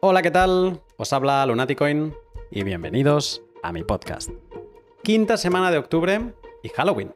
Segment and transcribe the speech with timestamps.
[0.00, 0.82] Hola, ¿qué tal?
[0.98, 2.12] Os habla Lunaticoin
[2.50, 4.28] y bienvenidos a mi podcast.
[5.02, 7.14] Quinta semana de octubre y Halloween.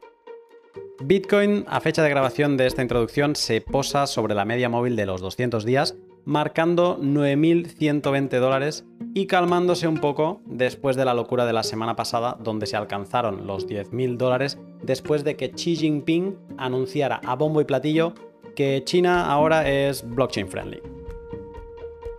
[1.03, 5.05] Bitcoin, a fecha de grabación de esta introducción, se posa sobre la media móvil de
[5.05, 5.95] los 200 días,
[6.25, 12.35] marcando 9.120 dólares y calmándose un poco después de la locura de la semana pasada,
[12.39, 17.65] donde se alcanzaron los 10.000 dólares después de que Xi Jinping anunciara a bombo y
[17.65, 18.15] platillo
[18.55, 20.81] que China ahora es blockchain friendly.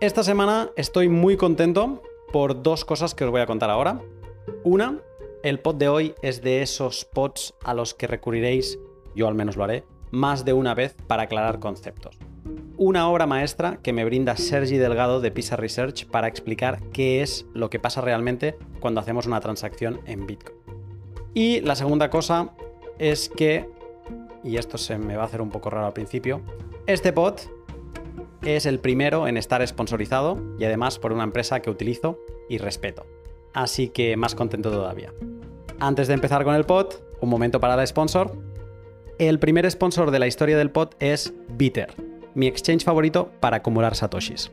[0.03, 2.03] Esta semana estoy muy contento
[2.33, 4.01] por dos cosas que os voy a contar ahora.
[4.65, 4.99] Una,
[5.43, 8.77] el pod de hoy es de esos pods a los que recurriréis,
[9.15, 12.17] yo al menos lo haré, más de una vez para aclarar conceptos.
[12.75, 17.45] Una obra maestra que me brinda Sergi Delgado de Pisa Research para explicar qué es
[17.53, 20.57] lo que pasa realmente cuando hacemos una transacción en Bitcoin.
[21.33, 22.49] Y la segunda cosa
[22.99, 23.69] es que,
[24.43, 26.41] y esto se me va a hacer un poco raro al principio,
[26.87, 27.39] este pod
[28.45, 32.19] es el primero en estar sponsorizado y además por una empresa que utilizo
[32.49, 33.05] y respeto.
[33.53, 35.13] Así que más contento todavía.
[35.79, 38.37] Antes de empezar con el pod, un momento para la sponsor.
[39.19, 41.93] El primer sponsor de la historia del pod es Bitter,
[42.33, 44.51] mi exchange favorito para acumular satoshis.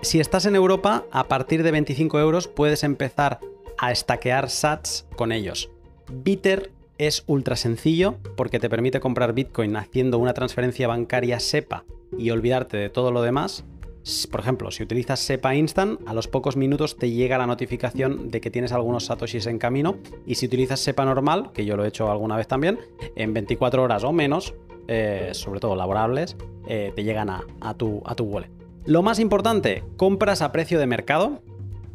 [0.00, 3.40] Si estás en Europa, a partir de 25 euros puedes empezar
[3.78, 5.70] a stackear sats con ellos.
[6.08, 11.84] Bitter es ultra sencillo porque te permite comprar Bitcoin haciendo una transferencia bancaria SEPA
[12.16, 13.64] y olvidarte de todo lo demás.
[14.30, 18.40] Por ejemplo, si utilizas SEPA Instant, a los pocos minutos te llega la notificación de
[18.40, 19.98] que tienes algunos satoshis en camino.
[20.26, 22.78] Y si utilizas SEPA normal, que yo lo he hecho alguna vez también,
[23.16, 24.54] en 24 horas o menos,
[24.88, 28.50] eh, sobre todo laborables, eh, te llegan a, tu, a tu wallet.
[28.86, 31.42] Lo más importante, compras a precio de mercado,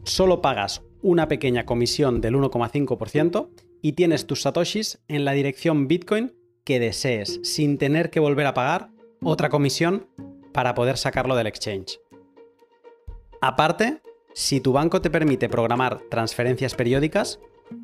[0.03, 3.49] solo pagas una pequeña comisión del 1,5%
[3.83, 8.53] y tienes tus satoshis en la dirección Bitcoin que desees, sin tener que volver a
[8.53, 8.89] pagar
[9.21, 10.07] otra comisión
[10.53, 11.99] para poder sacarlo del exchange.
[13.41, 14.01] Aparte,
[14.33, 17.39] si tu banco te permite programar transferencias periódicas,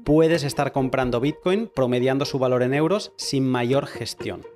[0.06, 4.48] puedes estar comprando Bitcoin promediando su valor en euros sin mayor gestión.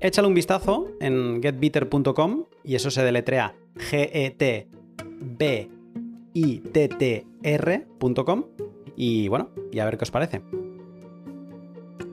[0.00, 4.68] Échale un vistazo en getbitter.com y eso se deletrea g e t
[5.20, 5.70] b
[6.32, 8.44] i t t r.com
[8.96, 10.40] y bueno, y a ver qué os parece.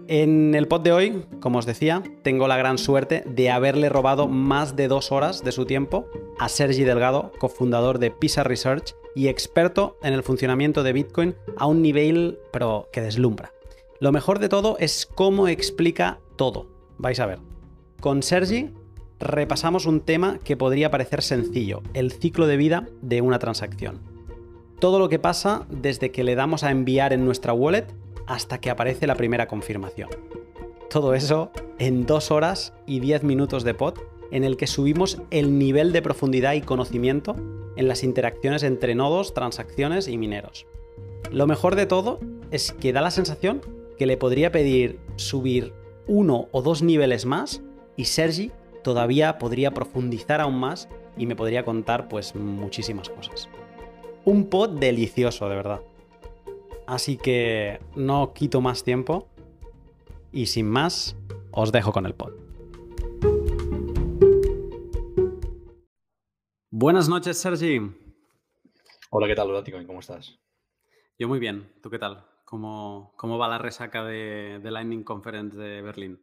[0.07, 4.27] En el pod de hoy, como os decía, tengo la gran suerte de haberle robado
[4.27, 6.07] más de dos horas de su tiempo
[6.39, 11.67] a Sergi Delgado, cofundador de Pisa Research y experto en el funcionamiento de Bitcoin a
[11.67, 13.53] un nivel pero que deslumbra.
[14.01, 16.67] Lo mejor de todo es cómo explica todo.
[16.97, 17.39] Vais a ver.
[18.01, 18.71] Con Sergi
[19.21, 24.01] repasamos un tema que podría parecer sencillo, el ciclo de vida de una transacción.
[24.79, 27.87] Todo lo que pasa desde que le damos a enviar en nuestra wallet
[28.27, 30.09] hasta que aparece la primera confirmación.
[30.89, 33.95] Todo eso en dos horas y 10 minutos de pod
[34.31, 37.35] en el que subimos el nivel de profundidad y conocimiento
[37.75, 40.65] en las interacciones entre nodos, transacciones y mineros.
[41.31, 42.19] Lo mejor de todo
[42.51, 43.61] es que da la sensación
[43.97, 45.73] que le podría pedir subir
[46.07, 47.61] uno o dos niveles más
[47.95, 48.51] y Sergi
[48.83, 53.49] todavía podría profundizar aún más y me podría contar pues muchísimas cosas.
[54.25, 55.81] Un pod delicioso, de verdad.
[56.85, 59.29] Así que no quito más tiempo
[60.31, 61.15] y sin más
[61.51, 62.33] os dejo con el pod.
[66.69, 67.79] Buenas noches, Sergi.
[69.11, 69.77] Hola, ¿qué tal, Ludático?
[69.85, 70.39] ¿Cómo estás?
[71.17, 71.71] Yo muy bien.
[71.81, 72.25] ¿Tú qué tal?
[72.43, 76.21] ¿Cómo, cómo va la resaca de, de Lightning Conference de Berlín?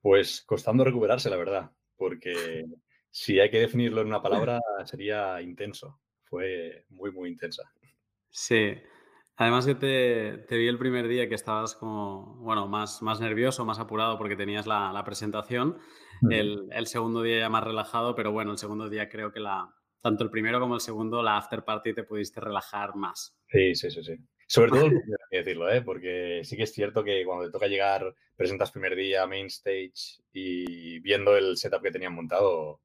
[0.00, 2.64] Pues costando recuperarse, la verdad, porque
[3.10, 6.00] si hay que definirlo en una palabra sería intenso.
[6.24, 7.70] Fue muy, muy intensa.
[8.30, 8.74] Sí.
[9.40, 13.78] Además que te, vi el primer día que estabas como, bueno, más, más nervioso, más
[13.78, 15.78] apurado porque tenías la, presentación.
[16.28, 20.24] el, segundo día ya más relajado, pero bueno, el segundo día creo que la, tanto
[20.24, 23.34] el primero como el segundo, la after party te pudiste relajar más.
[23.48, 24.16] Sí, sí, sí, sí.
[24.46, 25.80] Sobre todo el primero, hay que decirlo, ¿eh?
[25.80, 30.20] porque sí que es cierto que cuando te toca llegar, presentas primer día, main stage
[30.34, 32.82] y viendo el setup que tenían montado,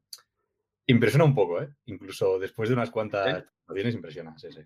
[0.85, 1.67] impresiona un poco, ¿eh?
[1.87, 3.43] Incluso después de unas cuantas
[3.73, 4.61] tienes impresiona, sí, sí.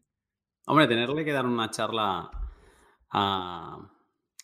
[0.69, 2.30] Hombre, tenerle que dar una charla
[3.10, 3.92] a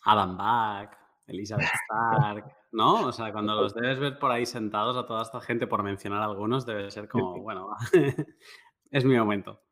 [0.02, 3.06] Adam Back, Elizabeth Stark, ¿no?
[3.06, 6.22] O sea, cuando los debes ver por ahí sentados a toda esta gente, por mencionar
[6.22, 7.68] algunos, debe ser como, bueno,
[8.90, 9.62] es mi momento.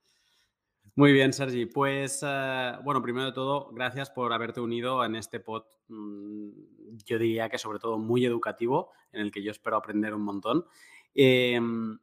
[0.94, 1.66] Muy bien, Sergi.
[1.66, 6.50] Pues, eh, bueno, primero de todo, gracias por haberte unido en este pod, mm,
[7.04, 10.64] yo diría que sobre todo muy educativo, en el que yo espero aprender un montón.
[11.16, 11.98] Em,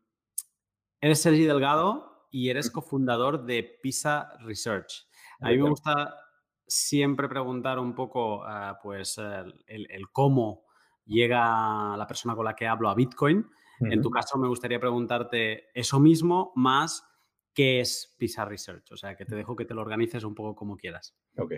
[1.00, 5.08] eres Sergi Delgado, y eres cofundador de PISA Research.
[5.42, 6.16] A mí me gusta
[6.66, 9.20] siempre preguntar un poco, ah, pues,
[9.68, 10.66] el, cómo
[11.06, 13.46] llega la persona con la que hablo a Bitcoin.
[13.82, 17.04] En tu caso, me gustaría preguntarte eso mismo, más
[17.54, 18.92] qué es PISA Research.
[18.92, 21.16] O sea, que te dejo que te lo organices un poco como quieras.
[21.38, 21.54] Ok.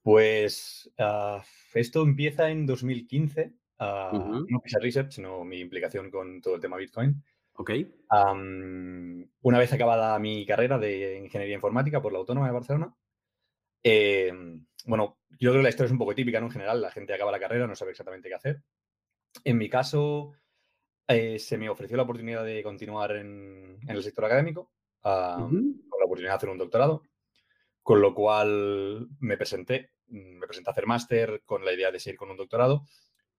[0.00, 1.44] Pues ah,
[1.74, 3.54] esto empieza en 2015.
[3.78, 4.10] Ah,
[4.48, 7.22] no PISA Research, sino mi implicación con todo el tema Bitcoin.
[7.58, 7.70] Ok.
[9.42, 12.94] una vez acabada mi carrera de ingeniería informática por la Autónoma de Barcelona,
[13.82, 16.46] em, bueno, yo creo que la historia es un poco típica, ¿no?
[16.46, 18.62] En general, la gente acaba la carrera, no sabe exactamente qué hacer.
[19.44, 20.32] En mi caso,
[21.08, 26.32] eh, se me ofreció la oportunidad de continuar en, el sector académico, con la oportunidad
[26.32, 27.02] de hacer un doctorado,
[27.82, 32.18] con lo cual me presenté, me presenté a hacer máster con la idea de seguir
[32.18, 32.84] con un doctorado,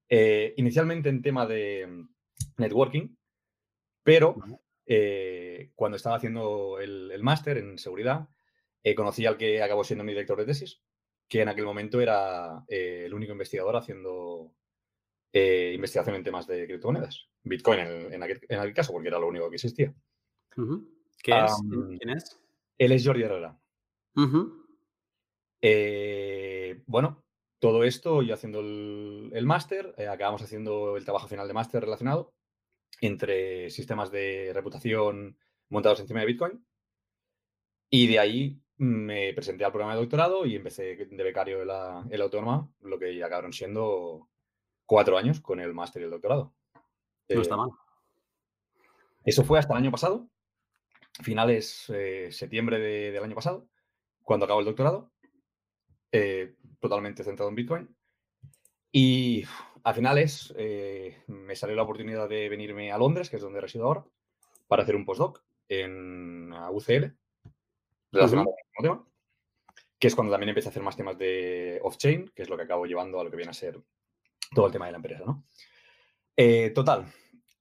[0.10, 2.06] eh, inicialmente en tema de
[2.58, 3.16] networking,
[4.08, 4.38] pero
[4.86, 8.30] eh, cuando estaba haciendo el, máster en seguridad,
[8.96, 10.82] conocí al que acabó siendo mi director de tesis,
[11.28, 14.56] que en aquel momento era el único investigador haciendo
[15.34, 17.28] eh, investigación en temas de criptomonedas.
[17.44, 19.94] Bitcoin en, aquel, caso, porque era lo único que existía.
[21.22, 21.52] ¿Qué es?
[22.00, 22.42] ¿Quién es?
[22.78, 23.60] Él es Jordi Herrera.
[25.60, 27.26] Eh, bueno,
[27.60, 32.37] todo esto, yo haciendo el, máster, eh, acabamos haciendo el trabajo final de máster relacionado
[33.02, 35.38] entre sistemas de reputación
[35.70, 36.66] montados encima de Bitcoin.
[37.90, 42.06] Y de ahí me presenté al programa de doctorado y empecé de becario en la,
[42.10, 44.30] en la autónoma, lo que ya acabaron siendo
[44.86, 46.54] cuatro años con el máster y el doctorado.
[47.30, 47.70] No está eh, mal.
[49.24, 50.30] Eso fue hasta el año pasado,
[51.22, 53.68] finales eh, septiembre del año pasado,
[54.24, 55.12] cuando acabo el doctorado,
[56.12, 57.97] eh, totalmente centrado en Bitcoin.
[58.92, 59.44] Y
[59.84, 60.54] a finales
[61.28, 64.06] me salió la oportunidad de venirme a Londres, que es donde resido ahora,
[64.68, 67.16] para hacer un postdoc en UCL,
[68.12, 69.08] relacionado con el tema,
[70.00, 72.64] que es cuando también empecé a hacer más temas de off-chain, que es lo que
[72.64, 73.82] acabo llevando a lo que viene a ser
[74.54, 75.46] todo el tema de la empresa, ¿no?
[76.36, 77.12] Eh, total,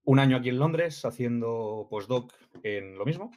[0.05, 2.33] un año aquí en Londres haciendo postdoc
[2.63, 3.31] en lo mismo.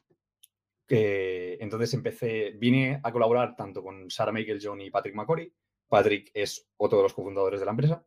[0.88, 5.54] entonces empecé, vine a colaborar tanto con Sarah John y Patrick McCory.
[5.90, 8.06] Patrick es otro de los cofundadores de la empresa.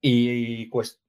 [0.00, 1.02] Y pues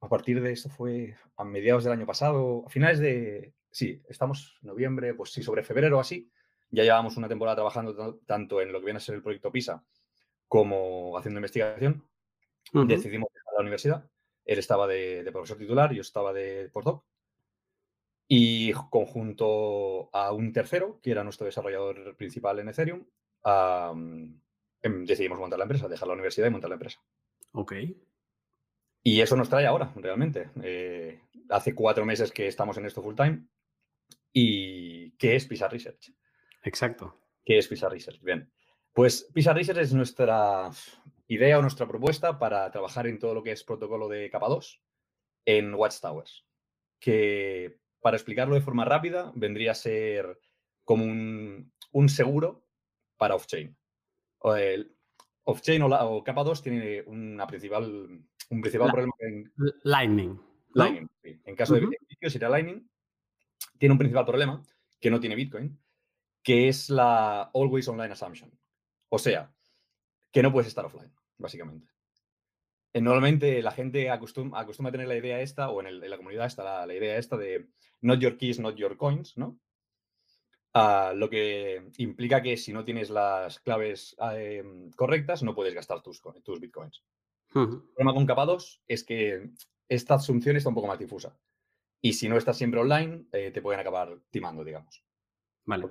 [0.00, 4.58] a partir de eso fue a mediados del año pasado, a finales de, sí, estamos
[4.62, 6.30] en noviembre, pues sí, sobre febrero así,
[6.70, 9.84] ya llevamos una temporada trabajando tanto en lo que viene a ser el proyecto PISA
[10.48, 12.04] como haciendo investigación.
[12.72, 14.10] Decidimos dejar la universidad.
[14.44, 17.04] Él estaba de, profesor titular, yo estaba de postdoc.
[18.26, 23.04] Y conjunto a un tercero, que era nuestro desarrollador principal en Ethereum,
[23.44, 24.40] em,
[25.04, 27.00] decidimos montar la empresa, dejar la universidad y montar la empresa.
[27.52, 27.74] Ok.
[29.02, 30.50] Y eso nos trae ahora, realmente.
[30.62, 33.46] Eh, hace cuatro meses que estamos en esto full time.
[34.32, 36.12] ¿Y qué es PISA Research?
[36.62, 37.18] Exacto.
[37.44, 38.20] ¿Qué es PISA Research?
[38.22, 38.50] Bien.
[38.92, 40.70] Pues PISA Research es nuestra
[41.28, 44.82] idea o nuestra propuesta para trabajar en todo lo que es protocolo de capa 2
[45.46, 46.44] en Watchtowers,
[46.98, 50.38] que para explicarlo de forma rápida vendría a ser
[50.84, 52.64] como un, seguro
[53.20, 53.76] para off-chain.
[55.44, 59.52] Off-chain o, capa 2 tiene una principal, un principal problema en...
[59.84, 60.40] Lightning.
[60.72, 61.08] Lightning,
[61.44, 62.88] En caso de Bitcoin sería Lightning.
[63.78, 64.62] Tiene un principal problema
[64.98, 65.78] que no tiene Bitcoin,
[66.42, 68.50] que es la Always Online Assumption.
[69.10, 69.52] O sea,
[70.32, 71.92] que no puedes estar offline, básicamente.
[72.94, 76.86] Eh, normalmente la gente acostumbra, a tener la idea esta, o en, la comunidad está
[76.86, 77.68] la, idea esta de
[78.00, 79.58] not your keys, not your coins, ¿no?
[80.72, 86.00] Ah, lo que implica que si no tienes las claves em, correctas, no puedes gastar
[86.00, 87.04] tus, tus bitcoins.
[87.54, 89.50] El problema con capa 2 es que
[89.88, 91.36] esta asunción está un poco más difusa.
[92.00, 95.04] Y si no estás siempre online, eh, te pueden acabar timando, digamos.
[95.66, 95.86] Vale.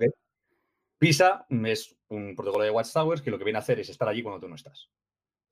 [0.98, 4.22] PISA es un protocolo de Watchtowers que lo que viene a hacer es estar allí
[4.22, 4.90] cuando tú no estás.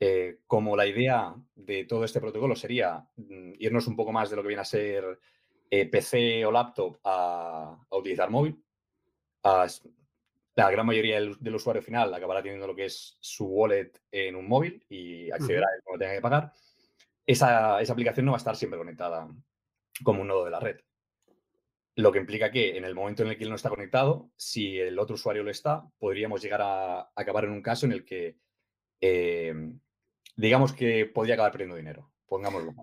[0.01, 4.37] Eh, como la idea de todo este protocolo sería mm, irnos un poco más de
[4.37, 5.19] lo que viene a ser
[5.71, 8.63] eh, PC o laptop a, utilizar móvil,
[9.43, 14.49] la gran mayoría del, usuario final acabará teniendo lo que es su wallet en un
[14.49, 16.53] móvil y accederá a él cuando tenga que pagar.
[17.25, 19.29] Esa, esa aplicación no va a estar siempre conectada
[20.03, 20.77] como un nodo de la red.
[21.97, 24.79] Lo que implica que en el momento en el que él no está conectado, si
[24.79, 28.39] el otro usuario lo está, podríamos llegar a, acabar en un caso en el que,
[29.01, 29.55] eh,
[30.37, 32.11] digamos que podría acabar perdiendo dinero.
[32.27, 32.75] Pongámoslo.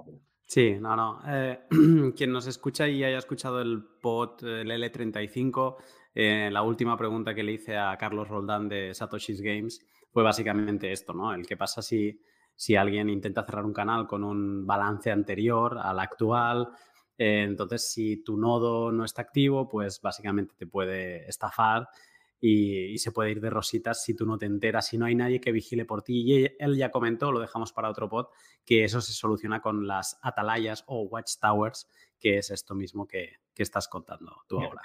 [0.48, 1.22] Sí, no, no.
[1.28, 1.60] Eh,
[2.16, 5.78] quien nos escucha y haya escuchado el pod, el L35,
[6.16, 10.92] eh, la última pregunta que le hice a Carlos Roldán de Satoshi's Games fue básicamente
[10.92, 11.34] esto, ¿no?
[11.34, 12.20] El qué pasa si,
[12.56, 16.70] si alguien intenta cerrar un canal con un balance anterior al actual
[17.18, 21.88] eh, entonces, si tu nodo no está activo, pues básicamente te puede estafar
[22.40, 25.40] y, se puede ir de rositas si tú no te enteras, si no hay nadie
[25.40, 26.24] que vigile por ti.
[26.26, 28.28] Y él ya comentó, lo dejamos para otro pod,
[28.66, 31.88] que eso se soluciona con las atalayas o watchtowers,
[32.20, 34.82] que es esto mismo que, estás contando tú ahora.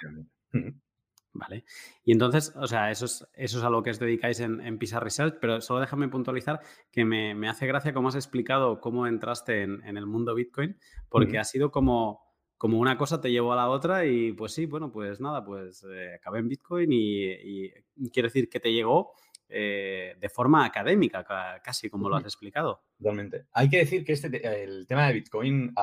[1.33, 1.63] ¿Vale?
[2.03, 4.77] Y entonces, o sea, eso es, eso es a lo que os dedicáis en, en
[4.77, 6.59] PISA Research, pero solo déjame puntualizar
[6.91, 11.45] que me, hace gracia cómo has explicado cómo entraste en, el mundo Bitcoin, porque ha
[11.45, 12.21] sido como,
[12.57, 15.85] como una cosa te llevó a la otra y pues sí, bueno, pues nada, pues
[15.89, 17.69] eh, acabé en Bitcoin y,
[18.11, 19.13] quiero decir que te llegó
[19.47, 21.23] eh, de forma académica,
[21.63, 22.83] casi como lo has explicado.
[22.97, 23.45] Totalmente.
[23.53, 25.73] Hay que decir que este, el tema de Bitcoin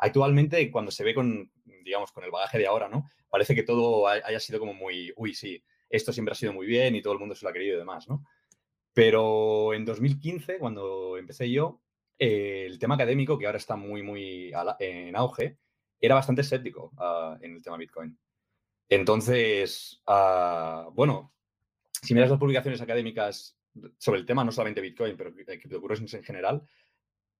[0.00, 1.51] actualmente cuando se ve con,
[1.82, 3.08] digamos, con el bagaje de ahora, ¿no?
[3.32, 6.94] parece que todo haya sido como muy, uy, sí, esto siempre ha sido muy bien
[6.94, 8.26] y todo el mundo se lo ha querido y demás, ¿no?
[8.92, 11.80] Pero en 2015, cuando empecé yo,
[12.18, 15.56] el tema académico, que ahora está muy, muy en auge,
[15.98, 18.18] era bastante escéptico ah, en el tema Bitcoin.
[18.90, 21.32] Entonces, ah, bueno,
[22.02, 23.56] si miras las publicaciones académicas
[23.96, 26.62] sobre el tema, no solamente Bitcoin, pero criptocurrencies en general,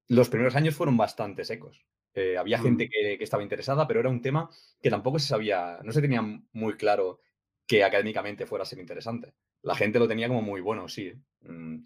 [0.08, 1.84] los primeros años fueron bastante secos.
[2.14, 2.62] Eh, había mm.
[2.62, 4.48] gente que, estaba interesada, pero era un tema
[4.80, 7.20] que tampoco se sabía, no se tenía muy claro
[7.66, 9.34] que académicamente fuera a ser interesante.
[9.62, 11.12] La gente lo tenía como muy bueno, sí.
[11.42, 11.84] Mm.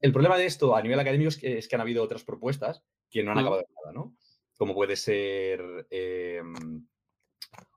[0.00, 3.32] el problema de esto a nivel académico es que, han habido otras propuestas que no
[3.32, 3.40] han mm.
[3.40, 4.16] acabado de nada, ¿no?
[4.56, 6.86] Como puede ser em,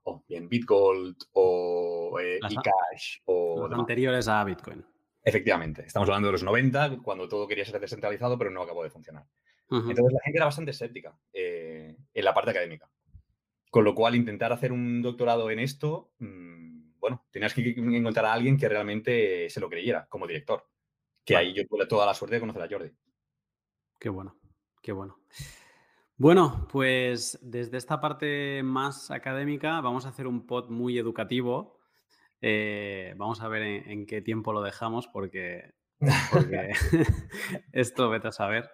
[0.04, 3.68] oh, bien, Bitgold o eh, eCash o...
[3.68, 4.84] Los anteriores a Bitcoin.
[5.22, 8.90] Efectivamente, estamos hablando de los 90, cuando todo quería ser descentralizado, pero no acabó de
[8.90, 9.26] funcionar.
[9.70, 12.88] Entonces la gente era bastante escéptica eh, en la parte académica.
[13.70, 18.32] Con lo cual, intentar hacer un doctorado en esto, mm, bueno, tenías que encontrar a
[18.32, 20.66] alguien que realmente se lo creyera como director.
[21.24, 22.90] Que ahí yo tuve toda la suerte de conocer a Jordi.
[23.98, 24.36] Qué bueno,
[24.82, 25.18] qué bueno.
[26.18, 31.78] Bueno, pues desde esta parte más académica vamos a hacer un pod muy educativo.
[32.40, 35.74] Eh, vamos a ver en, qué tiempo lo dejamos porque,
[36.30, 36.70] porque
[37.72, 38.70] esto vete a saber.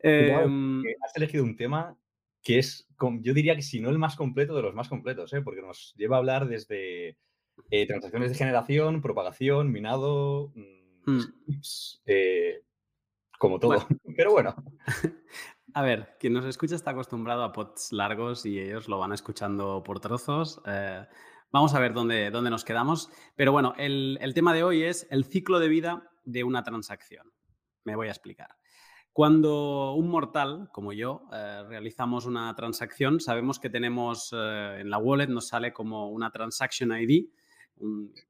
[0.00, 1.96] Em, has elegido un tema
[2.42, 2.88] que es,
[3.20, 5.42] yo diría que si no el más completo de los más completos, ¿eh?
[5.42, 7.18] porque nos lleva a hablar desde
[7.70, 11.60] eh, transacciones de generación, propagación, minado, mm, mm.
[12.06, 12.62] Eh,
[13.38, 13.86] como todo.
[14.16, 14.54] Pero bueno.
[15.72, 19.82] A ver, quien nos escucha está acostumbrado a pods largos y ellos lo van escuchando
[19.82, 20.60] por trozos.
[21.52, 23.10] vamos a ver dónde, dónde, nos quedamos.
[23.36, 27.32] Pero bueno, el, el tema de hoy es el ciclo de vida de una transacción.
[27.84, 28.56] Me voy a explicar.
[29.12, 34.98] Cuando un mortal, como yo, eh, realizamos una transacción, sabemos que tenemos eh, en la
[34.98, 37.26] wallet, nos sale como una transaction ID,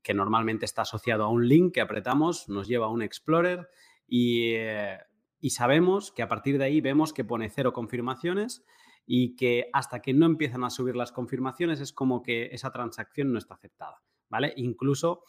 [0.03, 3.69] que normalmente está asociado a un link que apretamos, nos lleva a un explorer
[4.09, 4.99] eh,
[5.41, 8.65] y sabemos que a partir de ahí vemos que pone cero confirmaciones
[9.07, 13.33] y que hasta que no empiezan a subir las confirmaciones es como que esa transacción
[13.33, 14.03] no está aceptada.
[14.31, 14.55] ¿Vale?
[14.57, 15.25] Incluso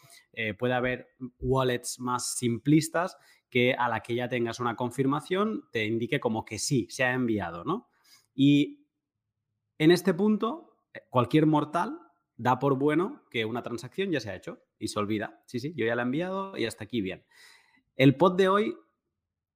[0.58, 1.08] puede haber
[1.40, 3.16] wallets más simplistas
[3.52, 7.12] que a la que ya tengas una confirmación te indique como que sí, se ha
[7.12, 7.90] enviado, ¿no?
[8.34, 8.86] Y
[9.78, 11.98] en este punto, eh, cualquier mortal
[12.36, 15.42] da por bueno que una transacción ya se ha hecho y se olvida.
[15.46, 17.26] Sí, sí, yo ya la he enviado y hasta aquí bien.
[17.94, 18.74] El pod de hoy,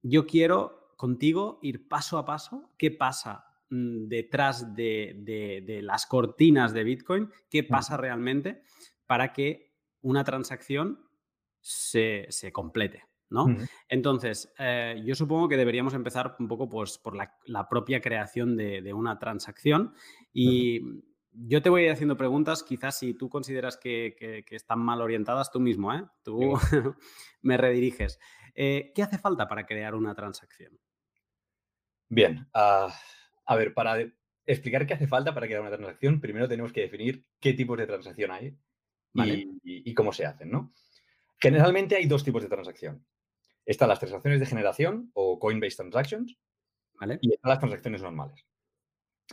[0.03, 2.71] yo quiero contigo ir paso a paso.
[2.77, 7.31] ¿Qué pasa mm, detrás de, las cortinas de Bitcoin?
[7.49, 8.63] ¿Qué pasa realmente
[9.07, 9.73] para que
[10.03, 11.09] una transacción
[11.61, 13.05] se, se complete?
[13.31, 13.47] ¿no?
[13.89, 18.93] Entonces, eh, yo supongo que deberíamos empezar un poco pues, por la, propia creación de,
[18.93, 19.95] una transacción
[20.33, 20.81] y
[21.33, 25.51] yo te voy a ir haciendo preguntas, quizás si tú consideras que, están mal orientadas
[25.51, 26.05] tú mismo, ¿eh?
[26.23, 26.55] Tú
[27.43, 28.19] me rediriges.
[28.55, 30.79] Eh, ¿Qué hace falta para crear una transacción?
[32.09, 32.95] Bien, ah,
[33.45, 33.99] a ver, para
[34.47, 37.87] explicar qué hace falta para crear una transacción, primero tenemos que definir qué tipos de
[37.87, 38.57] transacción hay
[39.25, 40.73] y, y cómo se hacen, ¿no?
[41.39, 43.05] Generalmente hay dos tipos de transacción.
[43.65, 46.37] Están las transacciones de generación o Coinbase Transactions
[47.21, 48.45] y están las transacciones normales.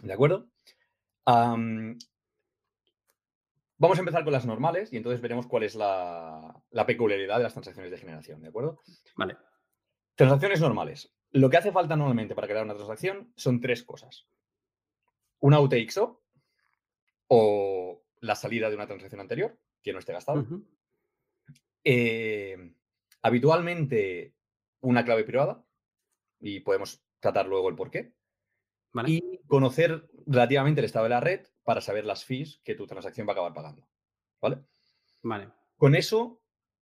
[0.02, 0.50] ¿De acuerdo?
[1.26, 1.98] vamos
[3.98, 7.92] a empezar con las normales y entonces veremos cuál es la, peculiaridad de las transacciones
[7.92, 8.42] de generación.
[8.42, 8.82] ¿De acuerdo?
[9.16, 9.38] Vale.
[10.16, 11.14] Transacciones normales.
[11.32, 14.28] Lo que hace falta normalmente para crear una transacción son tres cosas.
[15.40, 16.22] Una UTXO
[17.28, 20.46] o la salida de una transacción anterior que no esté gastado.
[23.24, 24.36] Habitualmente
[24.82, 25.66] una clave privada
[26.40, 28.14] y podemos tratar luego el por qué.
[29.08, 33.26] Y conocer relativamente el estado de la red para saber las fees que tu transacción
[33.26, 33.88] va a acabar pagando.
[34.42, 34.60] ¿Vale?
[35.24, 35.50] Vale.
[35.78, 36.42] Con eso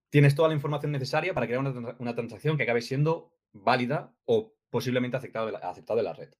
[0.09, 5.17] tienes toda la información necesaria para crear una, transacción que acabe siendo válida o posiblemente
[5.17, 6.33] aceptada de la, de la red.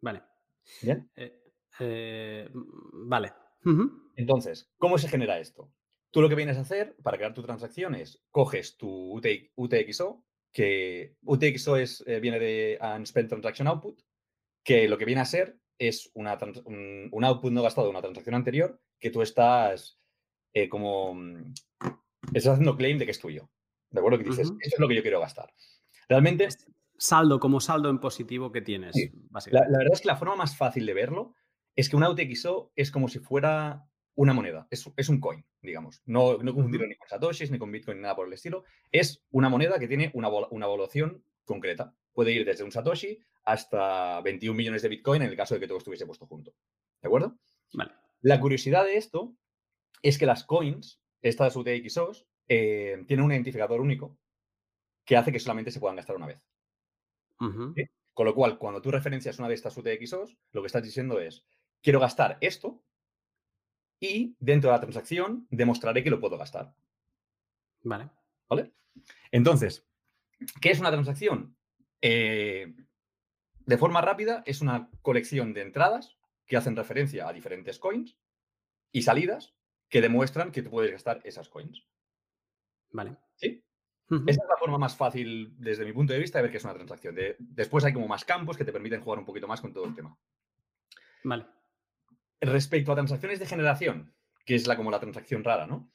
[0.00, 0.22] Vale.
[0.82, 1.10] ¿Bien?
[1.14, 3.32] Eh, eh, vale.
[4.16, 5.72] Entonces, ¿cómo se genera esto?
[6.10, 9.14] Tú lo que vienes a hacer para crear tu transacción es coges tu
[9.56, 14.02] UTXO, que UTXO es, eh, viene de Unspent Transaction Output,
[14.62, 18.34] que lo que viene a ser es una un, output no gastado de una transacción
[18.34, 19.98] anterior que tú estás
[20.52, 21.14] eh, como...
[21.14, 21.54] Mm,
[22.34, 23.50] estás haciendo claim de que es tuyo.
[23.90, 24.18] ¿De acuerdo?
[24.18, 25.52] Que dices, eso es lo que yo quiero gastar.
[26.08, 26.48] Realmente...
[26.98, 28.94] Saldo, como saldo en positivo que tienes,
[29.50, 31.34] La, la, verdad es que la forma más fácil de verlo
[31.76, 36.02] es que un UTXO es como si fuera una moneda, es, es un coin, digamos.
[36.04, 38.64] No, no confundirlo ni con satoshis, ni con bitcoin, ni nada por el estilo.
[38.90, 41.94] Es una moneda que tiene una, una evaluación concreta.
[42.12, 45.66] Puede ir desde un satoshi hasta 21 millones de bitcoin en el caso de que
[45.66, 46.52] todo estuviese puesto junto.
[47.00, 47.38] ¿De acuerdo?
[47.72, 47.92] Vale.
[48.20, 49.34] La curiosidad de esto
[50.02, 54.18] es que las coins, estas UTXOs, eh, tienen un identificador único
[55.04, 56.40] que hace que solamente se puedan gastar una vez.
[58.14, 61.44] Con lo cual, cuando tú referencias una de estas UTXOs, lo que estás diciendo es,
[61.82, 62.82] quiero gastar esto
[64.00, 66.74] y dentro de la transacción demostraré que lo puedo gastar.
[67.82, 68.10] Vale.
[68.48, 68.72] ¿Vale?
[69.30, 69.86] Entonces,
[70.60, 71.56] ¿qué es una transacción?
[72.00, 72.74] Eh,
[73.64, 78.16] de forma rápida, es una colección de entradas que hacen referencia a diferentes coins
[78.90, 79.54] y salidas
[79.88, 81.86] que demuestran que tú puedes gastar esas coins.
[82.90, 83.16] Vale.
[83.36, 83.64] ¿Sí?
[84.26, 86.64] Esa es la forma más fácil, desde mi punto de vista, de ver qué es
[86.64, 87.16] una transacción.
[87.38, 89.94] después hay como más campos que te permiten jugar un poquito más con todo el
[89.94, 90.14] tema.
[91.24, 91.46] Vale.
[92.42, 94.12] Respecto a transacciones de generación,
[94.44, 95.90] que es la, como la transacción rara, ¿no?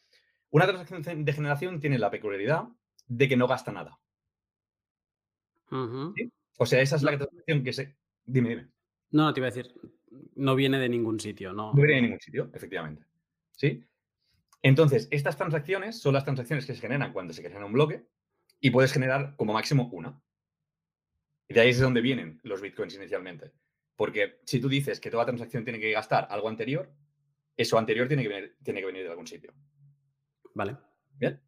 [0.49, 2.69] Una transacción de generación tiene la peculiaridad
[3.05, 3.99] de que no gasta nada.
[5.69, 7.97] O sea, esa es la transacción que se...
[8.25, 8.67] Dime, dime.
[9.11, 9.73] No, no, te iba a decir,
[10.35, 11.73] no viene de ningún sitio, ¿no?
[11.73, 13.05] No viene de ningún sitio, efectivamente.
[13.51, 13.85] ¿Sí?
[14.61, 18.07] Entonces, estas transacciones son las transacciones que se generan cuando se genera un bloque
[18.59, 20.21] y puedes generar como máximo una.
[21.47, 23.51] Y de ahí es de donde vienen los bitcoins inicialmente.
[23.97, 26.89] Porque si tú dices que toda transacción tiene que gastar algo anterior,
[27.57, 29.53] eso anterior tiene que venir, tiene que venir de algún sitio.
[30.53, 30.77] Vale.
[31.15, 31.41] Bien.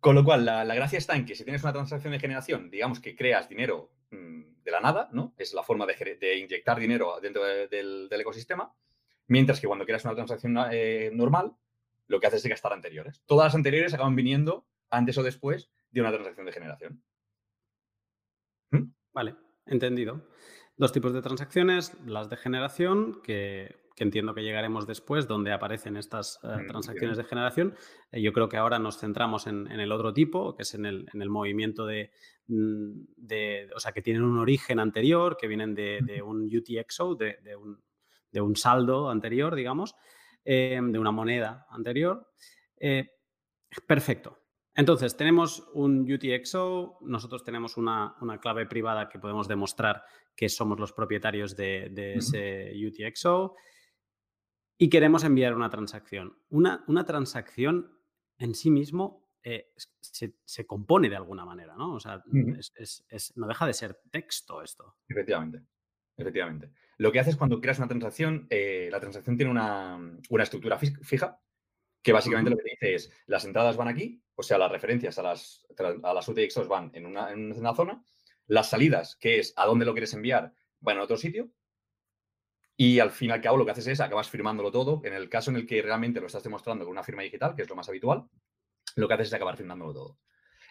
[0.00, 2.98] Con lo cual, la, gracia está en que si tienes una transacción de generación, digamos
[2.98, 5.34] que creas dinero mm, de la nada, ¿no?
[5.36, 8.74] Es la forma de, inyectar dinero dentro del, ecosistema.
[9.26, 11.54] Mientras que cuando creas una transacción eh, normal,
[12.06, 13.22] lo que haces es gastar anteriores.
[13.26, 17.02] Todas las anteriores acaban viniendo antes o después de una transacción de generación.
[18.70, 18.92] ¿Mm?
[19.12, 20.26] Vale, entendido
[20.76, 26.40] dos tipos de transacciones, las de generación, que, entiendo que llegaremos después, donde aparecen estas
[26.42, 27.74] eh, mm, transacciones de generación.
[28.10, 31.30] Eh, yo creo que ahora nos centramos en, el otro tipo, que es en el,
[31.30, 37.14] movimiento mm, de, o sea, que tienen un origen anterior, que vienen de, un UTXO,
[37.14, 39.94] de, un, saldo anterior, digamos,
[40.44, 42.28] eh, de una moneda anterior.
[43.86, 44.43] perfecto.
[44.76, 50.92] Entonces, tenemos un UTXO, nosotros tenemos una, clave privada que podemos demostrar que somos los
[50.92, 53.54] propietarios de, ese UTXO
[54.76, 56.36] y queremos enviar una transacción.
[56.48, 57.96] Una, una transacción
[58.38, 61.94] en sí mismo eh, se, compone de alguna manera, ¿no?
[61.94, 64.96] O sea, no deja de ser texto esto.
[65.06, 65.62] Efectivamente,
[66.16, 66.72] efectivamente.
[66.98, 71.43] Lo que haces cuando creas una transacción, eh, la transacción tiene una, una estructura fija
[72.04, 75.22] que básicamente lo que dice es, las entradas van aquí, o sea, las referencias a
[75.22, 75.66] las,
[76.02, 78.04] a las UTXOs van en una, en una zona,
[78.46, 81.50] las salidas, que es a dónde lo quieres enviar, van en otro sitio,
[82.76, 85.00] y al fin y al cabo lo que haces es acabas firmándolo todo.
[85.04, 87.62] En el caso en el que realmente lo estás demostrando con una firma digital, que
[87.62, 88.28] es lo más habitual,
[88.96, 90.18] lo que haces es acabar firmándolo todo.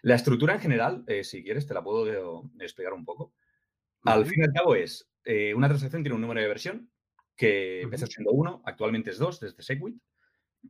[0.04, 2.06] La estructura en general, eh, si quieres, te la puedo
[2.60, 3.34] explicar un poco.
[4.04, 6.92] Al fin y al cabo es, eh, una transacción tiene un número de versión
[7.36, 9.98] que empezó siendo uno, actualmente es dos desde Segwit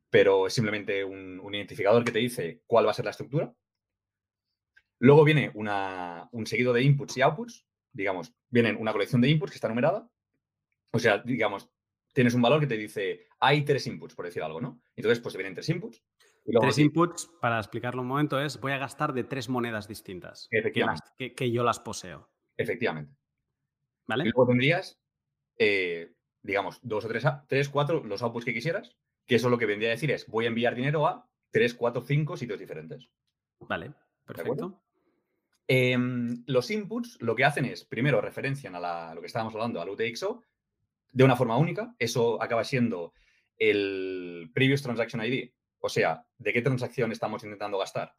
[0.09, 3.53] pero es simplemente un, identificador que te dice cuál va a ser la estructura.
[4.99, 7.65] Luego viene un seguido de inputs y outputs.
[7.91, 10.09] Digamos, vienen una colección de inputs que está numerada.
[10.91, 11.69] O sea, digamos,
[12.13, 14.81] tienes un valor que te dice, hay tres inputs, por decir algo, ¿no?
[14.95, 16.03] Entonces, pues vienen tres inputs.
[16.45, 20.47] tres inputs, para explicarlo un momento, es voy a gastar de tres monedas distintas.
[20.51, 21.33] Efectivamente.
[21.35, 22.29] Que, yo las poseo.
[22.55, 23.15] Efectivamente.
[24.07, 24.23] ¿Vale?
[24.25, 24.99] Y luego tendrías,
[25.57, 28.95] eh, digamos, dos o tres, tres, cuatro, los outputs que quisieras
[29.25, 32.01] que eso lo que vendría a decir es, voy a enviar dinero a 3, 4,
[32.01, 33.09] 5 sitios diferentes.
[33.59, 33.93] Vale,
[34.25, 34.81] perfecto.
[35.67, 39.89] Em, los inputs lo que hacen es, primero, referencian a, lo que estábamos hablando, al
[39.89, 40.43] UTXO,
[41.11, 41.95] de una forma única.
[41.99, 43.13] Eso acaba siendo
[43.57, 48.13] el Previous Transaction ID, o sea, de qué transacción estamos intentando gastar,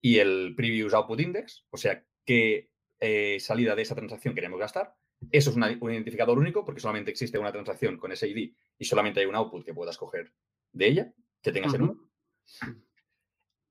[0.00, 4.94] y el Previous Output Index, o sea, qué eh, salida de esa transacción queremos gastar.
[5.30, 9.20] Eso es un identificador único porque solamente existe una transacción con ese ID y solamente
[9.20, 10.32] hay un output que puedas coger
[10.72, 12.10] de ella, que tengas en uno.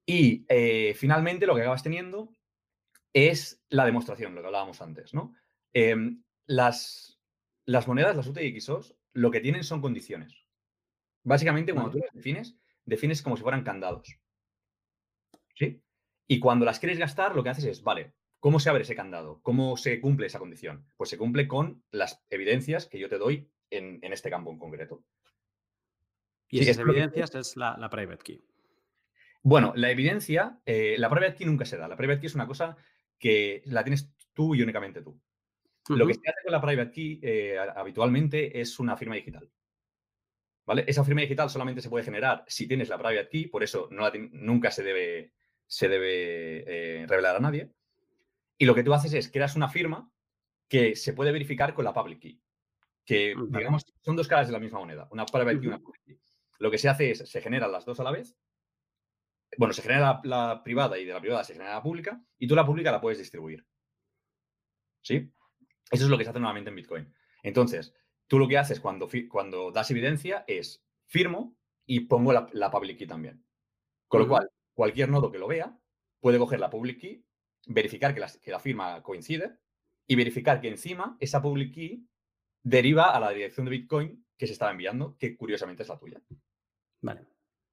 [0.05, 2.31] Y eh, finalmente lo que acabas teniendo
[3.13, 5.33] es la demostración, lo que hablábamos antes, ¿no?
[5.73, 7.19] Em, las,
[7.65, 10.33] las monedas, las UTXOs, lo que tienen son condiciones.
[11.23, 14.19] Básicamente, cuando tú las defines, defines como si fueran candados.
[15.55, 15.81] ¿Sí?
[16.27, 18.13] Y cuando las quieres gastar, lo que haces es, vale,
[18.45, 19.39] ¿cómo se abre ese candado?
[19.41, 20.85] ¿Cómo se cumple esa condición?
[20.97, 25.03] Pues se cumple con las evidencias que yo te doy en, este campo en concreto.
[26.51, 28.45] Y esas evidencias es la, private key.
[29.41, 31.87] Bueno, la evidencia, eh, la private key nunca se da.
[31.87, 32.77] La private key es una cosa
[33.17, 35.19] que la tienes tú y únicamente tú.
[35.89, 39.49] Lo que se hace con la private key eh, habitualmente es una firma digital.
[40.67, 40.83] ¿Vale?
[40.85, 44.69] Esa firma digital solamente se puede generar si tienes la private key, por eso nunca
[44.69, 45.33] se debe,
[45.65, 47.71] se debe eh, revelar a nadie.
[48.57, 50.11] Y lo que tú haces es creas una firma
[50.67, 52.41] que se puede verificar con la public key.
[53.05, 56.03] Que, digamos, son dos caras de la misma moneda, una private key y una public
[56.03, 56.19] key.
[56.59, 58.37] Lo que se hace es, se generan las dos a la vez.
[59.57, 62.55] Bueno, se genera la privada y de la privada se genera la pública y tú
[62.55, 63.65] la pública la puedes distribuir.
[65.01, 65.31] ¿Sí?
[65.91, 67.13] Eso es lo que se hace nuevamente en Bitcoin.
[67.43, 67.93] Entonces,
[68.27, 73.07] tú lo que haces cuando, cuando das evidencia es firmo y pongo la, public key
[73.07, 73.45] también.
[74.07, 75.77] Con lo cual, cualquier nodo que lo vea
[76.19, 77.25] puede coger la public key,
[77.67, 79.57] verificar que la, que la firma coincide
[80.07, 82.07] y verificar que encima esa public key
[82.63, 86.21] deriva a la dirección de Bitcoin que se estaba enviando, que curiosamente es la tuya.
[87.01, 87.25] Vale.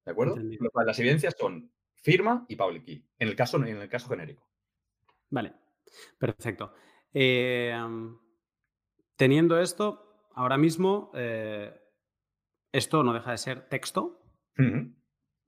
[0.05, 0.37] ¿De acuerdo?
[0.85, 4.49] Las evidencias son firma y public key, en el caso, en el caso genérico.
[5.31, 5.55] Vale,
[6.19, 6.75] perfecto.
[7.13, 7.75] Eh,
[9.17, 11.73] teniendo esto, ahora mismo, eh,
[12.73, 14.19] esto no deja de ser texto.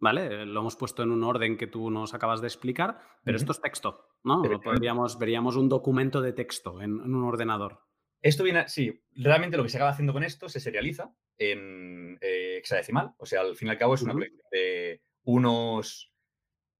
[0.01, 0.45] ¿Vale?
[0.47, 3.61] Lo hemos puesto en un orden que tú nos acabas de explicar, pero esto es
[3.61, 4.43] texto, ¿no?
[4.63, 7.81] Podríamos, veríamos un documento de texto en, un ordenador.
[8.21, 12.57] Esto viene, sí, realmente lo que se acaba haciendo con esto se serializa en eh,
[12.59, 16.11] hexadecimal, o sea, al fin y al cabo es una colección de unos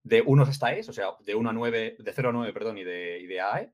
[0.05, 2.79] de unos hasta es, o sea, de 1 a 9, de 0 a 9, perdón,
[2.79, 3.73] y de, y de AE,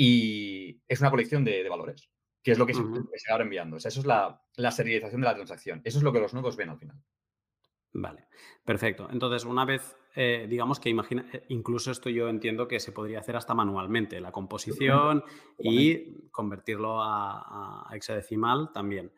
[0.00, 2.08] y es una colección de, valores,
[2.42, 3.76] que es lo que, se, va enviando.
[3.76, 5.82] O sea, eso es la, serialización de la transacción.
[5.84, 6.96] Eso es lo que los nodos ven al final.
[7.92, 8.28] Vale,
[8.64, 9.08] perfecto.
[9.10, 13.20] Entonces, una vez, eh, digamos que imagina, eh, incluso esto yo entiendo que se podría
[13.20, 15.22] hacer hasta manualmente, la composición
[15.56, 19.12] y convertirlo a, hexadecimal también.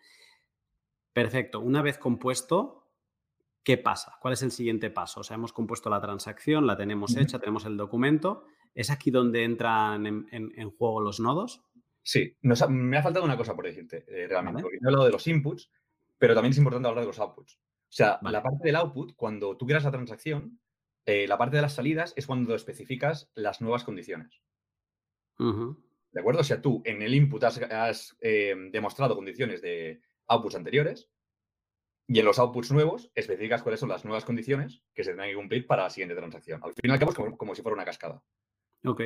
[1.14, 1.60] Perfecto.
[1.60, 2.92] Una vez compuesto,
[3.62, 4.18] ¿qué pasa?
[4.20, 5.20] ¿Cuál es el siguiente paso?
[5.20, 9.42] O sea, hemos compuesto la transacción, la tenemos hecha, tenemos el documento ¿Es aquí donde
[9.42, 11.64] entran en, juego los nodos?
[12.02, 15.26] Sí, me ha faltado una cosa por decirte, eh, realmente, porque he hablado de los
[15.26, 15.70] inputs,
[16.18, 17.56] pero también es importante hablar de los outputs.
[17.56, 20.60] O sea, la parte del output, cuando tú creas la transacción,
[21.06, 24.42] eh, la parte de las salidas es cuando especificas las nuevas condiciones.
[25.38, 26.40] ¿De acuerdo?
[26.40, 31.08] O sea, tú en el input has, eh, demostrado condiciones de outputs anteriores
[32.06, 35.36] y en los outputs nuevos especificas cuáles son las nuevas condiciones que se tienen que
[35.36, 36.60] cumplir para la siguiente transacción.
[36.62, 38.22] Al final cabo es como si fuera una cascada.
[38.84, 39.00] Ok.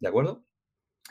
[0.00, 0.44] ¿De acuerdo?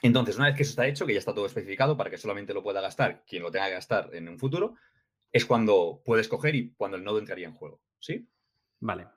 [0.01, 2.53] Entonces, una vez que eso está hecho, que ya está todo especificado para que solamente
[2.53, 4.75] lo pueda gastar quien lo tenga que gastar en un futuro,
[5.31, 7.81] es cuando puedes coger y cuando el nodo entraría en juego.
[7.99, 8.27] ¿Sí?
[8.79, 9.07] Vale.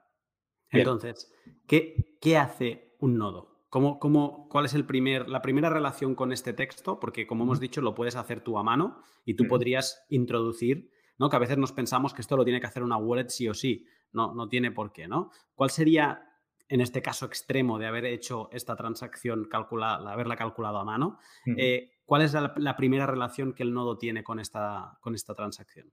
[0.71, 1.33] Entonces,
[1.67, 3.65] ¿qué, ¿qué, hace un nodo?
[3.69, 6.99] ¿Cómo, cómo, cuál es el primer, la primera relación con este texto?
[7.01, 11.29] Porque, como hemos dicho, lo puedes hacer tú a mano y tú podrías introducir, ¿no?
[11.29, 13.55] Que a veces nos pensamos que esto lo tiene que hacer una wallet sí o
[13.55, 13.87] sí.
[14.13, 15.31] No, no tiene por qué, ¿no?
[15.55, 16.31] ¿Cuál sería
[16.71, 21.19] en este caso extremo de haber hecho esta transacción, calculada, haberla calculado a mano,
[21.57, 25.93] eh, ¿cuál es la, primera relación que el nodo tiene con esta, con esta transacción?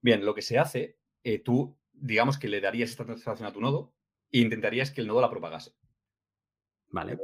[0.00, 3.60] Bien, lo que se hace, eh, tú digamos que le darías esta transacción a tu
[3.60, 3.94] nodo
[4.32, 5.72] e intentarías que el nodo la propagase.
[6.88, 7.18] Vale.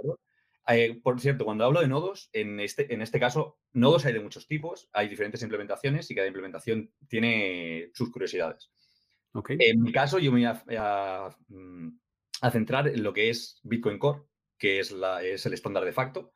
[0.68, 4.20] Eh, por cierto, cuando hablo de nodos, en este, en este caso, nodos hay de
[4.20, 8.70] muchos tipos, hay diferentes implementaciones y cada implementación tiene sus curiosidades.
[9.48, 11.88] En mi caso, yo me voy a, mm,
[12.40, 14.22] a centrar en lo que es Bitcoin Core,
[14.58, 16.32] que es, la, es el estándar de facto.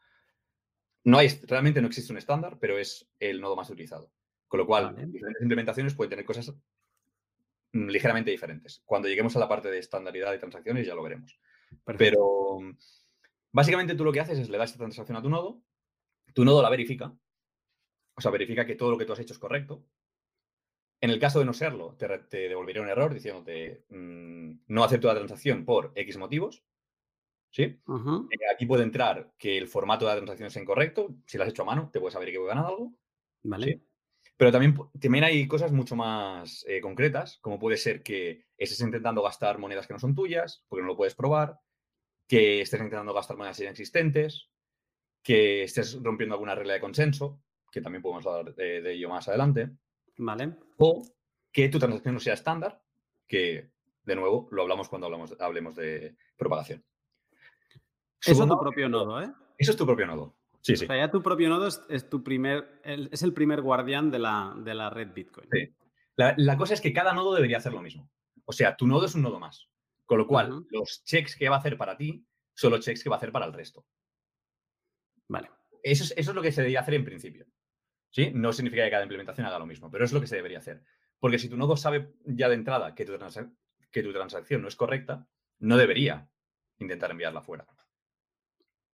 [1.04, 4.12] No hay, realmente no existe un estándar, pero es el nodo más utilizado.
[4.46, 6.52] Con lo cual, diferentes implementaciones pueden tener cosas
[7.72, 8.82] ligeramente diferentes.
[8.84, 11.38] Cuando lleguemos a la parte de estandaridad de transacciones ya lo veremos.
[11.98, 12.58] Pero
[13.52, 15.62] básicamente tú lo que haces es le das esta transacción a tu nodo,
[16.34, 17.14] tu nodo la verifica,
[18.14, 19.84] o sea, verifica que todo lo que tú has hecho es correcto,
[21.00, 25.14] en el caso de no serlo, te, devolvería un error diciéndote mm, no acepto la
[25.14, 26.62] transacción por X motivos.
[27.52, 27.62] ¿Sí?
[27.62, 31.16] Eh, aquí puede entrar que el formato de la transacción es incorrecto.
[31.26, 32.92] Si lo has hecho a mano, te puedes saber que he ganado algo.
[33.42, 33.80] Vale.
[34.40, 39.22] Pero también, también hay cosas mucho más eh, concretas, como puede ser que estés intentando
[39.22, 41.60] gastar monedas que no son tuyas, porque no lo puedes probar,
[42.26, 44.48] que estés intentando gastar monedas inexistentes,
[45.22, 49.72] que estés rompiendo alguna regla de consenso, que también podemos hablar de ello más adelante.
[50.16, 50.56] Vale.
[50.78, 51.06] O
[51.52, 52.82] que tu transacción no sea estándar,
[53.26, 53.72] que
[54.04, 56.82] de nuevo lo hablamos cuando hablamos, hablemos de propagación.
[58.22, 59.30] Eso es tu propio nodo, ¿eh?
[59.58, 60.39] Eso es tu propio nodo.
[60.62, 60.84] Sí, sí.
[60.84, 64.54] O sea, ya tu propio nodo es, tu primer, es el primer guardián de la,
[64.56, 65.48] de la red Bitcoin.
[65.50, 65.74] Sí.
[66.16, 68.10] La, cosa es que cada nodo debería hacer lo mismo.
[68.44, 69.68] O sea, tu nodo es un nodo más.
[70.04, 73.08] Con lo cual, los checks que va a hacer para ti son los checks que
[73.08, 73.86] va a hacer para el resto.
[75.28, 75.50] Vale.
[75.82, 77.46] Eso es, eso es lo que se debería hacer en principio.
[78.10, 78.30] ¿Sí?
[78.34, 80.82] No significa que cada implementación haga lo mismo, pero es lo que se debería hacer.
[81.18, 83.16] Porque si tu nodo sabe ya de entrada que tu,
[83.90, 85.26] que tu transacción no es correcta,
[85.60, 86.28] no debería
[86.80, 87.66] intentar enviarla fuera.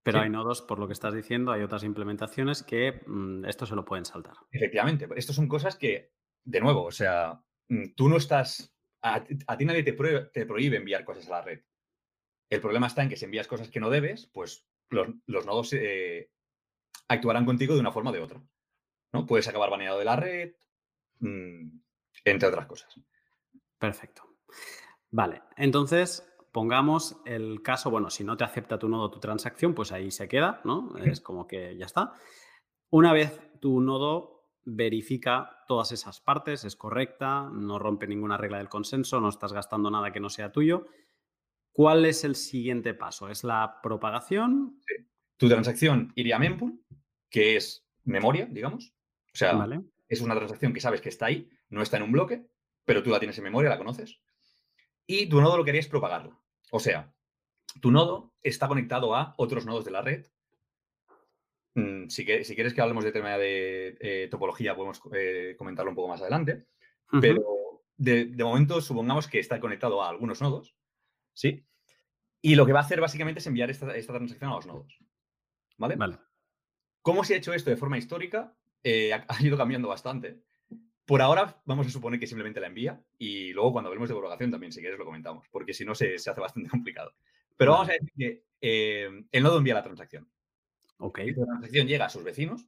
[0.06, 3.74] Pero hay nodos, por lo que estás diciendo, hay otras implementaciones que mm, esto se
[3.74, 4.34] lo pueden saltar.
[4.52, 6.12] Efectivamente, estas son cosas que,
[6.44, 11.26] de nuevo, o sea, mm, tú no estás, a, ti nadie te, prohíbe enviar cosas
[11.26, 11.60] a la red.
[12.48, 16.30] El problema está en que si envías cosas que no debes, pues los, nodos eh,
[17.08, 18.40] actuarán contigo de una forma o de otra.
[19.12, 19.26] ¿no?
[19.26, 20.54] Puedes acabar baneado de la red,
[21.18, 21.80] mm,
[22.24, 22.94] entre otras cosas.
[23.76, 24.36] Perfecto.
[25.10, 26.24] Vale, entonces
[26.56, 30.26] pongamos el caso, bueno, si no te acepta tu nodo tu transacción, pues ahí se
[30.26, 30.96] queda, ¿no?
[31.04, 32.14] Es como que ya está.
[32.88, 38.70] Una vez tu nodo verifica todas esas partes, es correcta, no rompe ninguna regla del
[38.70, 40.86] consenso, no estás gastando nada que no sea tuyo.
[41.72, 43.28] ¿Cuál es el siguiente paso?
[43.28, 44.80] ¿Es la propagación?
[45.36, 46.80] Tu transacción iría a mempool,
[47.28, 48.94] que es memoria, digamos.
[49.26, 49.68] O sea,
[50.08, 52.46] es una transacción que sabes que está ahí, no está en un bloque,
[52.86, 54.22] pero tú la tienes en memoria, la conoces.
[55.06, 56.45] Y tu nodo lo que haría es propagarlo.
[56.70, 57.12] O sea,
[57.80, 60.26] tu nodo está conectado a otros nodos de la red.
[61.74, 65.96] Mm, si, si quieres que hablemos de tema de eh, topología, podemos eh, comentarlo un
[65.96, 66.66] poco más adelante.
[67.20, 70.74] Pero de, momento, supongamos que está conectado a algunos nodos.
[71.32, 71.64] ¿Sí?
[72.42, 74.98] Y lo que va a hacer básicamente es enviar esta, transacción a los nodos.
[75.76, 75.96] ¿Vale?
[75.96, 76.18] Vale.
[77.02, 78.56] ¿Cómo se ha hecho esto de forma histórica?
[78.82, 80.42] Eh, ha, ido cambiando bastante.
[81.06, 84.50] Por ahora vamos a suponer que simplemente la envía y luego cuando hablemos de propagación
[84.50, 87.14] también, si quieres, lo comentamos, porque si no se, hace bastante complicado.
[87.56, 90.28] Pero vamos a decir que eh, el nodo envía la transacción.
[90.98, 91.18] Ok.
[91.18, 92.66] la transacción llega a sus vecinos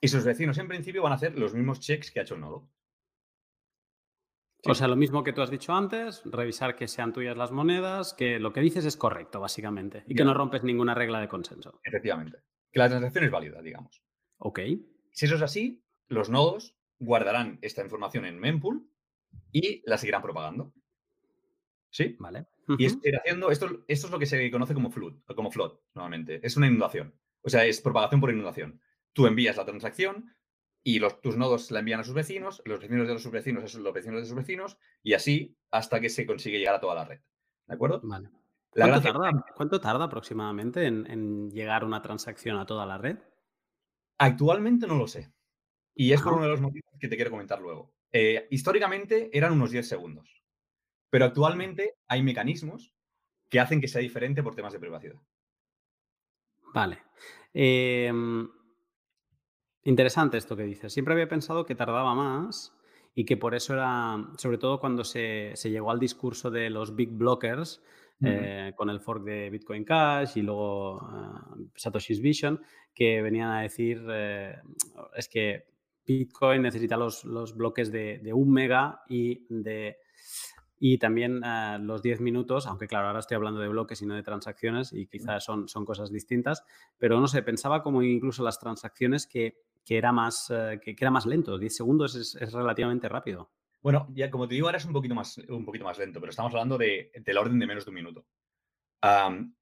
[0.00, 2.42] y sus vecinos en principio van a hacer los mismos checks que ha hecho el
[2.42, 2.70] nodo.
[4.66, 8.14] O sea, lo mismo que tú has dicho antes, revisar que sean tuyas las monedas,
[8.14, 11.80] que lo que dices es correcto, básicamente, y que no rompes ninguna regla de consenso.
[11.84, 12.38] Efectivamente.
[12.72, 14.02] Que la transacción es válida, digamos.
[14.38, 14.60] Ok.
[15.10, 18.88] Si eso es así, los nodos guardarán esta información en mempool
[19.52, 20.72] y la seguirán propagando.
[21.90, 22.16] ¿Sí?
[22.18, 22.46] Vale.
[22.78, 26.40] Y es, haciendo, esto, esto es lo que se conoce como flood, como flood, normalmente.
[26.44, 27.14] Es una inundación.
[27.42, 28.80] O sea, es propagación por inundación.
[29.12, 30.34] Tú envías la transacción
[30.82, 33.78] y los, tus nodos la envían a sus vecinos, los vecinos de los vecinos a
[33.78, 37.04] los vecinos de sus vecinos, y así hasta que se consigue llegar a toda la
[37.04, 37.20] red.
[37.66, 38.00] ¿De acuerdo?
[38.02, 38.30] Vale.
[38.70, 43.18] ¿Cuánto, tarda, ¿Cuánto, tarda, aproximadamente en, en llegar una transacción a toda la red?
[44.18, 45.32] Actualmente no lo sé.
[45.94, 47.92] Y es por uno de los motivos que te quiero comentar luego.
[48.10, 50.44] Eh, históricamente eran unos 10 segundos,
[51.10, 52.92] pero actualmente hay mecanismos
[53.50, 55.20] que hacen que sea diferente por temas de privacidad.
[56.72, 57.02] Vale.
[57.52, 58.48] Em,
[59.82, 60.92] interesante esto que dices.
[60.92, 62.72] Siempre había pensado que tardaba más
[63.14, 67.10] y que por eso era, sobre todo cuando se, llegó al discurso de los big
[67.10, 67.82] blockers,
[68.24, 72.60] eh, con el fork de Bitcoin Cash y luego uh, Satoshi's Vision,
[72.94, 74.02] que venían a decir,
[75.16, 75.73] es que
[76.06, 77.24] Bitcoin necesita los,
[77.56, 79.98] bloques de, un mega y de
[80.78, 84.14] y también eh, los 10 minutos, aunque claro, ahora estoy hablando de bloques y no
[84.14, 86.64] de transacciones y quizás son, son cosas distintas,
[86.98, 89.56] pero no sé, pensaba como incluso las transacciones que,
[89.88, 93.50] era, más, eh, que, era más lento, 10 segundos es, relativamente rápido.
[93.82, 96.30] Bueno, ya como te digo, ahora es un poquito más, un poquito más lento, pero
[96.30, 98.26] estamos hablando de, del orden de menos de un minuto.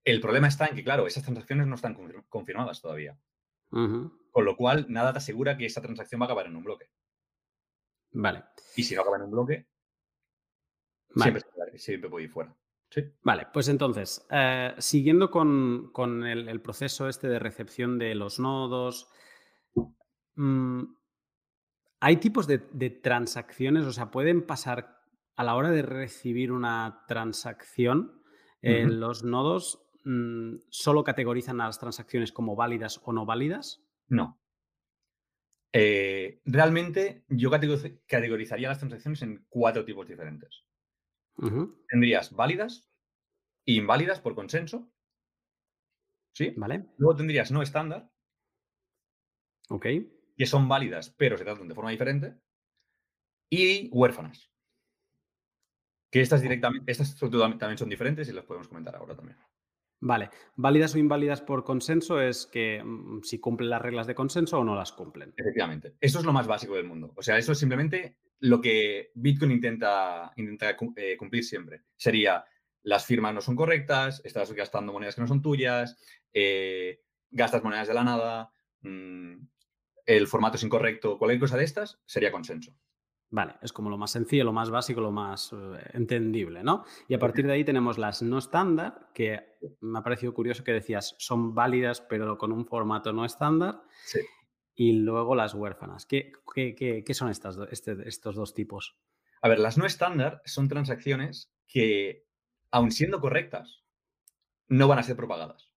[0.04, 1.96] el problema está en que, claro, esas transacciones no están
[2.28, 3.16] confirmadas todavía.
[3.72, 6.90] Con lo cual, nada te asegura que esa transacción va a acabar en un bloque.
[8.12, 8.44] Vale.
[8.76, 9.66] Y si no acaba en un bloque,
[11.76, 12.54] siempre, puede ir fuera.
[13.22, 19.08] Vale, pues entonces, eh, siguiendo con, el, proceso este de recepción de los nodos,
[20.34, 20.82] mm,
[22.00, 22.58] ¿hay tipos de,
[23.02, 23.86] transacciones?
[23.86, 25.00] O sea, ¿pueden pasar
[25.36, 28.18] a la hora de recibir una transacción?
[28.64, 33.82] en los nodos Mm, solo categorizan a las transacciones como válidas o no válidas?
[34.08, 34.38] No.
[35.72, 40.64] Eh, realmente yo categorizaría las transacciones en cuatro tipos diferentes.
[41.88, 42.90] Tendrías válidas
[43.64, 44.90] inválidas por consenso.
[46.34, 46.52] ¿Sí?
[46.56, 46.86] Vale.
[46.98, 48.10] Luego tendrías no estándar.
[49.68, 49.86] Ok.
[50.36, 52.36] Que son válidas, pero se tratan de forma diferente.
[53.50, 54.50] Y huérfanas.
[56.10, 59.38] Que estas directamente, estas también son diferentes y las podemos comentar ahora también.
[60.04, 64.58] Vale, válidas o inválidas por consenso es que mm, si cumplen las reglas de consenso
[64.58, 65.32] o no las cumplen.
[65.36, 67.12] Efectivamente, eso es lo más básico del mundo.
[67.14, 70.32] O sea, eso es simplemente lo que Bitcoin intenta,
[70.96, 71.82] eh, cumplir siempre.
[71.94, 72.44] Sería,
[72.82, 75.96] las firmas no son correctas, estás gastando monedas que no son tuyas,
[76.32, 79.36] eh, gastas monedas de la nada, mm,
[80.04, 82.74] el formato es incorrecto, cualquier cosa de estas sería consenso.
[83.32, 86.84] Vale, es como lo más sencillo, lo más básico, lo más eh, entendible, ¿no?
[87.08, 90.72] Y a partir de ahí tenemos las no estándar, que me ha parecido curioso que
[90.72, 93.84] decías son válidas pero con un formato no estándar.
[94.04, 94.20] Sí.
[94.74, 96.04] Y luego las huérfanas.
[96.04, 98.98] ¿Qué, qué, qué, qué son estas, este, estos dos tipos?
[99.40, 102.26] A ver, las no estándar son transacciones que,
[102.70, 103.82] aun siendo correctas,
[104.68, 105.72] no van a ser propagadas.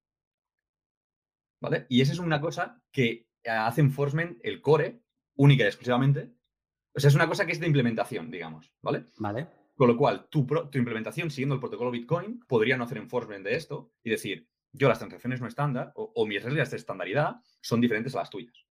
[1.62, 1.86] ¿Vale?
[1.88, 5.04] Y esa es una cosa que hace enforcement el core
[5.36, 6.36] única y exclusivamente
[6.95, 9.05] o sea, es una cosa que es de implementación, digamos, ¿vale?
[9.17, 9.47] Vale.
[9.75, 13.55] Con lo cual, tu, tu implementación siguiendo el protocolo Bitcoin podría no hacer enforcement de
[13.55, 18.15] esto y decir, yo las transacciones no estándar o, mis reglas de estandaridad son diferentes
[18.15, 18.65] a las tuyas.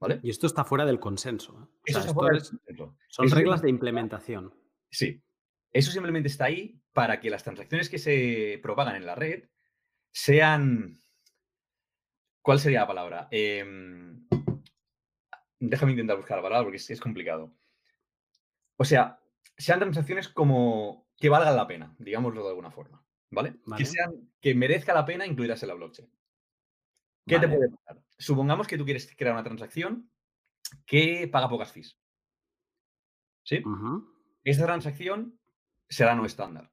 [0.00, 0.20] ¿Vale?
[0.22, 1.60] Y esto está fuera del consenso.
[1.60, 1.78] ¿eh?
[1.86, 2.96] Eso está fuera del consenso.
[3.08, 4.54] Son reglas de implementación.
[4.90, 5.22] Sí.
[5.72, 9.48] Eso simplemente está ahí para que las transacciones que se propagan en la red
[10.12, 10.98] sean.
[12.42, 13.28] ¿Cuál sería la palabra?
[13.30, 13.64] Eh,
[15.60, 17.52] Déjame intentar buscar la palabra porque es, complicado.
[18.76, 19.20] O sea,
[19.56, 23.04] sean transacciones como que valgan la pena, digámoslo de alguna forma.
[23.30, 23.56] ¿Vale?
[23.76, 26.10] Que, sean, que merezca la pena incluirlas en la blockchain.
[27.26, 28.02] ¿Qué te puede pasar?
[28.16, 30.10] Supongamos que tú quieres crear una transacción
[30.86, 31.98] que paga pocas fees.
[33.42, 33.62] ¿Sí?
[34.44, 35.38] Esta transacción
[35.88, 36.72] será no estándar.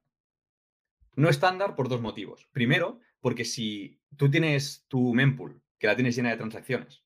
[1.14, 2.48] No estándar por dos motivos.
[2.52, 7.05] Primero, porque si tú tienes tu mempool, que la tienes llena de transacciones,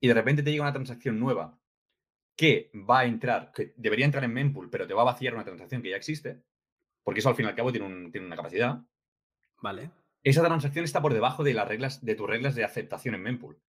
[0.00, 1.58] y de repente te llega una transacción nueva
[2.36, 5.44] que va a entrar, que debería entrar en mempool, pero te va a vaciar una
[5.44, 6.40] transacción que ya existe,
[7.02, 8.80] porque eso al fin y al cabo tiene, tiene una capacidad.
[9.60, 9.90] Vale.
[10.22, 13.60] Esa transacción está por debajo de las reglas, de tus reglas de aceptación en mempool.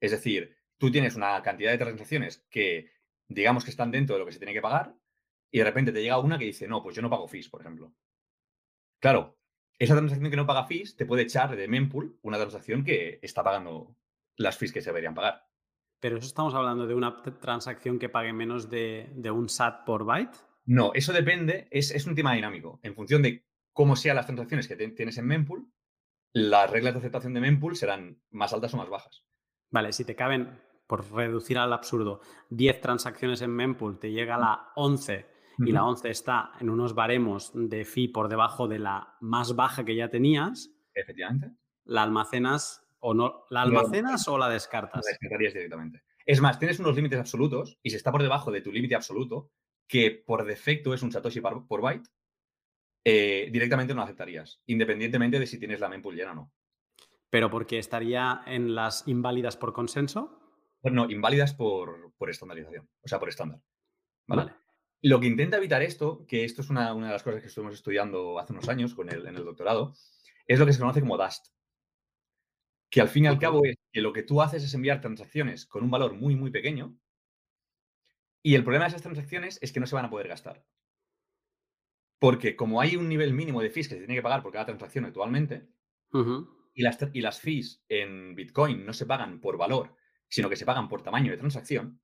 [0.00, 2.90] Es decir, tú tienes una cantidad de transacciones que
[3.28, 4.94] digamos que están dentro de lo que se tiene que pagar
[5.50, 7.60] y de repente te llega una que dice, no, pues yo no pago fees, por
[7.60, 7.94] ejemplo.
[8.98, 9.38] Claro,
[9.78, 13.42] esa transacción que no paga fees te puede echar de mempool una transacción que está
[13.42, 13.96] pagando
[14.36, 15.49] las fees que se deberían pagar.
[16.00, 20.36] ¿Pero eso estamos hablando de una transacción que pague menos de, un SAT por byte?
[20.64, 22.80] No, eso depende, es, un tema dinámico.
[22.82, 25.70] En función de cómo sean las transacciones que tienes en mempool,
[26.32, 29.24] las reglas de aceptación de mempool serán más altas o más bajas.
[29.70, 34.72] Vale, si te caben, por reducir al absurdo, 10 transacciones en mempool, te llega la
[34.76, 35.26] 11
[35.58, 39.84] y la 11 está en unos baremos de fee por debajo de la más baja
[39.84, 40.70] que ya tenías.
[40.94, 41.52] Efectivamente.
[41.84, 43.44] La almacenas ¿O no?
[43.50, 45.04] ¿La almacenas o la descartas?
[45.04, 46.02] La descartarías directamente.
[46.26, 49.50] Es más, tienes unos límites absolutos y si está por debajo de tu límite absoluto,
[49.88, 52.08] que por defecto es un Satoshi por, byte,
[53.04, 56.52] eh, directamente no aceptarías, independientemente de si tienes la mempool llena o no.
[57.30, 60.38] ¿Pero porque estaría en las inválidas por consenso?
[60.82, 63.60] No, inválidas por, estandarización, o sea, por estándar.
[64.26, 64.52] ¿vale?
[65.02, 68.38] Lo que intenta evitar esto, que esto es una, de las cosas que estuvimos estudiando
[68.38, 69.94] hace unos años con el, en el doctorado,
[70.46, 71.46] es lo que se conoce como DAST,
[72.90, 75.64] que al fin y al cabo es que lo que tú haces es enviar transacciones
[75.66, 76.98] con un valor muy, muy pequeño
[78.42, 80.66] y el problema de esas transacciones es que no se van a poder gastar.
[82.18, 84.66] Porque como hay un nivel mínimo de fees que se tiene que pagar por cada
[84.66, 85.68] transacción actualmente,
[86.74, 89.94] y, las, y las fees en Bitcoin no se pagan por valor,
[90.28, 92.02] sino que se pagan por tamaño de transacción,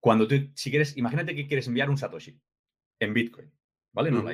[0.00, 2.40] cuando tú, si quieres, imagínate que quieres enviar un Satoshi
[3.00, 3.52] en Bitcoin,
[3.92, 4.10] ¿vale?
[4.10, 4.24] No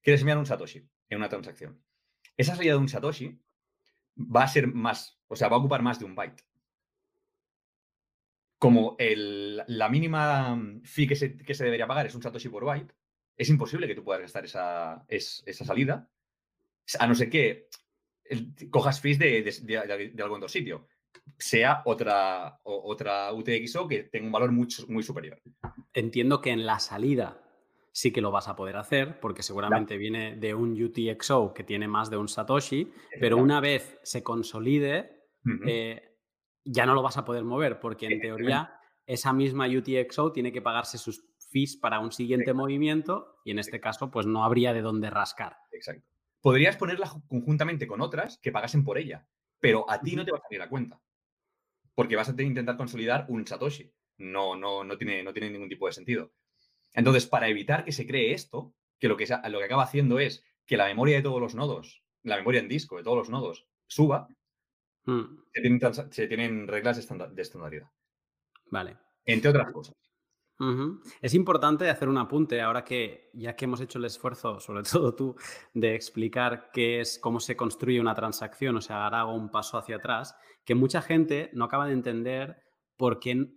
[0.00, 1.84] Quieres enviar un Satoshi en una transacción.
[2.36, 3.40] Esa salida de un Satoshi
[4.16, 6.44] va a ser más, o sea, va a ocupar más de un byte.
[8.58, 12.94] Como la mínima fee que se, debería pagar es un Satoshi por byte,
[13.36, 16.10] es imposible que tú puedas gastar esa, esa salida,
[16.98, 17.68] a no ser que
[18.70, 20.88] cojas fees de, de, algún otro sitio,
[21.38, 25.40] sea otra, otra UTXO que tenga un valor muy, muy superior.
[25.92, 27.45] Entiendo que en la salida
[27.96, 31.88] sí que lo vas a poder hacer porque seguramente viene de un UTXO que tiene
[31.88, 35.30] más de un Satoshi, pero una vez se consolide,
[35.66, 36.18] eh,
[36.62, 40.60] ya no lo vas a poder mover porque en teoría esa misma UTXO tiene que
[40.60, 44.82] pagarse sus fees para un siguiente movimiento y en este caso pues no habría de
[44.82, 45.56] dónde rascar.
[45.72, 46.06] Exacto.
[46.42, 49.26] Podrías ponerla conjuntamente con otras que pagasen por ella,
[49.58, 51.00] pero a ti no te va a salir a cuenta
[51.94, 53.90] porque vas a intentar consolidar un Satoshi.
[54.18, 56.30] No, no, no, tiene, no tiene ningún tipo de sentido.
[56.92, 60.44] Entonces, para evitar que se cree esto, que lo que, lo que acaba haciendo es
[60.64, 63.66] que la memoria de todos los nodos, la memoria en disco de todos los nodos,
[63.86, 64.28] suba,
[65.04, 65.38] hmm.
[66.10, 67.90] se, tienen, reglas de, estandaridad.
[68.70, 68.96] Vale.
[69.24, 69.96] Entre otras cosas.
[71.20, 75.14] Es importante hacer un apunte ahora que ya que hemos hecho el esfuerzo, sobre todo
[75.14, 75.36] tú,
[75.74, 79.76] de explicar qué es, cómo se construye una transacción, o sea, ahora hago un paso
[79.76, 80.34] hacia atrás,
[80.64, 82.56] que mucha gente no acaba de entender
[82.96, 83.50] por qué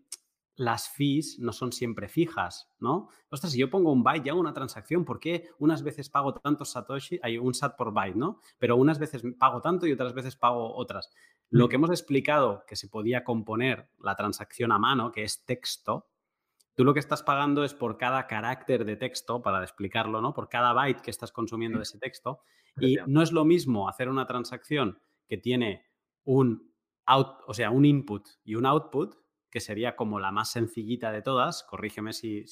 [0.60, 3.07] las fees no son siempre fijas, ¿no?
[3.30, 6.34] Ostras, si yo pongo un byte y hago una transacción, ¿por qué unas veces pago
[6.34, 8.41] tantos satoshi, hay un sat por byte, ¿no?
[8.57, 11.12] Pero unas veces pago tanto y otras veces pago otras.
[11.49, 11.70] Lo mm.
[11.70, 16.10] que hemos explicado que se podía componer la transacción a mano, que es texto,
[16.76, 20.34] Tú lo que estás pagando es por cada carácter de texto, para explicarlo, ¿no?
[20.34, 22.39] Por cada byte que estás consumiendo de ese texto.
[22.80, 24.97] Y no es lo mismo hacer una transacción
[25.28, 25.86] que tiene
[26.24, 26.72] un
[27.05, 29.18] out, o sea, un input y un output,
[29.49, 32.45] que sería como la más sencillita de todas, corrígeme si,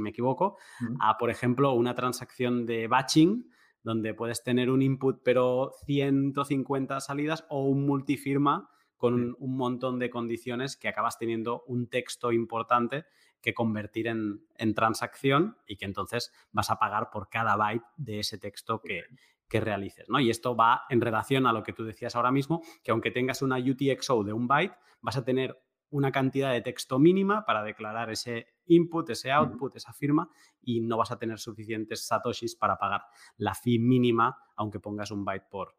[0.00, 0.56] me equivoco,
[1.00, 3.50] a, por ejemplo, una transacción de batching,
[3.82, 10.08] donde puedes tener un input pero 150 salidas o un multifirma con un, montón de
[10.08, 13.04] condiciones que acabas teniendo un texto importante
[13.42, 18.38] que convertir en, transacción y que entonces vas a pagar por cada byte de ese
[18.38, 19.02] texto que,
[19.48, 20.08] que realices.
[20.08, 20.20] ¿no?
[20.20, 23.42] Y esto va en relación a lo que tú decías ahora mismo, que aunque tengas
[23.42, 25.60] una UTXO de un byte, vas a tener
[25.94, 30.28] una cantidad de texto mínima para declarar ese input, ese output, esa firma,
[30.60, 33.02] y no vas a tener suficientes satoshis para pagar
[33.36, 35.76] la fee mínima, aunque pongas un byte por...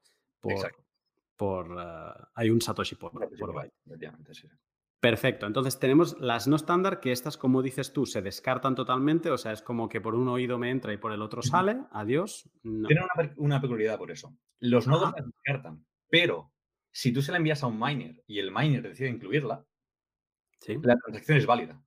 [1.35, 3.73] por, eh, hay un satoshi por, byte.
[5.01, 5.47] Perfecto.
[5.47, 9.29] Entonces tenemos las no estándar, que estas, como dices tú, se descartan totalmente.
[9.31, 11.77] O sea, es como que por un oído me entra y por el otro sale.
[11.91, 12.49] Adiós.
[12.63, 13.03] Tienen
[13.35, 14.33] una, peculiaridad por eso.
[14.61, 16.53] Los nodos las descartan, pero
[16.89, 19.65] si tú se la envías a un miner y el miner decide incluirla,
[20.67, 21.81] la transacción es válida.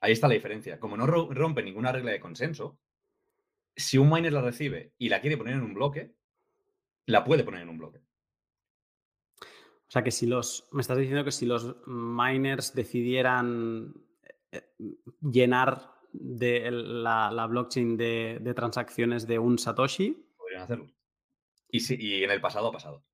[0.00, 0.78] Ahí está la diferencia.
[0.78, 2.78] Como no rompe ninguna regla de consenso,
[3.74, 6.14] si un miner la recibe y la quiere poner en un bloque,
[7.06, 7.98] la puede poner en un bloque.
[9.40, 10.68] O sea que si los.
[10.72, 13.94] Me estás diciendo que si los miners decidieran
[14.52, 14.62] eh,
[15.20, 20.26] llenar de la, blockchain de, transacciones de un Satoshi.
[20.36, 20.86] Podrían hacerlo.
[21.70, 23.04] Y, y en el pasado ha pasado.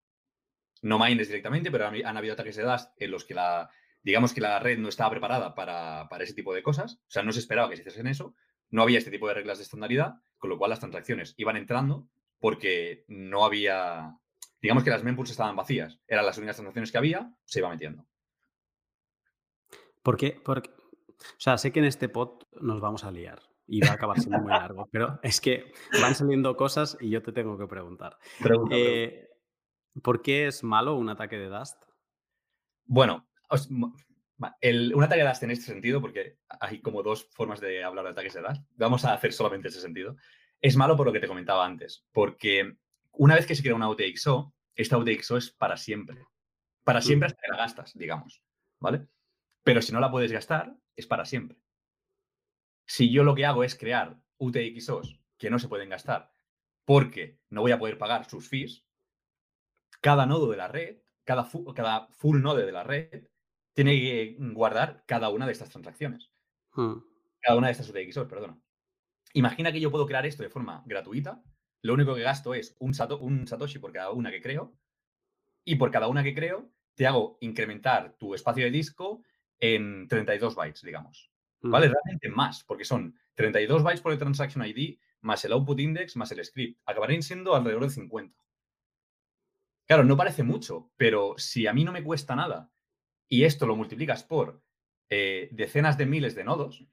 [0.82, 3.70] No miners directamente, pero han, habido ataques de Dust en los que la,
[4.04, 7.32] digamos que la red no estaba preparada para, ese tipo de cosas, o sea, no
[7.32, 8.36] se esperaba que se hiciesen eso,
[8.70, 12.08] no había este tipo de reglas de estandaridad, con lo cual las transacciones iban entrando
[12.38, 14.18] porque no había,
[14.60, 18.06] digamos que las mempools estaban vacías, eran las únicas transacciones que había, se iba metiendo.
[20.02, 20.38] ¿Por qué?
[20.44, 23.94] Porque, o sea, sé que en este pod nos vamos a liar y va a
[23.94, 27.66] acabar siendo muy largo, pero es que van saliendo cosas y yo te tengo que
[27.66, 28.18] preguntar.
[28.70, 29.30] Eh,
[30.02, 31.82] ¿Por qué es malo un ataque de Dust?
[32.84, 33.26] Bueno,
[33.70, 38.10] un ataque de Dust en este sentido, porque hay como dos formas de hablar de
[38.10, 40.16] ataques de Dust, vamos a hacer solamente ese sentido.
[40.60, 42.76] Es malo por lo que te comentaba antes, porque
[43.12, 46.26] una vez que se crea una UTXO, esta UTXO es para siempre.
[46.82, 48.42] Para siempre hasta que la gastas, digamos.
[48.80, 49.06] ¿Vale?
[49.62, 51.58] Pero si no la puedes gastar, es para siempre.
[52.86, 56.32] Si yo lo que hago es crear UTXOs que no se pueden gastar
[56.84, 58.84] porque no voy a poder pagar sus fees,
[60.02, 63.26] cada nodo de la red, cada, cada full node de la red,
[63.74, 66.30] tiene que guardar cada una de estas transacciones.
[66.72, 66.94] Hmm.
[67.40, 68.58] Cada una de estas UTXOs, perdona.
[69.34, 71.42] Imagina que yo puedo crear esto de forma gratuita.
[71.82, 74.78] Lo único que gasto es un, un Satoshi por cada una que creo.
[75.64, 79.22] Y por cada una que creo, te hago incrementar tu espacio de disco
[79.58, 81.30] en 32 bytes, digamos.
[81.60, 81.72] Hmm.
[81.72, 81.88] ¿Vale?
[81.88, 86.30] Realmente más, porque son 32 bytes por el transaction ID, más el output index, más
[86.30, 86.80] el script.
[86.86, 88.38] Acabarían siendo alrededor de 50.
[89.86, 92.70] Claro, no parece mucho, pero si a mí no me cuesta nada
[93.28, 94.62] y esto lo multiplicas por
[95.10, 96.86] eh, decenas de miles de nodos,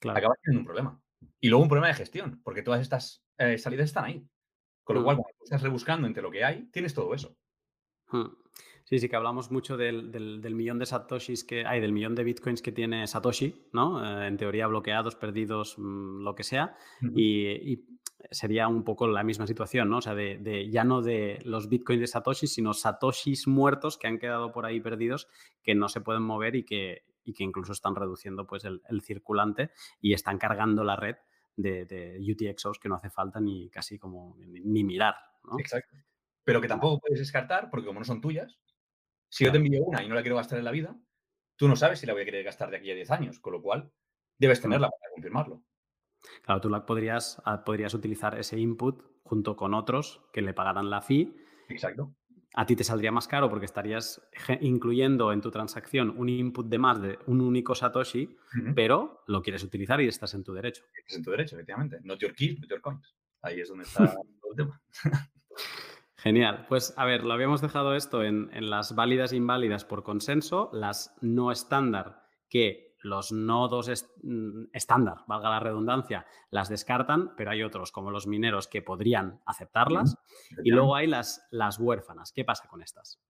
[0.00, 1.02] acabas teniendo un problema.
[1.40, 4.28] Y luego un problema de gestión, porque todas estas eh, salidas están ahí.
[4.84, 5.04] Con lo mm.
[5.04, 7.36] cual, cuando estás rebuscando entre lo que hay, tienes todo eso.
[8.10, 8.28] Hmm.
[8.88, 12.62] Sí, sí, que hablamos mucho del, millón de satoshis que hay, del millón de bitcoins
[12.62, 14.02] que tiene Satoshi, ¿no?
[14.02, 16.74] Eh, en teoría bloqueados, perdidos, mm, lo que sea.
[17.14, 17.84] y,
[18.30, 19.98] sería un poco la misma situación, ¿no?
[19.98, 24.18] O sea, de, ya no de los bitcoins de Satoshi, sino Satoshis muertos que han
[24.18, 25.28] quedado por ahí perdidos,
[25.62, 29.70] que no se pueden mover y que, que incluso están reduciendo pues, el, circulante
[30.00, 31.16] y están cargando la red
[31.56, 35.14] de, UTXOs que no hace falta ni casi como ni, mirar,
[35.44, 35.58] ¿no?
[35.58, 35.94] Exacto.
[36.42, 38.58] Pero que tampoco puedes descartar, porque como no son tuyas,
[39.28, 40.96] si yo te envío una y no la quiero gastar en la vida,
[41.56, 43.52] tú no sabes si la voy a querer gastar de aquí a 10 años, con
[43.52, 43.92] lo cual
[44.38, 45.64] debes tenerla para confirmarlo.
[46.42, 51.02] Claro, tú podrías, ah, podrías utilizar ese input junto con otros que le pagaran la
[51.02, 51.34] fee.
[51.68, 52.14] Exacto.
[52.54, 54.22] A ti te saldría más caro porque estarías
[54.60, 58.36] incluyendo en tu transacción un input de más de un único Satoshi,
[58.74, 60.82] pero lo quieres utilizar y estás en tu derecho.
[60.96, 61.98] Estás en tu derecho, efectivamente.
[62.02, 63.14] Not your keys, not your coins.
[63.42, 64.04] Ahí es donde está
[64.50, 64.80] el tema.
[66.18, 66.66] Genial.
[66.68, 70.68] Pues a ver, lo habíamos dejado esto en, en las válidas e inválidas por consenso,
[70.72, 73.88] las no estándar que los nodos
[74.22, 79.40] mm, estándar, valga la redundancia, las descartan, pero hay otros como los mineros que podrían
[79.46, 80.16] aceptarlas.
[80.64, 82.32] y luego hay las, las huérfanas.
[82.32, 83.20] ¿Qué pasa con estas?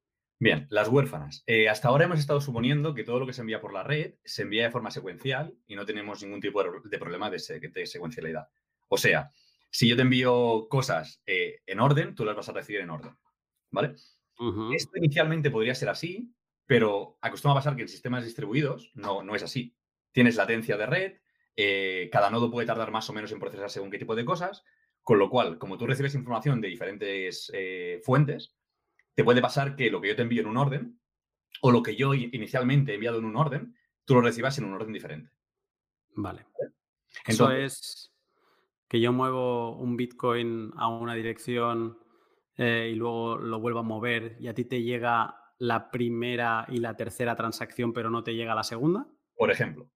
[0.41, 1.43] Bien, las huérfanas.
[1.47, 4.15] Eh, hasta ahora hemos estado suponiendo que todo lo que se envía por la red
[4.25, 8.49] se envía de forma secuencial y no tenemos ningún tipo de, problema de, secuencialidad.
[8.89, 9.33] O sea,
[9.71, 13.17] si yo te envío cosas eh, en orden, tú las vas a recibir en orden.
[13.71, 13.95] ¿Vale?
[14.73, 16.33] Esto inicialmente podría ser así,
[16.65, 19.75] pero acostumbra a pasar que en sistemas distribuidos no, no es así.
[20.13, 21.13] tienes latencia de red,
[21.57, 24.65] eh, cada nodo puede tardar más o menos en procesar según qué tipo de cosas,
[25.03, 28.55] con lo cual, como tú recibes información de diferentes eh, fuentes,
[29.15, 31.01] te puede pasar que lo que yo te envío en un orden
[31.61, 34.75] o lo que yo inicialmente he enviado en un orden, tú lo recibas en un
[34.75, 35.33] orden diferente.
[36.15, 36.47] Vale.
[37.27, 38.13] Eso es
[38.89, 41.99] que yo muevo un Bitcoin a una dirección
[42.57, 46.79] eh, y luego lo vuelvo a mover y a ti te llega la primera y
[46.79, 49.07] la tercera transacción, pero no te llega la segunda?
[49.35, 49.91] Por ejemplo.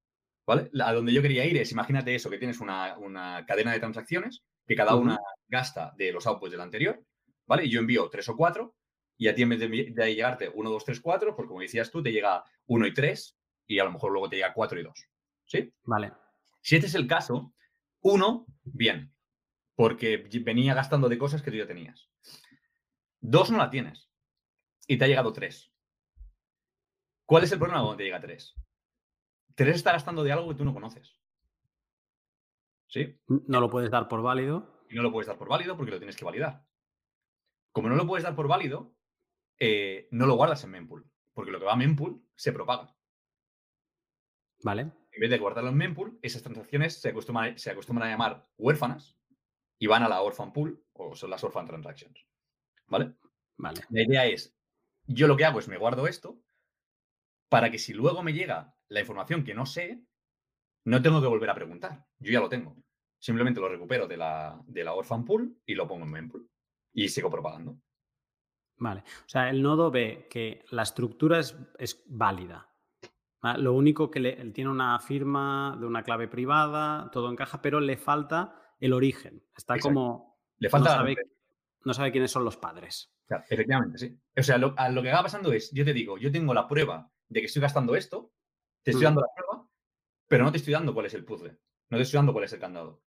[0.47, 0.71] ¿Vale?
[0.85, 4.75] A donde yo quería ir es, imagínate eso, que tienes una, cadena de transacciones que
[4.75, 5.19] cada una
[5.49, 7.01] gasta de los outputs del anterior,
[7.47, 7.65] ¿vale?
[7.65, 8.75] Y yo envío tres o cuatro
[9.17, 12.03] y a ti en vez de, llegarte 1, 2, 3, 4, pues como decías tú,
[12.03, 13.39] te llega 1 y 3
[13.69, 15.09] y a lo mejor luego te llega 4 y 2.
[15.45, 15.73] ¿Sí?
[15.85, 16.13] Vale.
[16.61, 17.55] Si este es el caso,
[18.03, 19.15] 1, bien,
[19.75, 22.11] porque venía gastando de cosas que tú ya tenías.
[23.21, 24.11] 2 no la tienes
[24.87, 25.73] y te ha llegado 3.
[27.25, 28.55] ¿Cuál es el problema cuando te llega 3?
[29.55, 31.17] 3 está gastando de algo que tú no conoces.
[32.89, 33.19] ¿Sí?
[33.27, 34.85] No lo puedes dar por válido.
[34.91, 36.67] Y no lo puedes dar por válido porque lo tienes que validar.
[37.71, 38.95] Como no lo puedes dar por válido,
[39.59, 42.95] eh, no lo guardas en mempool, porque lo que va a mempool se propaga.
[44.63, 44.93] Vale.
[45.13, 49.17] En vez de guardarlo en mempool, esas transacciones se acostumbran, se acostumbran a llamar huérfanas
[49.79, 52.27] y van a la orphan pool o son las orphan transactions.
[52.87, 53.15] ¿Vale?
[53.59, 53.81] Vale.
[53.91, 54.57] La idea es,
[55.07, 56.41] yo lo que hago es me guardo esto
[57.49, 60.03] para que si luego me llega la información que no sé,
[60.85, 62.07] no tengo que volver a preguntar.
[62.19, 62.77] Yo ya lo tengo.
[63.19, 66.49] Simplemente lo recupero de la, de la orphan pool y lo pongo en mempool.
[66.93, 67.79] Y sigo propagando.
[68.77, 69.01] Vale.
[69.01, 72.72] O sea, el nodo ve que la estructura es, válida.
[73.43, 77.97] Lo único que le, tiene una firma de una clave privada, todo encaja, pero le
[77.97, 79.43] falta el origen.
[79.57, 80.39] Está como.
[80.59, 81.05] Le falta.
[81.85, 83.13] No sabe, quiénes son los padres.
[83.51, 84.17] efectivamente, sí.
[84.37, 87.41] O sea, lo, que va pasando es, yo te digo, yo tengo la prueba de
[87.41, 88.33] que estoy gastando esto,
[88.85, 89.07] te estoy mm.
[89.07, 89.69] dando la prueba,
[90.29, 91.59] pero no te estoy dando cuál es el puzzle.
[91.91, 93.03] No te estoy dando cuál es el candado.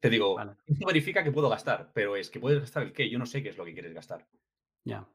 [0.00, 3.18] Te digo, esto verifica que puedo gastar, pero es que puedes gastar el qué, yo
[3.18, 4.26] no sé qué es lo que quieres gastar.
[4.84, 5.08] Ya.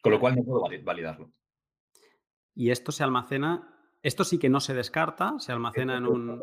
[0.00, 1.32] Con lo cual no puedo validarlo.
[2.54, 3.68] Y esto se almacena,
[4.02, 6.42] esto sí que no se descarta, se almacena en un,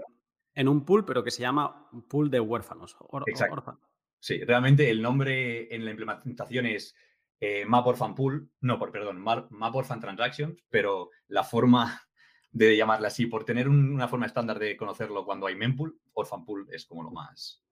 [0.54, 2.98] en un pool, pero que se llama pool de huérfanos.
[3.28, 3.80] Exacto.
[4.20, 6.96] Sí, realmente el nombre en la implementación es
[7.40, 12.02] eh, Map Orphan Pool, no, por, perdón, Map Orphan Transactions, pero la forma
[12.52, 16.68] de llamarla así, por tener una forma estándar de conocerlo cuando hay mempool, orphan pool
[16.72, 17.64] es como lo más,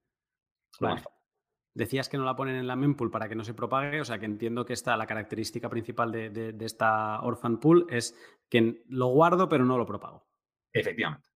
[1.74, 4.20] Decías que no la ponen en la mempool para que no se propague, o sea
[4.20, 8.16] que entiendo que esta, la característica principal de, esta orphan pool es
[8.50, 10.28] que lo guardo pero no lo propago.
[10.74, 11.30] Efectivamente,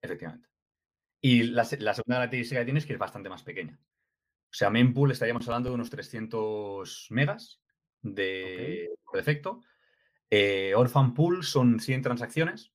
[0.00, 0.48] efectivamente.
[1.20, 3.78] Y la, segunda característica que tiene es que es bastante más pequeña.
[3.80, 7.60] O sea, mempool estaríamos hablando de unos 300 megas
[8.02, 9.62] de por defecto
[10.36, 12.72] eh, Orphan Pool son 100 transacciones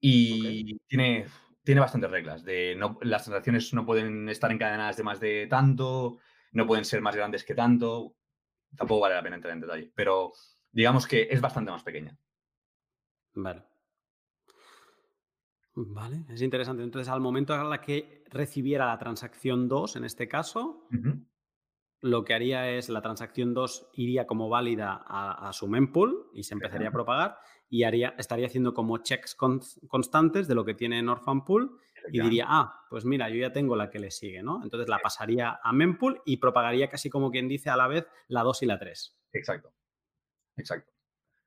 [0.00, 1.26] y tiene,
[1.66, 2.44] tiene bastantes reglas.
[2.44, 6.18] De no, las transacciones no pueden estar encadenadas de más de tanto,
[6.52, 8.14] no pueden ser más grandes que tanto.
[8.76, 10.32] Tampoco vale la pena entrar en detalle, pero
[10.70, 12.16] digamos que es bastante más pequeña.
[13.34, 13.64] Vale.
[15.74, 16.84] Vale, es interesante.
[16.84, 20.86] Entonces, al momento en la que recibiera la transacción 2, en este caso,
[22.00, 26.54] lo que haría es la transacción 2 iría como válida a, su mempool y se
[26.54, 27.38] empezaría a propagar
[27.68, 31.78] y haría, estaría haciendo como checks constantes de lo que tiene en Orphan Pool
[32.12, 34.62] y diría, ah, pues mira, yo ya tengo la que le sigue, ¿no?
[34.62, 38.42] Entonces la pasaría a mempool y propagaría casi como quien dice a la vez la
[38.42, 39.18] 2 y la 3.
[39.32, 39.72] Exacto,
[40.56, 40.92] exacto.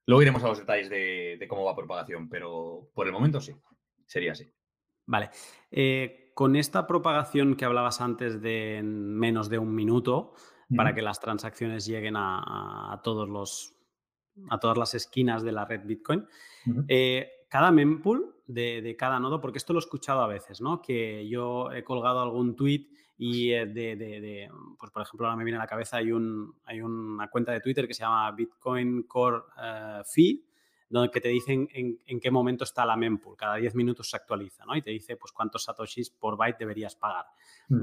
[0.05, 3.53] Luego iremos a los detalles de, cómo va propagación, pero por el momento sí,
[4.05, 4.51] sería así.
[5.05, 5.29] Vale.
[5.71, 10.33] Eh, con esta propagación que hablabas antes de menos de un minuto,
[10.75, 13.75] para que las transacciones lleguen a, todos los,
[14.49, 16.25] a todas las esquinas de la red Bitcoin,
[16.87, 20.81] eh, cada mempool de, cada nodo, porque esto lo he escuchado a veces, ¿no?
[20.81, 25.57] Que yo he colgado algún tweet y eh, de, pues por ejemplo, ahora me viene
[25.57, 29.37] a la cabeza, hay, un, hay una cuenta de Twitter que se llama Bitcoin Core
[29.37, 30.45] uh, Fee,
[30.89, 33.37] donde te dicen en, qué momento está la mempool.
[33.37, 34.75] Cada 10 minutos se actualiza, ¿no?
[34.75, 37.25] Y te dice, pues, cuántos satoshis por byte deberías pagar.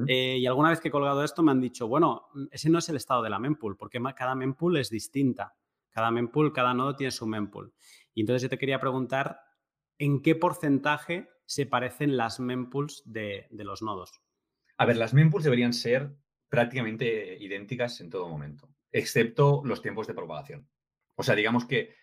[0.08, 2.88] Eh, y alguna vez que he colgado esto me han dicho, bueno, ese no es
[2.88, 5.54] el estado de la mempool, porque cada mempool es distinta.
[5.96, 7.72] Cada mempool, cada nodo tiene su mempool.
[8.12, 9.40] Y entonces yo te quería preguntar,
[9.96, 14.20] ¿en qué porcentaje se parecen las mempools de, de los nodos?
[14.76, 16.14] A ver, las mempools deberían ser
[16.50, 20.68] prácticamente idénticas en todo momento, excepto los tiempos de propagación.
[21.14, 21.94] O sea, digamos que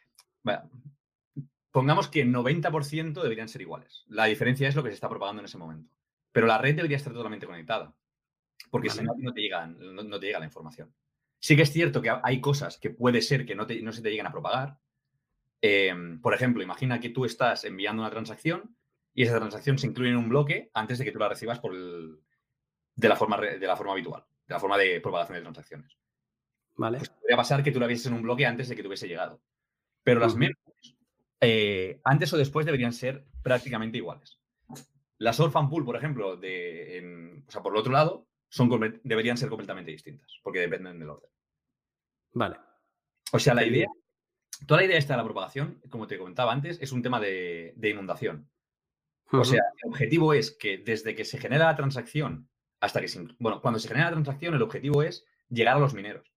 [1.70, 4.06] pongamos que 90% deberían ser iguales.
[4.08, 5.94] La diferencia es lo que se está propagando en ese momento.
[6.32, 7.96] Pero la red debería estar totalmente conectada,
[8.72, 10.92] porque si no, no te, no, te llega la información.
[11.44, 14.10] Sí que es cierto que hay cosas que puede ser que no, no se te
[14.10, 14.78] lleguen a propagar.
[15.62, 18.78] Em, por ejemplo, imagina que tú estás enviando una transacción
[19.14, 21.74] y esa transacción se incluye en un bloque antes de que tú la recibas por
[21.74, 25.98] de, la forma, de la forma habitual, de la forma de propagación de transacciones.
[26.78, 27.00] Vale.
[27.00, 29.10] Pues podría pasar que tú la vieses en un bloque antes de que te hubiese
[29.10, 29.42] llegado.
[30.02, 30.96] Pero las mempools,
[31.42, 34.40] eh, antes o después deberían ser prácticamente iguales.
[35.18, 38.70] Las orphan pool, por ejemplo, de, o sea, por el otro lado, son,
[39.04, 41.30] deberían ser completamente distintas, porque dependen del orden.
[42.34, 42.58] Vale.
[43.32, 43.88] O sea, la idea,
[44.68, 47.74] toda la idea esta de la propagación, como te comentaba antes, es un tema de,
[47.82, 48.48] inundación.
[49.32, 52.48] O sea, el objetivo es que desde que se genera la transacción
[52.80, 53.26] hasta que se...
[53.40, 56.32] Bueno, cuando se genera la transacción, el objetivo es llegar a los mineros.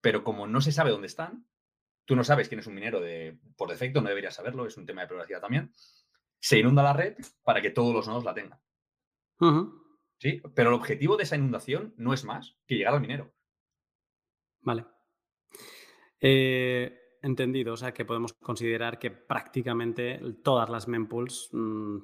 [0.00, 1.48] Pero como no se sabe dónde están,
[2.04, 4.86] tú no sabes quién es un minero de, por defecto, no deberías saberlo, es un
[4.86, 5.72] tema de privacidad también,
[6.38, 8.60] se inunda la red para que todos los nodos la tengan.
[10.20, 10.42] ¿Sí?
[10.54, 13.32] Pero el objetivo de esa inundación no es más que llegar al minero.
[14.60, 14.84] Vale.
[16.20, 21.98] Eh, entendido, o sea que podemos considerar que prácticamente todas las mempools mm,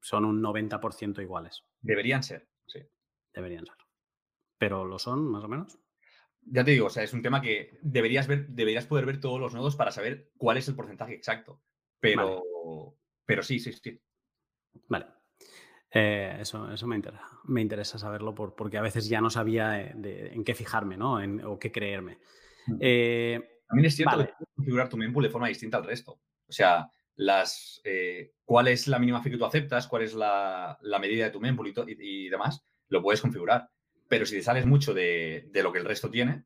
[0.00, 1.64] son un 90% iguales.
[1.80, 2.80] Deberían ser, sí.
[3.34, 3.74] Deberían ser.
[4.56, 5.76] ¿Pero lo son, más o menos?
[6.42, 9.40] Ya te digo, o sea, es un tema que deberías ver, deberías poder ver todos
[9.40, 11.60] los nodos para saber cuál es el porcentaje exacto.
[11.98, 12.44] Pero,
[13.26, 14.00] pero sí, sí, sí.
[14.86, 15.19] Vale.
[15.92, 17.26] Eh, eso, eso me interesa.
[17.44, 21.18] Me interesa saberlo por, porque a veces ya no sabía eh, en qué fijarme, ¿no?
[21.50, 22.18] o qué creerme.
[22.78, 26.20] Eh, También es cierto que puedes configurar tu mempool de forma distinta al resto.
[26.46, 27.82] O sea, las,
[28.44, 31.68] cuál es la mínima fee que tú aceptas, cuál es la, medida de tu mempool
[31.68, 33.68] y, y, demás, lo puedes configurar.
[34.08, 36.44] Pero si te sales mucho de, de lo que el resto tiene,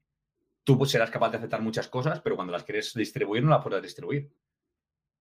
[0.65, 3.63] tú pues serás capaz de aceptar muchas cosas, pero cuando las quieres distribuir no las
[3.63, 4.31] puedes distribuir.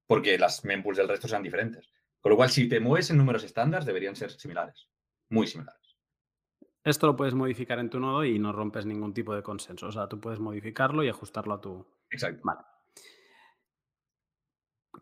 [0.08, 1.90] Porque las mempools del resto sean diferentes.
[2.24, 4.88] Con lo cual, si te mueves en números estándar, deberían ser similares,
[5.28, 5.98] muy similares.
[6.82, 9.88] Esto lo puedes modificar en tu nodo y no rompes ningún tipo de consenso.
[9.88, 11.86] O sea, tú puedes modificarlo y ajustarlo a tu.
[12.10, 12.42] Exacto.
[12.46, 12.62] Vale.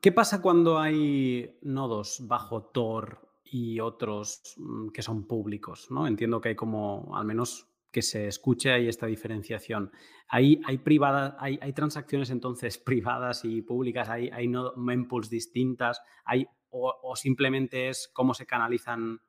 [0.01, 5.91] ¿Qué pasa cuando hay nodos bajo Tor y otros mm, que son públicos?
[5.91, 6.07] ¿no?
[6.07, 9.91] Entiendo que hay como, al menos que se escuche ahí esta diferenciación.
[10.27, 16.01] Hay, hay, privada, hay, hay transacciones entonces privadas y públicas, hay, hay no, mempools distintas,
[16.25, 19.21] hay o, simplemente es cómo se canalizan,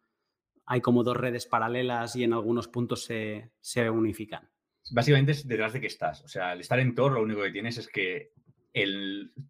[0.65, 3.51] hay como dos redes paralelas y en algunos puntos se,
[3.91, 4.49] unifican?
[4.91, 6.23] Básicamente es detrás de que estás.
[6.25, 8.33] O sea, al estar en Tor lo único que tienes es que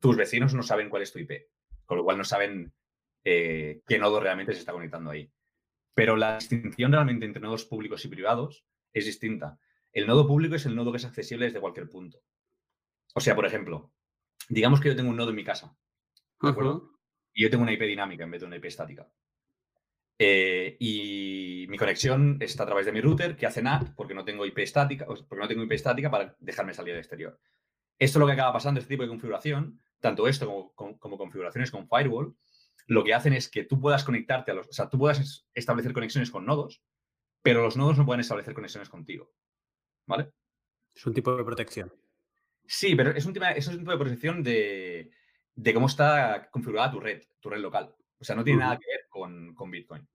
[0.01, 1.49] tus vecinos no saben cuál es tu IP,
[1.85, 2.73] con lo cual no saben
[3.25, 5.31] eh, qué nodo realmente se está conectando ahí.
[5.95, 9.59] Pero la distinción realmente entre nodos públicos y privados es distinta.
[9.93, 12.19] El nodo público es el nodo que es accesible desde cualquier punto.
[13.15, 13.93] O sea, por ejemplo,
[14.49, 15.77] digamos que yo tengo un nodo en mi casa.
[16.41, 16.92] ¿De acuerdo?
[17.35, 19.07] Y yo tengo una IP dinámica en vez de una IP estática.
[20.19, 24.25] Eh, y mi conexión está a través de mi router que hace NAT porque no
[24.25, 27.41] tengo IP estática, porque no tengo IP estática para dejarme salir al exterior.
[27.99, 31.89] Esto es lo que acaba pasando, este tipo de configuración, tanto esto como, configuraciones con
[31.89, 32.37] firewall,
[32.87, 35.93] lo que hacen es que tú puedas conectarte a los, o sea, tú puedas establecer
[35.93, 36.83] conexiones con nodos,
[37.43, 39.33] pero los nodos no pueden establecer conexiones contigo.
[40.07, 40.33] ¿Vale?
[40.95, 41.93] Es un tipo de protección.
[42.67, 45.11] Sí, pero es un, tema, es un tipo de protección de,
[45.55, 47.95] de cómo está configurada tu red, tu red local.
[48.19, 50.07] O sea, no tiene nada que ver con, Bitcoin.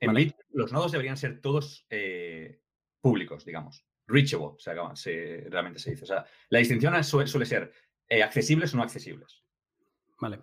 [0.00, 2.60] En Bitcoin los nodos deberían ser todos eh,
[3.00, 3.84] públicos, digamos.
[4.06, 6.04] Reachable, o sea, realmente se dice.
[6.04, 7.72] O sea, la distinción suele, ser
[8.08, 9.42] eh, accesibles o no accesibles.
[10.20, 10.40] Vale.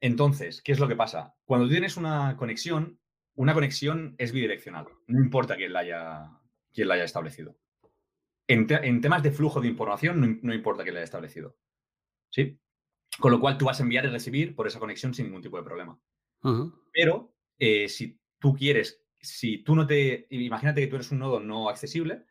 [0.00, 1.34] entonces, ¿qué es lo que pasa?
[1.44, 2.98] Cuando tienes una conexión,
[3.34, 4.86] una conexión es bidireccional.
[5.06, 6.30] No importa quién la haya,
[6.72, 7.56] quién la haya establecido.
[8.48, 8.66] En,
[9.00, 11.56] temas de flujo de información, no, no importa quién la haya establecido.
[12.30, 12.58] ¿Sí?
[13.18, 15.56] Con lo cual tú vas a enviar y recibir por esa conexión sin ningún tipo
[15.56, 15.98] de problema.
[16.92, 21.40] Pero eh, si tú quieres, si tú no te, imagínate que tú eres un nodo
[21.40, 22.24] no accesible,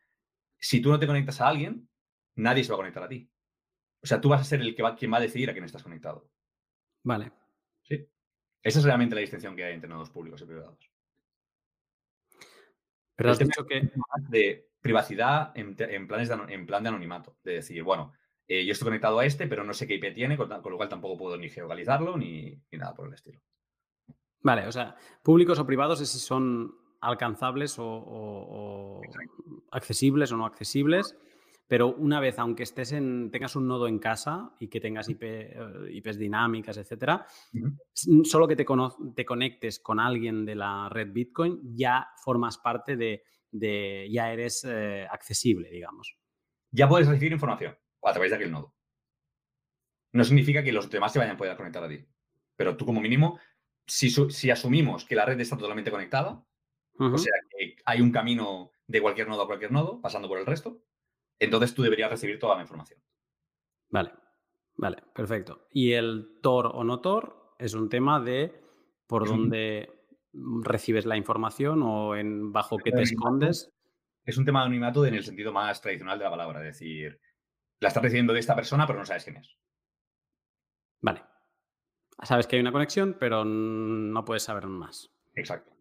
[0.57, 1.89] si tú no te conectas a alguien,
[2.35, 3.29] nadie se va a conectar a ti.
[4.01, 5.65] O sea, tú vas a ser el que va, quien va a decidir a quién
[5.65, 6.29] estás conectado.
[7.03, 7.31] Vale.
[7.81, 8.07] Sí.
[8.61, 10.91] Esa es realmente la distinción que hay entre nodos públicos y privados.
[13.15, 13.89] Pero has dicho que...
[14.29, 17.37] De privacidad en, planes en plan de anonimato.
[17.43, 18.13] De decir, bueno,
[18.47, 20.89] eh, yo estoy conectado a este, pero no sé qué IP tiene, con, lo cual
[20.89, 23.39] tampoco puedo ni geolocalizarlo ni, nada por el estilo.
[24.41, 29.01] Vale, o sea, públicos o privados es si son alcanzables o,
[29.71, 31.17] accesibles o no accesibles,
[31.67, 35.23] pero una vez, aunque estés en, tengas un nodo en casa y que tengas IP,
[35.23, 35.55] eh,
[35.89, 37.25] IPs dinámicas, etcétera,
[38.23, 38.65] solo que te,
[39.15, 45.07] te, conectes con alguien de la red Bitcoin, ya formas parte de, ya eres eh,
[45.09, 46.15] accesible, digamos.
[46.69, 47.75] Ya puedes recibir información
[48.05, 48.73] a través de aquel nodo.
[50.13, 52.05] No significa que los demás se vayan a poder conectar a ti.
[52.55, 53.39] Pero tú como mínimo,
[53.85, 56.45] si, si asumimos que la red está totalmente conectada,
[56.97, 60.45] o sea, que hay un camino de cualquier nodo a cualquier nodo, pasando por el
[60.45, 60.81] resto,
[61.39, 62.99] entonces tú deberías recibir toda la información.
[63.89, 64.13] Vale,
[64.75, 65.67] vale, perfecto.
[65.71, 68.61] Y el Tor o no Tor es un tema de
[69.07, 69.89] por dónde
[70.33, 73.71] recibes la información o en bajo qué te escondes.
[74.23, 77.19] Es un tema de anonimato en el sentido más tradicional de la palabra, es decir,
[77.85, 79.55] la estás recibiendo de esta persona, pero no sabes quién es.
[81.01, 81.23] Vale.
[82.23, 85.11] Sabes que hay una conexión, pero no puedes saber más.
[85.35, 85.71] Exacto.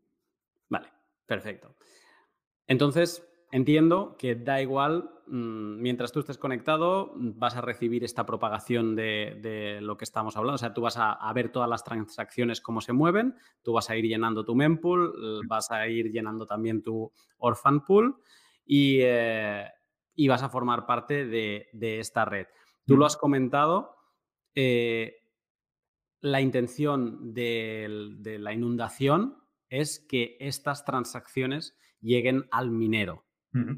[0.68, 0.92] Vale,
[1.26, 1.76] perfecto.
[2.66, 8.96] Entonces, entiendo que da igual, mm, mientras tú estés conectado, vas a recibir esta propagación
[8.96, 10.56] de, lo que estamos hablando.
[10.56, 13.96] O sea, tú vas a, ver todas las transacciones cómo se mueven, tú vas a
[13.96, 18.20] ir llenando tu mempool, vas a ir llenando también tu orphan pool
[18.66, 19.68] y, eh,
[20.28, 21.68] vas a formar parte de,
[22.00, 22.46] esta red.
[22.86, 23.96] Tú lo has comentado.
[24.54, 25.16] Eh,
[26.20, 33.24] la intención de la inundación es que estas transacciones lleguen al minero.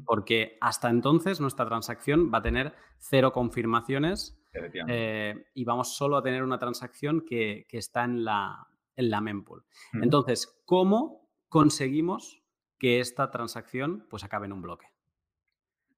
[0.05, 4.41] Porque hasta entonces nuestra transacción va a tener cero confirmaciones
[4.87, 9.65] eh, y vamos solo a tener una transacción que, está en la, en la mempool.
[9.93, 12.41] Entonces, ¿cómo conseguimos
[12.79, 14.87] que esta transacción pues acabe en un bloque?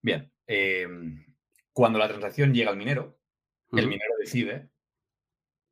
[0.02, 1.26] Bien, em,
[1.74, 3.20] cuando la transacción llega al minero,
[3.72, 4.70] el minero decide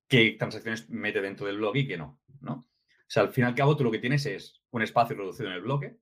[0.07, 2.53] qué transacciones mete dentro del bloque y qué no, ¿no?
[2.53, 5.49] O sea, al fin y al cabo tú lo que tienes es un espacio reducido
[5.49, 5.97] en el bloque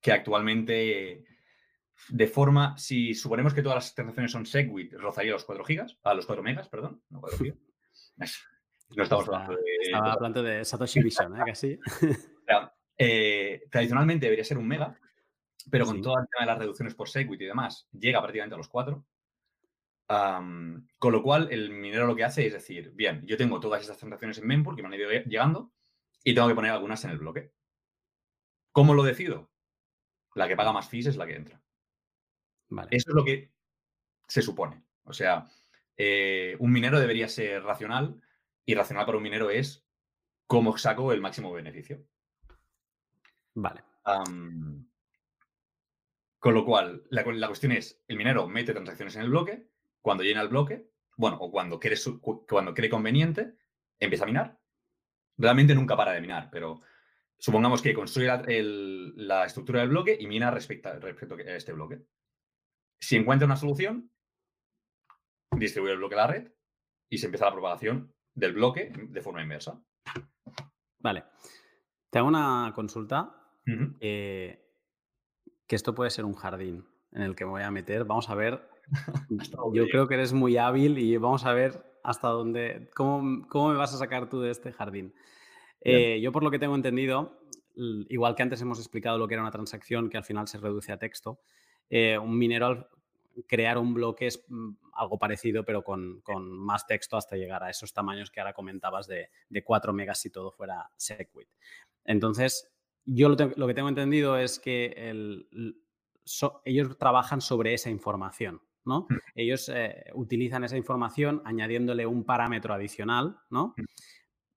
[0.00, 1.24] que actualmente
[2.08, 6.14] de forma, si suponemos que todas las transacciones son Segwit, rozaría los 4 gigas, a
[6.14, 7.58] los 4 megas, perdón, no 4 gigas.
[8.90, 9.62] No estamos hablando de...
[9.82, 11.42] Estaba hablando de Satoshi Vision, ¿eh?
[11.46, 11.78] Casi.
[12.96, 14.98] Eh, tradicionalmente debería ser un mega,
[15.70, 18.58] pero con todo el tema de las reducciones por Segwit y demás, llega prácticamente a
[18.58, 19.04] los 4.
[20.06, 23.98] con lo cual, el minero lo que hace es decir, bien, yo tengo todas estas
[23.98, 25.72] transacciones en mempool que me han ido llegando
[26.22, 27.52] y tengo que poner algunas en el bloque.
[28.72, 29.50] ¿Cómo lo decido?
[30.34, 31.62] La que paga más fees es la que entra.
[32.90, 33.52] Eso es lo que
[34.26, 34.82] se supone.
[35.04, 35.46] O sea,
[35.96, 38.20] eh, un minero debería ser racional
[38.64, 39.84] y racional para un minero es
[40.46, 42.04] cómo saco el máximo beneficio.
[43.54, 43.82] Vale.
[46.44, 49.66] Con lo cual, la, cuestión es, el minero mete transacciones en el bloque,
[50.02, 53.54] cuando llena el bloque, bueno, o cuando cree, cuando cree conveniente,
[53.98, 54.60] empieza a minar.
[55.38, 56.82] Realmente nunca para de minar, pero
[57.38, 58.28] supongamos que construye
[59.16, 62.02] la, estructura del bloque y mina respecto, respecto a este bloque.
[63.00, 64.10] Si encuentra una solución,
[65.50, 66.52] distribuye el bloque a la red
[67.08, 69.82] y se empieza la propagación del bloque de forma inversa.
[70.98, 71.24] Vale.
[72.10, 73.34] Te hago una consulta.
[75.74, 78.04] Que esto puede ser un jardín en el que me voy a meter.
[78.04, 78.62] Vamos a ver.
[79.72, 82.90] Yo creo que eres muy hábil y vamos a ver hasta dónde.
[82.94, 85.12] ¿Cómo, me vas a sacar tú de este jardín?
[85.80, 87.40] Eh, yo, por lo que tengo entendido,
[88.08, 90.92] igual que antes hemos explicado lo que era una transacción que al final se reduce
[90.92, 91.40] a texto,
[91.90, 92.88] eh, un minero
[93.48, 96.22] crear un bloque es mm, algo parecido, pero con,
[96.52, 100.30] más texto hasta llegar a esos tamaños que ahora comentabas de, de 4 megas si
[100.30, 101.48] todo fuera Segwit.
[102.04, 102.73] Entonces,
[103.04, 105.12] yo lo, que tengo entendido es que
[106.64, 109.06] ellos trabajan sobre esa información, ¿no?
[109.08, 109.16] Mm.
[109.34, 113.74] Ellos eh, utilizan esa información añadiéndole un parámetro adicional, ¿no?
[113.76, 113.84] Mm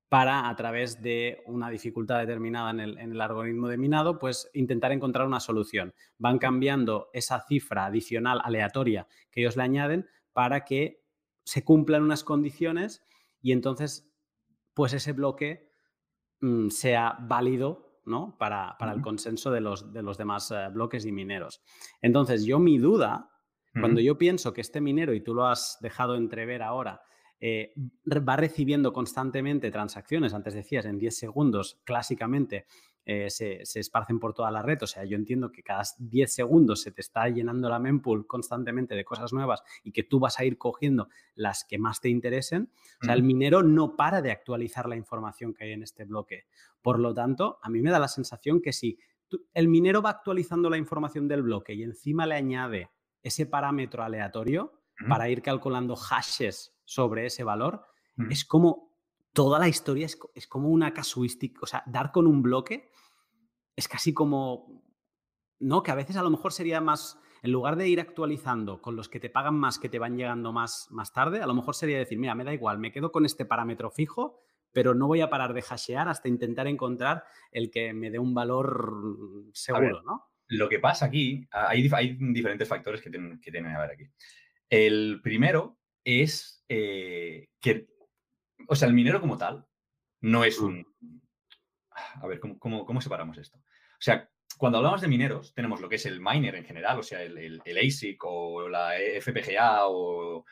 [0.09, 5.27] para, a través de una dificultad determinada en el, algoritmo de minado, pues intentar encontrar
[5.27, 5.93] una solución.
[6.17, 11.03] Van cambiando esa cifra adicional aleatoria que ellos le añaden para que
[11.43, 13.03] se cumplan unas condiciones
[13.41, 14.09] y entonces,
[14.73, 15.69] pues ese bloque
[16.39, 18.35] mm, sea válido ¿no?
[18.37, 21.61] para, el consenso de los, de los demás eh, bloques y mineros.
[22.01, 23.29] Entonces, yo mi duda,
[23.79, 27.01] cuando yo pienso que este minero, y tú lo has dejado entrever ahora,
[27.39, 27.73] eh,
[28.07, 32.65] va recibiendo constantemente transacciones, antes decías, en 10 segundos, clásicamente
[33.09, 34.83] eh, se, esparcen por toda la red.
[34.83, 38.95] O sea, yo entiendo que cada 10 segundos se te está llenando la mempool constantemente
[38.95, 42.69] de cosas nuevas y que tú vas a ir cogiendo las que más te interesen.
[43.01, 46.47] O sea, el minero no para de actualizar la información que hay en este bloque.
[46.81, 48.99] Por lo tanto, a mí me da la sensación que si
[49.53, 52.89] el minero va actualizando la información del bloque y encima le añade
[53.23, 54.73] ese parámetro aleatorio
[55.07, 57.85] para ir calculando hashes sobre ese valor,
[58.29, 58.86] es como
[59.37, 62.89] toda la historia es, como una casuística, o sea, dar con un bloque
[63.75, 64.83] es casi como,
[65.59, 65.83] ¿no?
[65.83, 69.09] Que a veces a lo mejor sería más, en lugar de ir actualizando con los
[69.09, 71.99] que te pagan más, que te van llegando más, más tarde, a lo mejor sería
[71.99, 75.29] decir, mira, me da igual, me quedo con este parámetro fijo, pero no voy a
[75.29, 80.31] parar de hashear hasta intentar encontrar el que me dé un valor seguro, ¿no?
[80.47, 84.09] Lo que pasa aquí, hay, hay diferentes factores que tienen, que tienen a ver aquí.
[84.67, 87.96] El primero es eh, que,
[88.67, 89.65] o sea, el minero como tal
[90.21, 90.85] no es un...
[92.21, 93.57] A ver, ¿cómo, separamos esto?
[93.57, 97.03] O sea, cuando hablamos de mineros, tenemos lo que es el miner en general, o
[97.03, 100.45] sea, el, ASIC o la FPGA o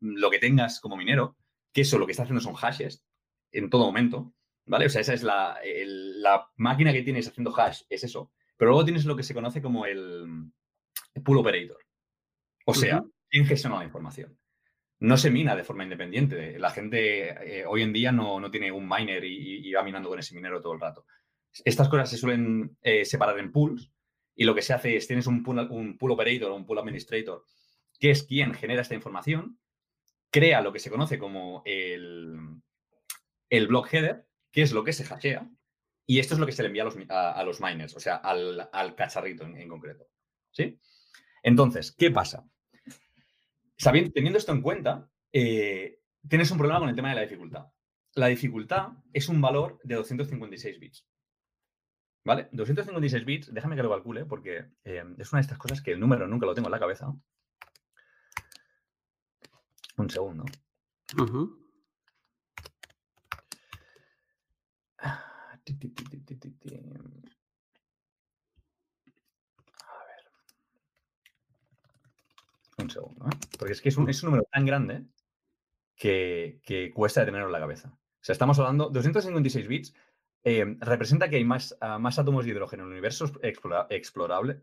[0.00, 1.36] lo que tengas como minero,
[1.72, 3.04] que eso lo que está haciendo son hashes
[3.52, 4.34] en todo momento,
[4.68, 4.84] ¿Vale?
[4.84, 8.30] O sea, esa es la, la máquina que tienes haciendo hash, es eso.
[8.58, 10.52] Pero luego tienes lo que se conoce como el,
[11.24, 11.78] pool operator.
[12.66, 14.37] O sea, ¿quién gestiona la información?
[15.00, 16.58] No se mina de forma independiente.
[16.58, 20.34] La gente eh, hoy en día no, tiene un miner y, va minando con ese
[20.34, 21.06] minero todo el rato.
[21.64, 23.90] Estas cosas se suelen eh, separar en pools
[24.34, 27.44] y lo que se hace es tienes un pool, un operator o un pool administrator
[27.98, 29.58] que es quien genera esta información,
[30.30, 32.36] crea lo que se conoce como el,
[33.50, 35.50] el block header, que es lo que se hashea,
[36.06, 39.44] y esto es lo que se le envía a los, miners, o sea, al, cacharrito
[39.44, 40.06] en, concreto.
[40.50, 40.80] ¿Sí?
[41.42, 42.48] Entonces, ¿qué pasa?
[43.78, 47.66] Sabiendo, teniendo esto en cuenta, eh, tienes un problema con el tema de la dificultad.
[48.14, 51.06] La dificultad es un valor de 256 bits.
[52.24, 52.48] ¿Vale?
[52.52, 56.00] 256 bits, déjame que lo calcule porque eh, es una de estas cosas que el
[56.00, 57.14] número nunca lo tengo en la cabeza.
[59.96, 60.44] Un segundo.
[64.98, 65.60] A
[72.78, 73.36] Un segundo, ¿eh?
[73.58, 75.04] Porque es que es un, número tan grande
[75.96, 76.60] que,
[76.94, 77.88] cuesta de tenerlo en la cabeza.
[77.90, 79.94] O sea, estamos hablando, 256 bits
[80.44, 84.62] eh, representa que hay más, ah, más átomos de hidrógeno en el universo explorable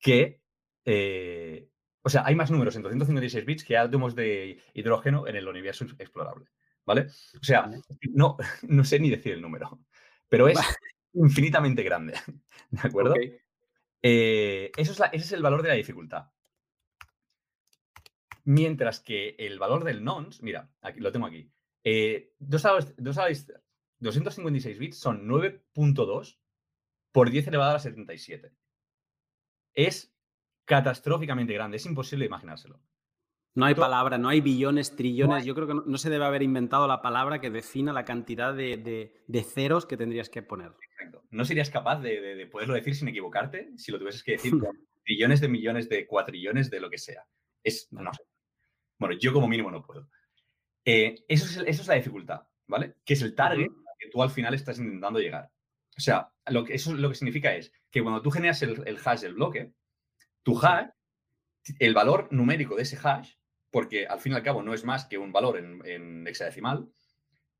[0.00, 0.40] que...
[0.84, 1.68] Eh,
[2.04, 5.84] o sea, hay más números en 256 bits que átomos de hidrógeno en el universo
[5.98, 6.46] explorable.
[6.84, 7.06] ¿Vale?
[7.40, 7.70] O sea,
[8.12, 9.80] no, no sé ni decir el número
[10.32, 10.58] pero es
[11.12, 12.14] infinitamente grande.
[12.70, 13.14] ¿De acuerdo?
[14.00, 16.30] Eh, eso es ese es el valor de la dificultad.
[18.44, 21.50] Mientras que el valor del nonce, mira, aquí lo tengo aquí.
[21.84, 22.62] Eh, dos,
[23.98, 26.38] 256 bits son 9.2
[27.12, 28.52] por 10 elevado a la 77.
[29.74, 30.14] Es
[30.64, 32.80] catastróficamente grande, es imposible imaginárselo.
[33.54, 35.44] No hay palabra, no hay billones, trillones.
[35.44, 39.12] Yo creo que no, se debe haber inventado la palabra que defina la cantidad de,
[39.44, 40.72] ceros que tendrías que poner.
[40.92, 41.22] Exacto.
[41.30, 44.52] No serías capaz de, poderlo decir sin equivocarte si lo tuvieses que decir
[45.04, 47.26] trillones de millones de cuatrillones de lo que sea.
[47.62, 48.22] Es, no sé.
[49.02, 50.08] Bueno, yo como mínimo no puedo.
[50.84, 52.96] Eh, eso, es, eso, es, la dificultad, ¿vale?
[53.04, 55.50] Que es el target que tú al final estás intentando llegar.
[55.96, 58.98] O sea, lo que, eso lo que significa es que cuando tú generas el, el
[59.04, 59.72] hash del bloque,
[60.42, 60.88] tu hash,
[61.78, 63.34] el valor numérico de ese hash
[63.72, 66.88] porque al fin y al cabo no es más que un valor en, hexadecimal,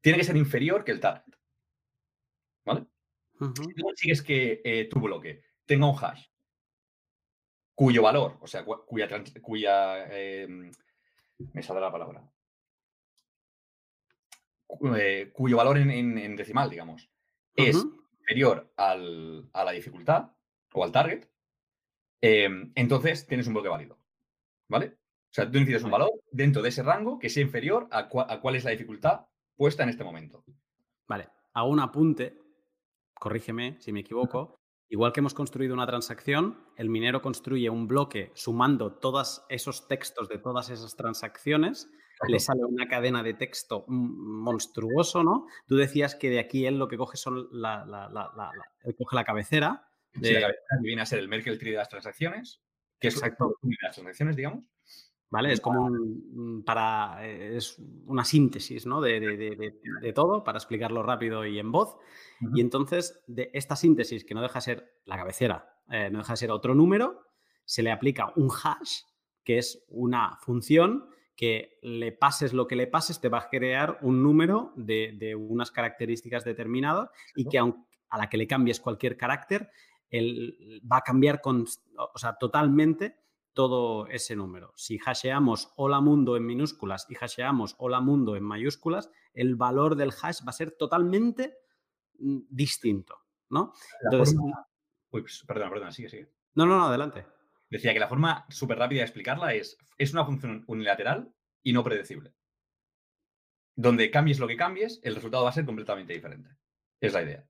[0.01, 1.35] tiene que ser inferior que el target.
[2.65, 2.87] ¿Vale?
[3.33, 6.27] Si tú consigues que eh, tu bloque tenga un hash
[7.75, 9.09] cuyo valor, o sea, cuya,
[9.41, 10.71] cuya em,
[11.53, 12.33] me saldrá la palabra,
[14.97, 17.11] eh, cuyo valor en, decimal, digamos,
[17.55, 17.77] es
[18.21, 20.33] inferior a la dificultad
[20.73, 21.29] o al target,
[22.21, 23.99] em, entonces tienes un bloque válido.
[24.69, 24.97] ¿Vale?
[25.33, 28.57] O sea, tú decides un valor dentro de ese rango que sea inferior a, cuál
[28.57, 29.27] es la dificultad
[29.57, 30.45] puesta en este momento.
[31.07, 32.39] Vale, hago un apunte,
[33.15, 34.62] corrígeme si me equivoco.
[34.93, 40.29] Igual que hemos construido una transacción, el minero construye un bloque sumando todos esos textos
[40.29, 41.89] de todas esas transacciones,
[42.29, 45.47] le sale una cadena de texto monstruoso, ¿no?
[45.67, 47.87] Tú decías que de aquí él lo que coge son la,
[48.99, 49.89] coge la cabecera.
[50.13, 50.35] De...
[50.35, 52.61] la cabecera viene a ser el Merkle tree de las transacciones,
[53.01, 53.57] que es Exacto.
[53.63, 54.63] de las transacciones, digamos.
[55.33, 55.51] ¿Vale?
[55.51, 59.01] Es como un, para, es una síntesis ¿no?
[59.01, 61.97] de, todo para explicarlo rápido y en voz.
[62.55, 66.35] Y entonces, de esta síntesis, que no deja de ser la cabecera, eh, no deja
[66.35, 67.23] de ser otro número,
[67.65, 69.05] se le aplica un hash,
[69.43, 74.01] que es una función que le pases lo que le pases, te va a crear
[74.03, 79.71] un número de, unas características determinadas y que a la que le cambies cualquier carácter,
[80.11, 81.65] él va a cambiar con,
[81.97, 83.22] o sea, totalmente
[83.53, 84.73] todo ese número.
[84.77, 90.11] Si hasheamos hola mundo en minúsculas y hasheamos hola mundo en mayúsculas, el valor del
[90.11, 91.59] hash va a ser totalmente
[92.19, 93.19] mm, distinto,
[93.51, 93.73] ¿no?
[94.05, 94.37] Entonces,
[95.13, 96.33] Uy, pues, perdón, perdón, sigue, sigue.
[96.55, 97.27] No, no, no, adelante.
[97.69, 101.85] Decía que la forma súper rápida de explicarla es, es una función unilateral y no
[101.85, 102.35] predecible.
[103.75, 106.51] Donde cambies lo que cambies, el resultado va a ser completamente diferente.
[107.01, 107.47] Es la idea.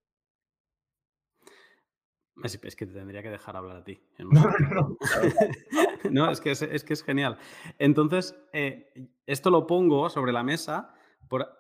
[2.43, 4.01] Es, que te tendría que dejar hablar a ti.
[4.19, 4.31] No,
[4.71, 4.97] no,
[6.11, 6.31] no.
[6.31, 7.39] es, que es, que es genial.
[7.79, 10.95] Entonces, eh, esto lo pongo sobre la mesa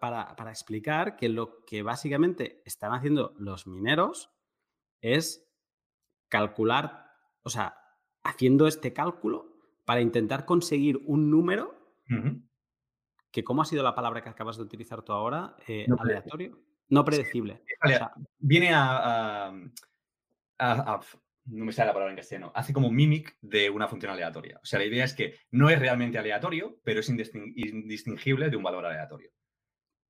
[0.00, 4.30] para, explicar que lo que básicamente están haciendo los mineros
[5.00, 5.48] es
[6.28, 7.10] calcular,
[7.42, 7.76] o sea,
[8.22, 11.78] haciendo este cálculo para intentar conseguir un número
[13.30, 15.56] que, ¿cómo ha sido la palabra que acabas de utilizar tú ahora?
[15.66, 16.58] Eh, aleatorio.
[16.88, 17.62] No predecible.
[18.38, 19.54] viene a
[21.46, 24.60] no me sale la palabra en castellano, hace como mimic de una función aleatoria.
[24.62, 28.62] O sea, la idea es que no es realmente aleatorio, pero es indistingible de un
[28.62, 29.30] valor aleatorio.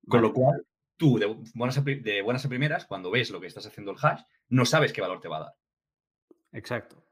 [0.07, 0.65] Con lo cual,
[0.97, 1.25] tú, de
[1.55, 4.65] buenas, a, de buenas a primeras, cuando ves lo que estás haciendo el hash, no
[4.65, 5.53] sabes qué valor te va a dar.
[6.51, 7.03] Exacto.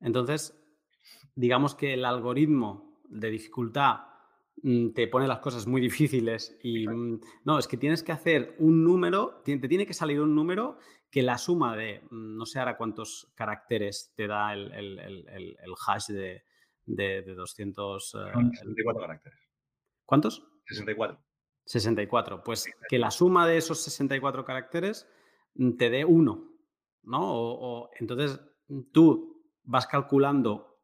[0.00, 0.56] Entonces,
[1.34, 4.00] digamos que el algoritmo de dificultad
[4.94, 8.84] te pone las cosas muy difíciles y mm, no, es que tienes que hacer un
[8.84, 10.78] número, te tiene que salir un número
[11.10, 14.74] que la suma de, mm, no sé ahora cuántos caracteres te da el,
[15.86, 16.44] hash de,
[16.86, 18.10] de, 200...
[18.10, 19.38] 64 caracteres.
[20.04, 20.46] ¿Cuántos?
[20.66, 21.18] 64.
[21.64, 22.42] 64.
[22.42, 25.08] Pues que la suma de esos 64 caracteres
[25.76, 26.52] te dé uno,
[27.02, 27.20] ¿no?
[27.22, 28.40] o entonces
[28.92, 30.80] tú vas calculando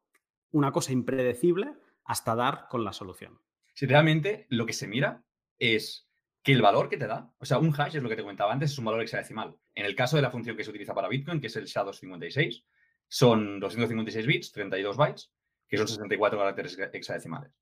[0.51, 3.41] una cosa impredecible hasta dar con la solución.
[3.75, 5.23] Si realmente lo que se mira
[5.59, 6.09] es
[6.43, 8.53] que el valor que te da, o sea, un hash es lo que te comentaba
[8.53, 9.57] antes, es un valor hexadecimal.
[9.75, 12.65] En el caso de la función que se utiliza para Bitcoin, que es el SHA-256,
[13.09, 15.33] son 256 bits, 32 bytes,
[15.67, 17.53] que son 64 caracteres hexadecimales.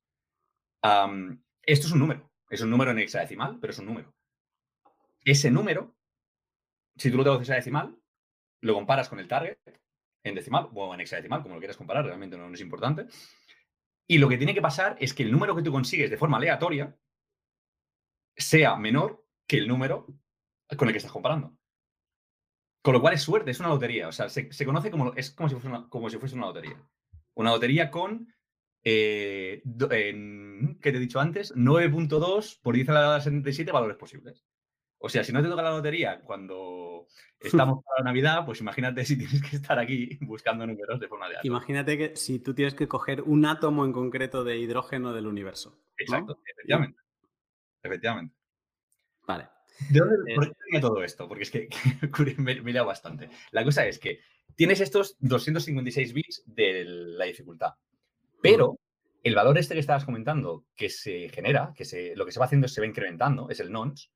[1.61, 4.13] esto es un número, es un número en hexadecimal, pero es un número.
[5.23, 5.95] Ese número,
[6.97, 7.97] si tú lo tengo en hexadecimal,
[8.61, 9.57] lo comparas con el target,
[10.23, 13.07] en decimal o en hexadecimal, como lo quieras comparar, realmente no, es importante.
[14.07, 16.37] Y lo que tiene que pasar es que el número que tú consigues de forma
[16.37, 16.97] aleatoria
[18.35, 20.07] sea menor que el número
[20.77, 21.55] con el que estás comparando.
[22.81, 24.07] Con lo cual es suerte, es una lotería.
[24.07, 26.81] O sea, se, conoce como, es como si, fuese una, como si fuese una lotería.
[27.35, 28.33] Una lotería con,
[28.83, 31.55] eh, ¿qué te he dicho antes?
[31.55, 34.43] 9.2 por 10 a la 77 valores posibles.
[35.05, 37.07] O sea, si no te toca la lotería cuando
[37.41, 41.27] estamos para la Navidad, pues imagínate si tienes que estar aquí buscando números de forma
[41.27, 45.27] de Imagínate que si tú tienes que coger un átomo en concreto de hidrógeno del
[45.27, 45.77] universo.
[45.97, 47.01] Exacto, efectivamente.
[47.83, 48.33] Efectivamente.
[49.27, 49.49] Vale.
[49.89, 51.27] ¿De dónde, ¿Por qué tenía todo esto?
[51.27, 51.67] Porque es que
[52.37, 53.29] me, me bastante.
[53.51, 54.21] La cosa es que
[54.55, 57.73] tienes estos 256 bits de la dificultad,
[58.41, 58.79] pero
[59.21, 62.45] el valor este que estabas comentando, que se genera, que se, lo que se va
[62.45, 64.09] haciendo es se va incrementando, es el nonce,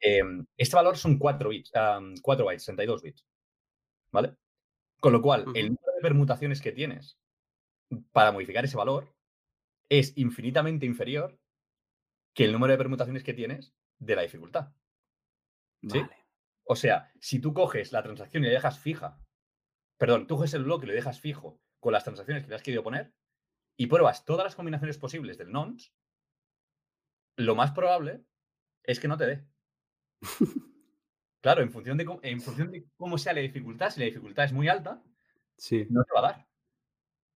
[0.00, 1.72] Em, este valor son 4 bits,
[2.22, 3.26] 4 bytes, 62 bits.
[4.12, 4.36] ¿Vale?
[5.00, 7.18] Con lo cual, el número de permutaciones que tienes
[8.12, 9.14] para modificar ese valor
[9.88, 11.38] es infinitamente inferior
[12.34, 14.72] que el número de permutaciones que tienes de la dificultad.
[15.82, 16.00] ¿Sí?
[16.64, 19.20] O sea, si tú coges la transacción y la dejas fija,
[19.98, 22.62] perdón, tú coges el bloque y lo dejas fijo con las transacciones que le has
[22.62, 23.12] querido poner
[23.76, 25.92] y pruebas todas las combinaciones posibles del nonce,
[27.36, 28.24] lo más probable
[28.82, 29.46] es que no te dé.
[31.40, 34.52] Claro, en función, de, en función de cómo sea la dificultad, si la dificultad es
[34.52, 35.02] muy alta,
[35.56, 35.86] sí.
[35.90, 36.46] no te va a dar.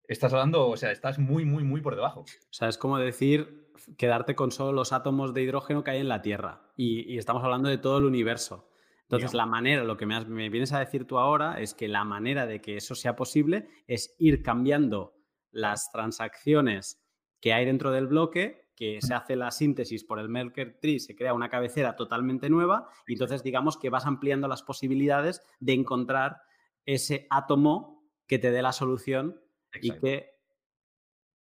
[0.07, 2.21] Estás hablando, o sea, estás muy, muy, muy por debajo.
[2.21, 3.67] O sea, es como decir
[3.97, 6.71] quedarte con solo los átomos de hidrógeno que hay en la Tierra.
[6.75, 8.69] Y, estamos hablando de todo el universo.
[9.03, 12.03] Entonces, la manera, lo que me, me, vienes a decir tú ahora es que la
[12.03, 15.15] manera de que eso sea posible es ir cambiando
[15.51, 17.01] las transacciones
[17.39, 21.15] que hay dentro del bloque que se hace la síntesis por el Merkle Tree, se
[21.15, 26.43] crea una cabecera totalmente nueva y entonces digamos que vas ampliando las posibilidades de encontrar
[26.86, 29.41] ese átomo que te dé la solución
[29.82, 30.30] y que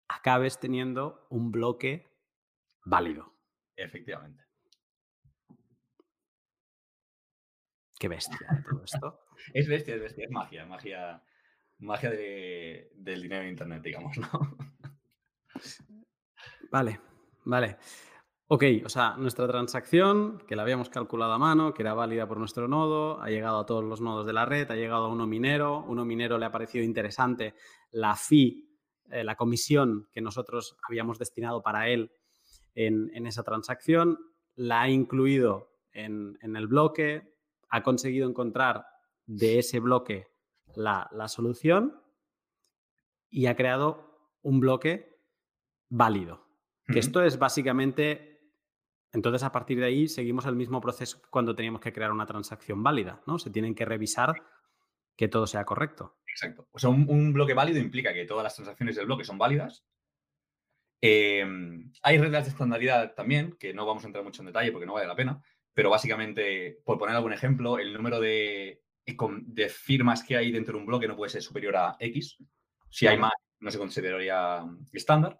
[0.07, 2.07] acabes teniendo un bloque
[2.83, 3.31] válido.
[3.75, 4.43] Efectivamente.
[7.99, 9.19] Qué bestia todo esto.
[9.53, 11.23] es bestia, es bestia, es magia, magia,
[11.77, 14.57] magia del dinero en Internet, digamos, ¿no?
[16.71, 16.99] Vale.
[17.47, 17.77] Vale.
[18.47, 22.39] Ok, o sea, nuestra transacción, que la habíamos calculado a mano, que era válida por
[22.39, 25.25] nuestro nodo, ha llegado a todos los nodos de la red, ha llegado a uno
[25.25, 27.55] minero, uno minero le ha parecido interesante
[27.91, 28.69] la fee,
[29.09, 32.11] eh, la comisión que nosotros habíamos destinado para él
[32.75, 34.19] en, esa transacción,
[34.55, 37.33] la ha incluido en, el bloque,
[37.69, 38.87] ha conseguido encontrar
[39.25, 40.27] de ese bloque
[40.75, 42.01] la solución
[43.29, 45.17] y ha creado un bloque
[45.89, 46.46] válido.
[46.87, 48.39] Que esto es básicamente,
[49.11, 52.81] entonces a partir de ahí seguimos el mismo proceso cuando teníamos que crear una transacción
[52.81, 53.37] válida, ¿no?
[53.39, 54.41] Se tienen que revisar
[55.17, 56.17] que todo sea correcto.
[56.27, 56.67] Exacto.
[56.71, 59.83] O sea, un, bloque válido implica que todas las transacciones del bloque son válidas.
[61.01, 64.85] Em, hay reglas de estandardidad también, que no vamos a entrar mucho en detalle porque
[64.85, 65.41] no vale la pena,
[65.73, 70.79] pero básicamente, por poner algún ejemplo, el número de, de firmas que hay dentro de
[70.79, 72.37] un bloque no puede ser superior a X.
[72.89, 74.63] Si hay más, no se consideraría
[74.93, 75.39] estándar.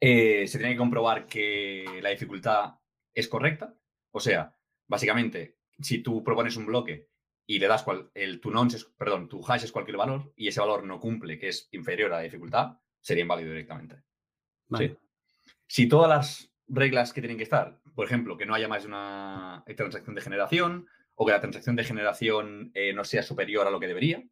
[0.00, 2.74] Eh, se tiene que comprobar que la dificultad
[3.14, 3.74] es correcta.
[4.10, 7.08] O sea, básicamente, si tú propones un bloque
[7.46, 10.60] y le das cual, el, tu nonce, perdón, tu hash es cualquier valor y ese
[10.60, 14.02] valor no cumple, que es inferior a la dificultad, sería inválido directamente.
[15.66, 18.88] Si todas las reglas que tienen que estar, por ejemplo, que no haya más de
[18.88, 23.70] una transacción de generación o que la transacción de generación eh, no sea superior a
[23.70, 24.22] lo que debería,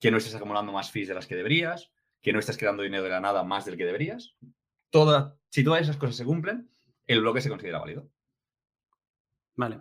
[0.00, 3.04] que no estés acumulando más fees de las que deberías, que no estés creando dinero
[3.04, 4.34] de la nada más del que deberías,
[5.48, 6.70] si todas esas cosas se cumplen,
[7.06, 8.08] el bloque se considera válido.
[9.56, 9.80] Vale.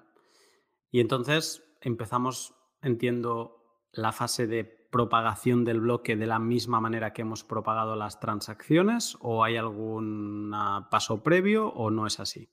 [0.91, 7.21] Y entonces empezamos, entiendo, la fase de propagación del bloque de la misma manera que
[7.21, 10.53] hemos propagado las transacciones o hay algún
[10.91, 12.51] paso previo o no es así?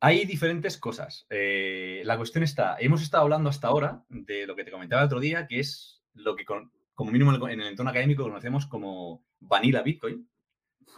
[0.00, 1.26] Hay diferentes cosas.
[1.30, 5.06] Eh, la cuestión está, hemos estado hablando hasta ahora de lo que te comentaba el
[5.06, 9.82] otro día, que es lo que como mínimo en el entorno académico conocemos como vanilla
[9.82, 10.28] Bitcoin,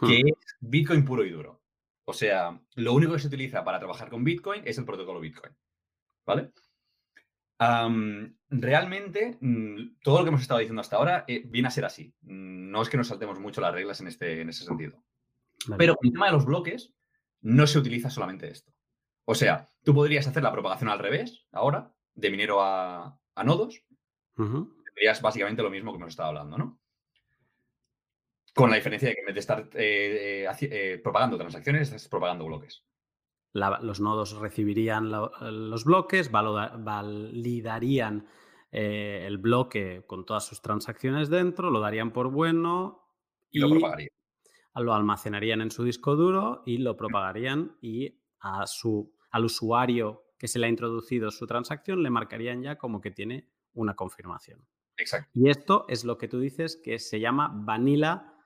[0.01, 0.27] que hmm.
[0.27, 1.61] es Bitcoin puro y duro.
[2.05, 5.53] O sea, lo único que se utiliza para trabajar con Bitcoin es el protocolo Bitcoin.
[6.25, 6.51] ¿Vale?
[8.49, 12.13] realmente, mm, todo lo que hemos estado diciendo hasta ahora eh, viene a ser así.
[12.21, 15.03] Mm, no es que nos saltemos mucho las reglas en, este, en ese sentido.
[15.77, 16.93] Pero con el tema de los bloques,
[17.41, 18.71] no se utiliza solamente esto.
[19.25, 23.83] O sea, tú podrías hacer la propagación al revés ahora, de minero a, nodos.
[24.35, 26.78] Tendrías básicamente lo mismo que hemos estado hablando, ¿no?
[28.53, 32.45] Con la diferencia de que en vez de estar eh, eh, propagando transacciones, estás propagando
[32.45, 32.83] bloques
[33.53, 38.27] los nodos recibirían los bloques, validarían
[38.71, 43.03] eh, el bloque con todas sus transacciones dentro, lo darían por bueno
[43.49, 44.09] y, lo propagarían.
[44.75, 50.47] Lo almacenarían en su disco duro y lo propagarían y a su, al usuario que
[50.47, 54.65] se le ha introducido su transacción le marcarían ya como que tiene una confirmación.
[54.95, 55.29] Exacto.
[55.33, 58.38] Y esto es lo que tú dices que se llama vanilla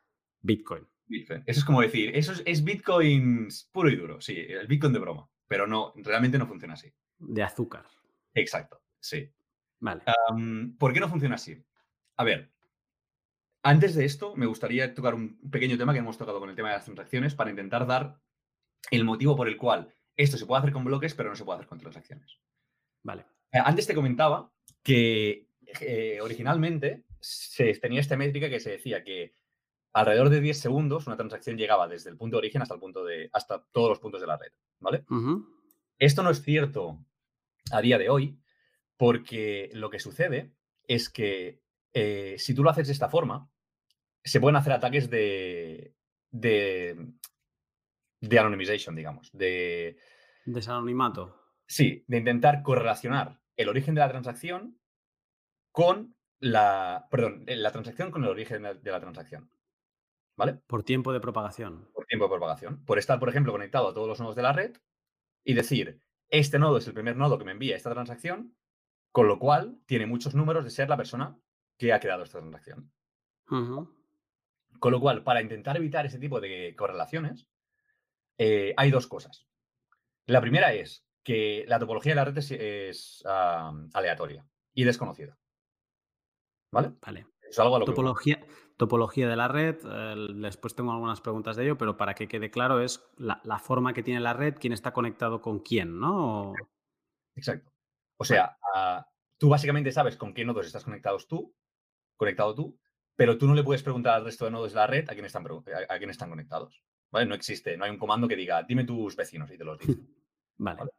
[0.43, 0.87] Bitcoin.
[1.09, 5.29] Eso es como decir, eso es, Bitcoin puro y duro, sí, el Bitcoin de broma,
[5.47, 6.91] pero no, realmente no funciona así.
[7.17, 7.85] De azúcar.
[8.33, 9.31] Exacto, sí.
[9.79, 10.03] Vale.
[10.77, 11.61] ¿Por qué no funciona así?
[12.17, 12.51] A ver,
[13.63, 16.69] antes de esto me gustaría tocar un pequeño tema que hemos tocado con el tema
[16.69, 18.19] de las transacciones para intentar dar
[18.91, 21.57] el motivo por el cual esto se puede hacer con bloques, pero no se puede
[21.57, 22.39] hacer con transacciones.
[23.03, 23.25] Vale.
[23.51, 25.47] Eh, antes te comentaba que
[25.81, 29.35] eh, originalmente se tenía esta métrica que se decía que
[29.93, 33.03] alrededor de 10 segundos una transacción llegaba desde el punto de origen hasta el punto
[33.03, 35.05] de hasta todos los puntos de la red, ¿vale?
[35.97, 36.99] Esto no es cierto
[37.71, 38.39] a día de hoy
[38.97, 40.53] porque lo que sucede
[40.87, 41.61] es que
[41.93, 43.49] eh, si tú lo haces de esta forma,
[44.23, 45.95] se pueden hacer ataques de
[46.33, 47.13] de,
[48.19, 49.97] de anonymization, digamos, de
[50.45, 51.39] desanonimato.
[51.65, 54.79] Sí, de intentar correlacionar el origen de la transacción
[55.71, 59.49] con la, perdón, la transacción con el origen de la transacción.
[60.35, 60.55] ¿Vale?
[60.67, 61.89] Por tiempo de propagación.
[61.93, 62.83] Por tiempo de propagación.
[62.85, 64.75] Por estar, por ejemplo, conectado a todos los nodos de la red
[65.43, 68.55] y decir, este nodo es el primer nodo que me envía esta transacción,
[69.11, 71.37] con lo cual tiene muchos números de ser la persona
[71.77, 72.91] que ha creado esta transacción.
[73.47, 77.47] Con lo cual, para intentar evitar ese tipo de correlaciones,
[78.39, 79.47] eh, hay dos cosas.
[80.25, 85.37] La primera es que la topología de la red es, aleatoria y desconocida.
[86.71, 86.93] ¿Vale?
[87.01, 87.27] Vale.
[87.41, 88.43] Es algo a lo topología,
[88.83, 92.51] topología de la red, eh, después tengo algunas preguntas de ello, pero para que quede
[92.51, 96.53] claro es la, forma que tiene la red, quién está conectado con quién, ¿no?
[97.33, 97.71] Exacto.
[98.17, 99.07] O sea, ah,
[99.37, 101.55] tú básicamente sabes con qué nodos estás conectados tú,
[102.17, 102.77] conectado tú,
[103.15, 105.25] pero tú no le puedes preguntar al resto de nodos de la red a quién
[105.25, 106.83] están, a, quién están conectados.
[107.09, 107.25] ¿vale?
[107.25, 109.97] No existe, no hay un comando que diga, dime tus vecinos y te los dice.
[110.57, 110.91] vale.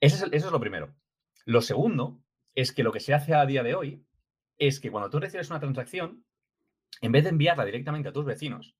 [0.00, 0.94] Eso, es, eso es lo primero.
[1.44, 2.22] Lo segundo
[2.54, 4.06] es que lo que se hace a día de hoy
[4.56, 6.24] es que cuando tú recibes una transacción,
[7.00, 8.76] en vez de enviarla directamente a tus vecinos,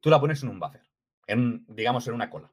[0.00, 0.86] tú la pones en un buffer,
[1.26, 2.52] en, digamos, en una cola.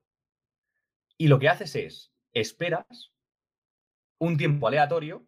[1.18, 3.14] Y lo que haces es, esperas
[4.20, 5.28] un tiempo aleatorio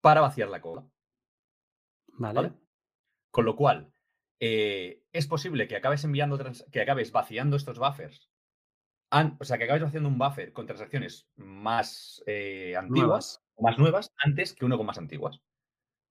[0.00, 0.88] para vaciar la cola.
[2.08, 2.52] Vale.
[3.30, 3.92] Con lo cual,
[4.40, 6.38] eh, es posible que acabes enviando,
[6.72, 8.30] que acabes vaciando estos buffers,
[9.10, 14.12] o sea, que acabes vaciando un buffer con transacciones más eh, antiguas, o más nuevas,
[14.18, 15.40] antes que uno con más antiguas.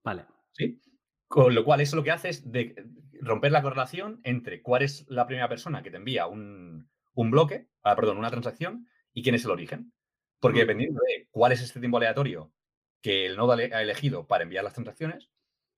[0.04, 0.26] Vale.
[0.52, 0.82] ¿Sí?
[1.28, 2.76] Con lo cual, eso lo que hace es de
[3.22, 7.96] romper la correlación entre cuál es la primera persona que te envía un, bloque, ah,
[7.96, 9.94] perdón, una transacción y quién es el origen.
[10.40, 12.54] Porque dependiendo de cuál es este tiempo aleatorio
[13.02, 15.30] que el nodo ha elegido para enviar las transacciones,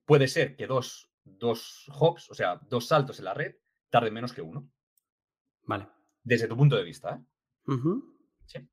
[0.06, 3.56] puede ser que dos, dos hops, o sea, dos saltos en la red,
[3.90, 4.70] tarden menos que uno.
[5.64, 5.88] Vale.
[6.24, 7.22] Desde tu punto de vista.
[7.68, 7.74] ¿eh?
[8.46, 8.70] Sí.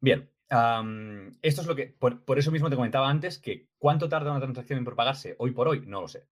[0.00, 4.40] Bien esto es lo que, por, eso mismo te comentaba antes que cuánto tarda una
[4.40, 6.28] transacción en propagarse hoy por hoy, no lo sé.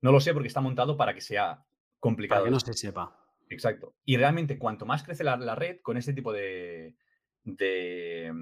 [0.00, 1.64] No lo sé porque está montado para que sea
[1.98, 2.42] complicado.
[2.42, 3.16] Para que no se sepa.
[3.50, 3.94] Exacto.
[4.04, 6.94] Y realmente cuanto más crece la, red con este tipo de,
[7.44, 8.32] de,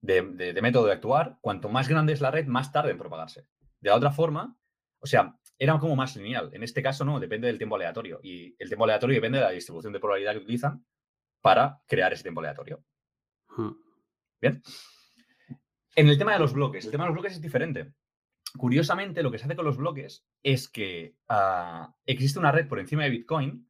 [0.00, 3.46] de, método de actuar, cuanto más grande es la red, más tarde en propagarse.
[3.80, 4.56] De la otra forma,
[5.00, 6.50] o sea, era como más lineal.
[6.54, 8.20] En este caso no, depende del tiempo aleatorio.
[8.22, 10.84] Y el tiempo aleatorio depende de la distribución de probabilidad que utilizan
[11.40, 12.82] para crear ese tiempo aleatorio.
[13.48, 13.72] Hmm.
[14.42, 14.62] Bien.
[15.96, 17.92] En el tema de los bloques, el tema de los bloques es diferente.
[18.58, 22.78] Curiosamente, lo que se hace con los bloques es que ah, existe una red por
[22.78, 23.66] encima de Bitcoin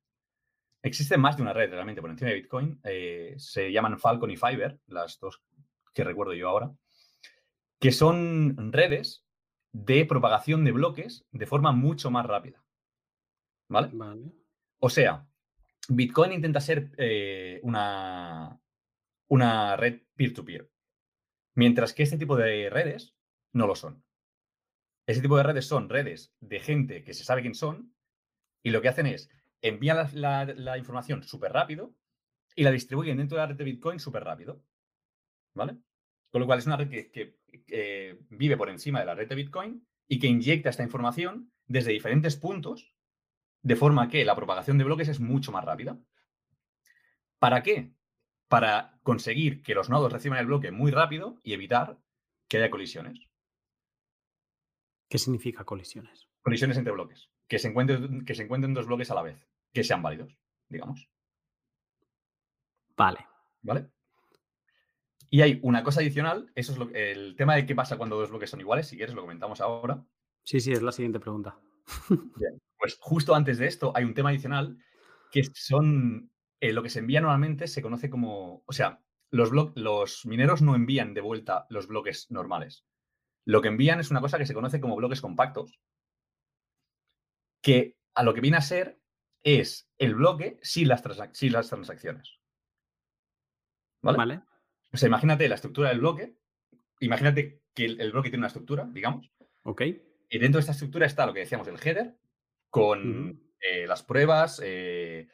[0.83, 2.81] Existe más de una red realmente por encima de Bitcoin.
[2.83, 5.41] eh, se llaman Falcon y Fiverr, las dos
[5.95, 6.73] que recuerdo yo ahora,
[7.79, 9.25] que son redes
[9.73, 12.65] de propagación de bloques de forma mucho más rápida.
[13.69, 13.91] ¿Vale?
[13.93, 14.33] Vale.
[14.81, 15.27] O sea,
[15.89, 18.59] Bitcoin intenta ser eh, una,
[19.33, 20.71] una red peer-to-peer,
[21.55, 23.17] mientras que este tipo de redes
[23.55, 24.05] no lo son.
[25.07, 27.97] Ese tipo de redes son redes de gente que se sabe quién son
[28.63, 29.31] y lo que hacen es
[29.63, 31.95] envían la, información súper rápido
[32.55, 34.63] y la distribuyen dentro de la red de Bitcoin súper rápido.
[35.55, 35.79] ¿Vale?
[36.31, 37.39] Con lo cual es una red que,
[38.29, 42.37] vive por encima de la red de Bitcoin y que inyecta esta información desde diferentes
[42.37, 42.95] puntos
[43.63, 45.99] de forma que la propagación de bloques es mucho más rápida.
[47.39, 47.95] ¿Para qué?
[48.53, 51.99] Para conseguir que los nodos reciban el bloque muy rápido y evitar
[52.49, 53.19] que haya colisiones.
[55.09, 56.29] ¿Qué significa colisiones?
[56.43, 57.31] Colisiones entre bloques.
[57.49, 59.49] Que se encuentren, que se encuentren dos bloques a la vez.
[59.73, 60.37] Que sean válidos,
[60.69, 61.09] digamos.
[62.95, 63.27] Vale.
[63.63, 63.89] ¿Vale?
[65.31, 68.29] Y hay una cosa adicional, eso es lo, el tema de qué pasa cuando dos
[68.29, 70.05] bloques son iguales, si quieres lo comentamos ahora.
[70.45, 71.59] Sí, sí, es la siguiente pregunta.
[72.77, 74.77] Pues justo antes de esto hay un tema adicional
[75.31, 76.31] que son
[76.63, 80.77] eh, lo que se envía normalmente se conoce como, o sea, los, los mineros no
[80.77, 82.87] envían de vuelta los bloques normales.
[83.45, 85.81] Lo que envían es una cosa que se conoce como bloques compactos,
[87.61, 89.01] que a lo que viene a ser
[89.43, 92.39] es el bloque sin las, transac- sin las transacciones.
[94.01, 94.19] ¿Vale?
[94.19, 94.41] Vale.
[94.93, 96.37] O sea, imagínate la estructura del bloque,
[97.01, 99.33] imagínate que el, el bloque tiene una estructura, digamos,
[99.65, 99.81] Ok.
[100.29, 102.17] y dentro de esta estructura está lo que decíamos, el header,
[102.71, 105.27] con eh, las pruebas, eh,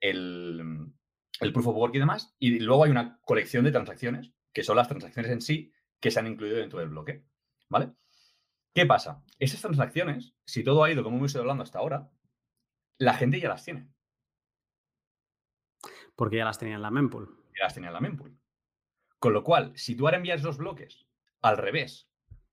[0.00, 0.92] el,
[1.40, 2.34] el proof of work y demás.
[2.38, 6.18] Y luego hay una colección de transacciones, que son las transacciones en sí que se
[6.18, 7.24] han incluido dentro del bloque.
[7.68, 7.92] ¿Vale?
[8.74, 9.22] ¿Qué pasa?
[9.38, 12.10] Esas transacciones, si todo ha ido como hemos ido hablando hasta ahora,
[12.98, 13.88] la gente ya las tiene.
[16.16, 17.44] Porque ya las tenía en la mempool.
[17.56, 18.38] Ya las tenía en la mempool.
[19.18, 21.06] Con lo cual, si tú ahora envías los bloques
[21.42, 22.08] al revés,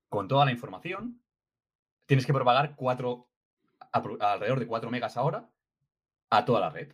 [0.10, 1.22] con toda la información,
[2.06, 3.30] tienes que propagar cuatro,
[3.92, 5.50] alrededor de 4 megas ahora
[6.30, 6.94] a toda la red.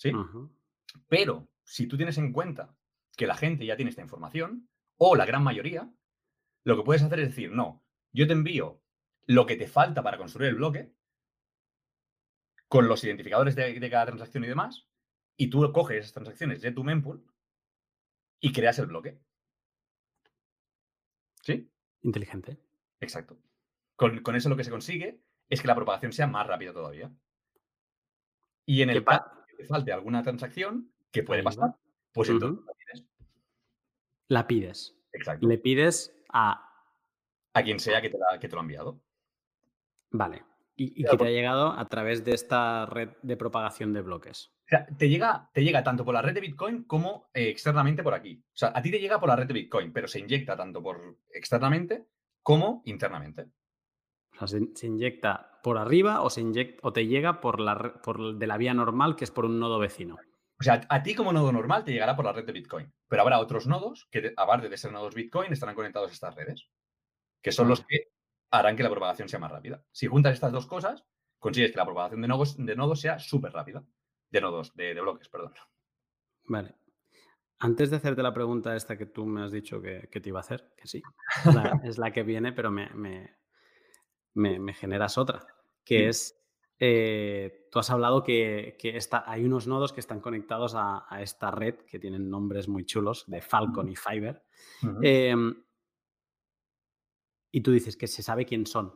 [0.00, 0.12] ¿Sí?
[1.08, 2.74] Pero si tú tienes en cuenta
[3.18, 5.92] que la gente ya tiene esta información, o la gran mayoría,
[6.64, 8.80] lo que puedes hacer es decir, no, yo te envío
[9.26, 10.94] lo que te falta para construir el bloque,
[12.66, 14.88] con los identificadores de, de cada transacción y demás,
[15.36, 17.26] y tú coges esas transacciones de tu mempool
[18.40, 19.20] y creas el bloque.
[21.42, 21.70] ¿Sí?
[22.02, 22.58] Inteligente.
[23.00, 23.38] Exacto.
[23.96, 25.20] Con, con eso lo que se consigue
[25.50, 27.12] es que la propagación sea más rápida todavía.
[28.64, 31.74] Y en ¿Qué el pa- te falte alguna transacción, que puede pasar,
[32.12, 33.08] pues entonces la tienes.
[34.28, 34.96] La pides.
[35.12, 35.46] Exacto.
[35.46, 36.66] Le pides a.
[37.54, 39.00] A quien sea que te, la- que te lo ha enviado.
[40.12, 40.44] Vale.
[40.76, 44.02] Y, y Claro, que te ha llegado a través de esta red de propagación de
[44.02, 44.52] bloques.
[44.66, 48.02] O sea, te llega, te llega tanto por la red de Bitcoin como eh, externamente
[48.04, 48.40] por aquí.
[48.46, 50.80] O sea, a ti te llega por la red de Bitcoin, pero se inyecta tanto
[50.82, 52.06] por externamente
[52.42, 53.46] como internamente.
[54.40, 58.00] O sea, se, se inyecta por arriba o, se inyecta, o te llega por la,
[58.02, 60.16] por de la vía normal, que es por un nodo vecino.
[60.58, 63.22] O sea, a ti como nodo normal te llegará por la red de Bitcoin, pero
[63.22, 66.68] habrá otros nodos que, aparte de ser nodos Bitcoin, estarán conectados a estas redes,
[67.42, 68.08] que son los que
[68.50, 69.82] harán que la propagación sea más rápida.
[69.90, 71.04] Si juntas estas dos cosas,
[71.38, 73.84] consigues que la propagación de nodos, de nodos sea súper rápida.
[74.30, 75.54] De nodos, de, de bloques, perdón.
[76.44, 76.74] Vale.
[77.58, 80.38] Antes de hacerte la pregunta esta que tú me has dicho que, que te iba
[80.38, 81.02] a hacer, que sí,
[81.44, 83.39] es la, es la que viene, pero me, me-
[84.34, 85.46] me- me generas otra,
[85.84, 86.04] que Sí.
[86.04, 86.36] es,
[86.78, 91.22] eh, tú has hablado que, que está, hay unos nodos que están conectados a, a
[91.22, 94.42] esta red que tienen nombres muy chulos de Falcon y Fiverr.
[95.02, 95.34] Eh,
[97.52, 98.94] y tú dices que se sabe quién son.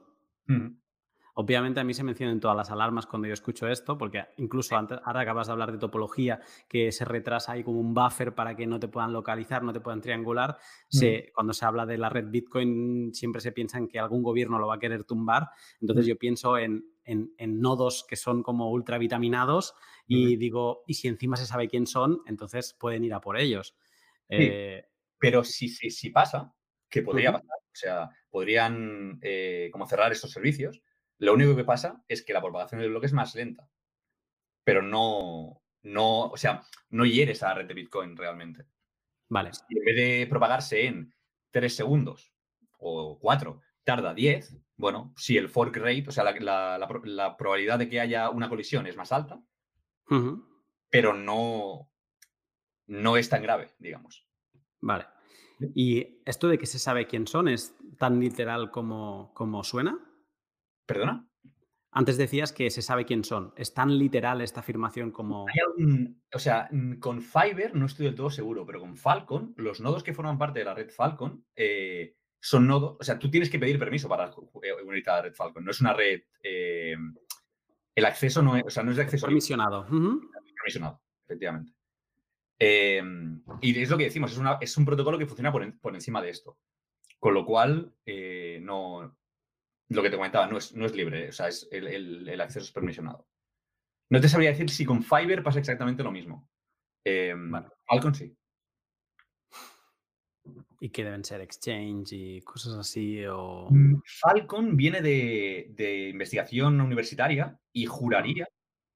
[1.37, 4.77] Obviamente a mí se me encienden todas las alarmas cuando yo escucho esto, porque incluso
[4.77, 8.55] antes, ahora acabas de hablar de topología, que se retrasa ahí como un buffer para
[8.55, 10.59] que no te puedan localizar, no te puedan triangular.
[10.89, 14.59] Se- cuando se habla de la red Bitcoin siempre se piensa en que algún gobierno
[14.61, 15.49] lo va a querer tumbar.
[15.81, 16.09] Entonces Mm.
[16.09, 19.75] yo pienso en, en- en nodos que son como ultravitaminados
[20.07, 23.77] y digo, y si encima se sabe quién son, entonces pueden ir a por ellos.
[24.29, 24.85] Eh,
[25.19, 26.55] Pero si, si, si pasa,
[26.89, 30.81] que podría pasar, o sea, podrían eh, como cerrar estos servicios,
[31.19, 33.69] lo único que pasa es que la propagación del bloque es más lenta.
[34.65, 38.67] Pero no, no, o sea, no hieres a la red de Bitcoin realmente.
[39.29, 41.15] vale, Si en vez de propagarse en
[41.51, 42.33] 3 segundos
[42.79, 47.05] o 4, tarda 10, bueno, si el fork rate, o sea, la, la- la pro-
[47.05, 49.41] la probabilidad de que haya una colisión es más alta,
[50.91, 51.91] pero no,
[52.87, 54.27] no es tan grave, digamos.
[54.81, 55.07] Vale.
[55.75, 59.99] ¿Y esto de que se sabe quién son es tan literal como, como suena?
[60.87, 61.27] ¿Perdona?
[61.97, 63.55] Antes decías que se sabe quién son.
[63.57, 65.47] ¿Es tan literal esta afirmación como...?
[65.69, 70.03] Algún, o sea, con Fiverr no estoy del todo seguro, pero con Falcon, los nodos
[70.03, 73.61] que forman parte de la red Falcon eh, son nodos, o sea, tú tienes que
[73.61, 75.65] pedir permiso para eh, unirte a la red Falcon.
[75.65, 76.97] No es una red, eh,
[77.95, 79.87] el acceso no es, o sea, no es de acceso permisionado.
[79.87, 81.73] Permisionado, efectivamente.
[82.59, 86.21] y es lo que decimos, es, una, es un protocolo que funciona por, por, encima
[86.21, 86.59] de esto.
[87.21, 87.95] Con lo cual,
[88.63, 89.17] no,
[89.89, 92.73] lo que te comentaba, no es, no es libre, o sea, es el, acceso es
[92.73, 93.29] permisionado.
[94.11, 96.49] No te sabría decir si con Fiverr pasa exactamente lo mismo.
[97.05, 97.35] Eh,
[97.87, 98.37] Falcon sí.
[100.81, 103.25] ¿Y qué deben ser exchange y cosas así?
[103.27, 103.69] O...
[103.71, 108.47] Mm, Falcon viene de, investigación universitaria y juraría,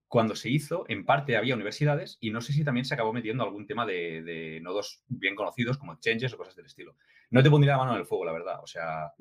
[0.06, 3.44] cuando se hizo, en parte había universidades y no sé si también se acabó metiendo
[3.44, 6.96] algún tema de, nodos bien conocidos como exchanges o cosas del estilo.
[7.30, 8.62] No te pondría la mano en el fuego, la verdad.
[8.62, 9.12] O sea,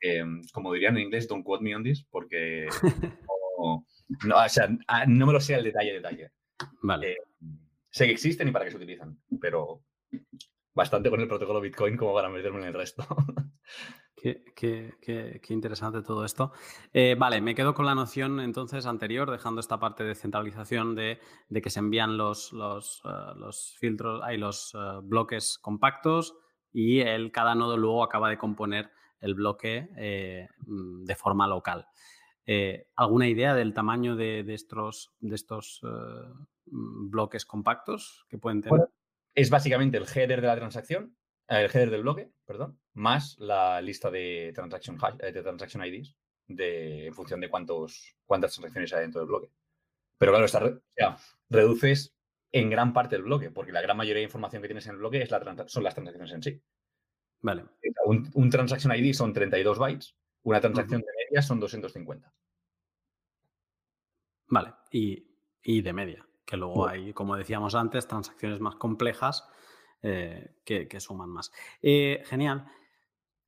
[0.00, 2.66] Em, como dirían en inglés, don't quote me on this, porque
[4.26, 6.32] no, o sea, ah, no me lo sé al detalle, detalle.
[6.82, 7.12] Vale.
[7.12, 7.16] Eh,
[7.90, 9.84] sé que existen y para qué se utilizan, pero
[10.72, 13.04] bastante con el protocolo Bitcoin como para meterme en el resto.
[14.22, 16.52] Qué, qué, qué, qué interesante todo esto.
[16.92, 21.18] Eh, vale, me quedo con la noción entonces anterior, dejando esta parte de centralización de,
[21.48, 26.36] de que se envían los, los, uh, los filtros, hay los uh, bloques compactos
[26.70, 28.90] y el, cada nodo luego acaba de componer
[29.20, 31.86] el bloque eh, mm, de forma local.
[32.46, 35.86] Eh, ¿Alguna idea del tamaño de, estos, eh,
[36.66, 38.88] mm, bloques compactos que pueden tener?
[39.34, 41.16] es básicamente el header de la transacción,
[41.46, 46.16] el header del bloque, perdón, más la lista de transaction, de IDs
[46.48, 49.50] de, en función de cuántas transacciones hay dentro del bloque.
[50.18, 50.82] Pero claro,
[51.48, 52.14] reduces
[52.52, 54.98] en gran parte el bloque, porque la gran mayoría de información que tienes en el
[54.98, 55.26] bloque
[55.66, 56.62] son las transacciones en sí.
[57.42, 57.64] Vale.
[58.04, 62.32] Un, un, transaction ID son 32 bytes, una transacción de media son 250.
[64.48, 69.48] Vale, y, de media, que luego hay, como decíamos antes, transacciones más complejas
[70.02, 71.52] eh, que, suman más.
[71.80, 72.66] Eh, genial.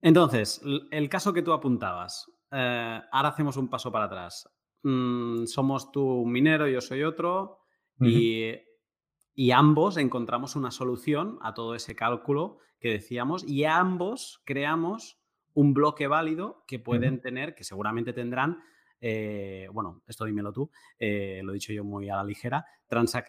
[0.01, 4.49] Entonces, el caso que tú apuntabas, eh, ahora hacemos un paso para atrás.
[4.83, 7.59] Mm, somos tú un minero, yo soy otro,
[8.01, 8.53] y
[9.35, 15.19] y ambos encontramos una solución a todo ese cálculo que decíamos y ambos creamos
[15.55, 18.63] un bloque válido que pueden tener, que seguramente tendrán,
[19.01, 22.65] eh, bueno, esto dímelo tú, eh, lo he dicho yo muy a la ligera,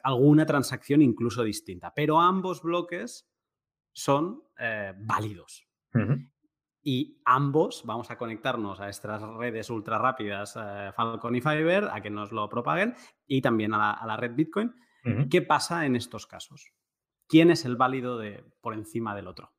[0.04, 3.30] alguna transacción incluso distinta, pero ambos bloques
[3.92, 5.68] son eh, válidos.
[6.86, 10.54] Y ambos vamos a conectarnos a estas redes ultra rápidas,
[10.96, 14.74] Falcon y Fiverr, a que nos lo propaguen, y también a la red Bitcoin
[15.30, 16.74] ¿Qué pasa en estos casos?
[17.28, 19.54] ¿Quién es el válido de, por encima del otro?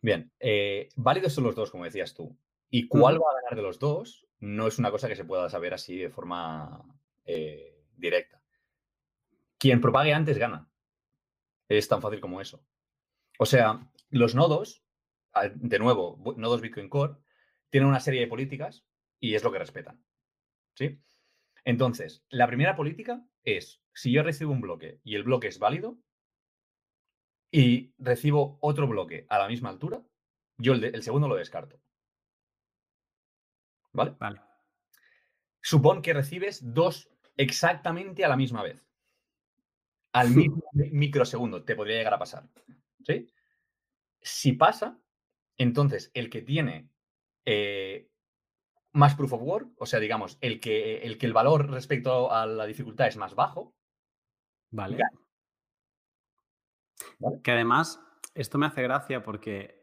[0.00, 2.36] Bien, eh, válidos son los dos, como decías tú.
[2.70, 4.26] ¿Y cuál va a ganar de los dos?
[4.38, 6.84] No es una cosa que se pueda saber así de forma
[7.24, 8.40] eh, directa.
[9.58, 10.70] Quien propague antes gana.
[11.68, 12.64] Es tan fácil como eso.
[13.38, 14.84] O sea, los nodos,
[15.54, 17.16] de nuevo, nodos Bitcoin Core,
[17.70, 18.84] tienen una serie de políticas
[19.18, 20.02] y es lo que respetan.
[20.74, 21.00] ¿Sí?
[21.64, 25.98] Entonces, la primera política es, si yo recibo un bloque y el bloque es válido
[27.52, 30.02] y recibo otro bloque a la misma altura,
[30.56, 31.78] yo el, segundo lo descarto.
[33.92, 34.16] ¿Vale?
[34.18, 34.40] Vale.
[35.60, 38.86] Supón que recibes dos exactamente a la misma vez.
[40.12, 42.48] Al mismo microsegundo te podría llegar a pasar.
[43.04, 43.30] ¿Sí?
[44.22, 44.98] Si pasa,
[45.58, 46.88] entonces el que tiene
[47.44, 48.08] eh,
[48.92, 52.46] más proof of work, o sea, digamos, el que, el que el valor respecto a
[52.46, 53.74] la dificultad es más bajo.
[54.70, 54.98] Vale.
[57.42, 58.00] Que además,
[58.34, 59.80] esto me hace gracia porque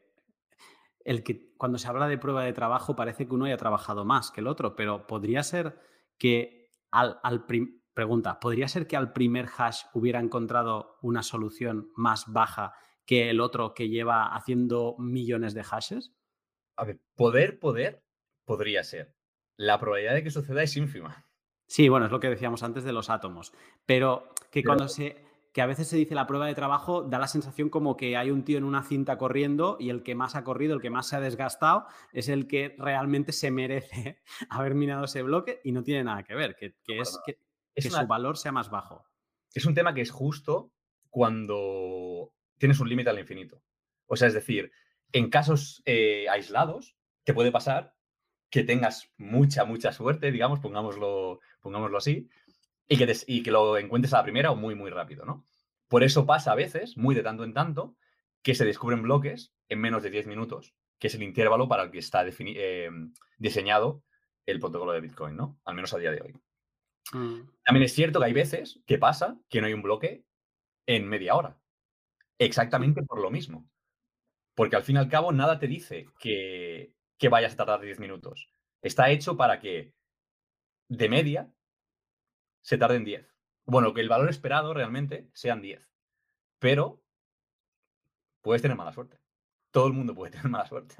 [1.03, 4.31] el que cuando se habla de prueba de trabajo parece que uno haya trabajado más
[4.31, 5.79] que el otro, pero podría ser
[6.17, 7.45] que al, al
[7.93, 12.73] pregunta, ¿podría ser que al primer hash hubiera encontrado una solución más baja
[13.05, 16.13] que el otro que lleva haciendo millones de hashes?
[16.75, 18.03] A ver, poder, poder,
[18.45, 19.15] podría ser.
[19.55, 21.26] La probabilidad de que suceda es ínfima.
[21.67, 23.53] Sí, bueno, es lo que decíamos antes de los átomos.
[23.85, 25.17] Pero que cuando se.
[25.53, 28.31] que a veces se dice la prueba de trabajo, da la sensación como que hay
[28.31, 31.07] un tío en una cinta corriendo y el que más ha corrido, el que más
[31.07, 35.83] se ha desgastado, es el que realmente se merece haber minado ese bloque y no
[35.83, 37.37] tiene nada que ver, que, es que,
[37.89, 39.05] su valor sea más bajo.
[39.53, 40.71] Es un tema que es justo
[41.09, 43.61] cuando tienes un límite al infinito.
[44.05, 44.71] O sea, es decir,
[45.11, 47.96] en casos eh, aislados, te puede pasar
[48.49, 52.29] que tengas mucha, mucha suerte, digamos, pongámoslo, pongámoslo así,
[52.87, 55.45] y que, y que lo encuentres a la primera o muy, muy rápido, ¿no?
[55.87, 57.95] Por eso pasa a veces, muy de tanto en tanto,
[58.41, 61.91] que se descubren bloques en menos de 10 minutos, que es el intervalo para el
[61.91, 62.89] que está eh,
[63.37, 64.03] diseñado
[64.45, 65.59] el protocolo de Bitcoin, ¿no?
[65.65, 66.33] Al menos a día de hoy.
[67.13, 67.49] Mm.
[67.63, 70.23] También es cierto que hay veces que pasa que no hay un bloque
[70.85, 71.57] en media hora.
[72.39, 73.69] Exactamente por lo mismo.
[74.55, 77.99] Porque al fin y al cabo nada te dice que, que vayas a tardar 10
[77.99, 78.49] minutos.
[78.81, 79.93] Está hecho para que
[80.89, 81.51] de media
[82.61, 83.33] se tarden 10.
[83.65, 85.91] Bueno, que el valor esperado realmente sean 10.
[86.59, 87.01] Pero
[88.41, 89.19] puedes tener mala suerte.
[89.71, 90.95] Todo el mundo puede tener mala suerte.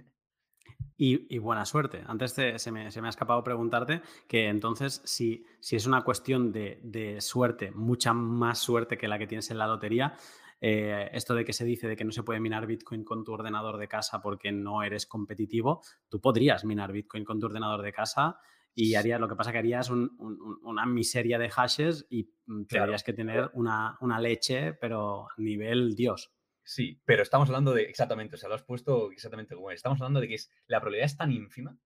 [1.00, 2.04] Y, y buena suerte.
[2.08, 6.04] Antes te- se, me, se me ha escapado preguntarte que entonces si, si es una
[6.04, 10.16] cuestión de, de suerte, mucha más suerte que la que tienes en la lotería,
[10.62, 13.34] eh, esto de que se dice de que no se puede minar Bitcoin con tu
[13.34, 17.94] ordenador de casa porque no eres competitivo, tú podrías minar Bitcoin con tu ordenador de
[17.94, 18.40] casa
[18.74, 22.24] y harías, lo que pasa que harías un- un- un- una miseria de hashes y
[22.46, 22.84] mm, Claro.
[22.86, 26.32] tendrías que tener una, una leche, pero nivel Dios.
[26.64, 29.76] Sí, pero estamos hablando de exactamente, o sea, lo has puesto exactamente como es.
[29.78, 31.78] Estamos hablando de que es, la probabilidad es tan ínfima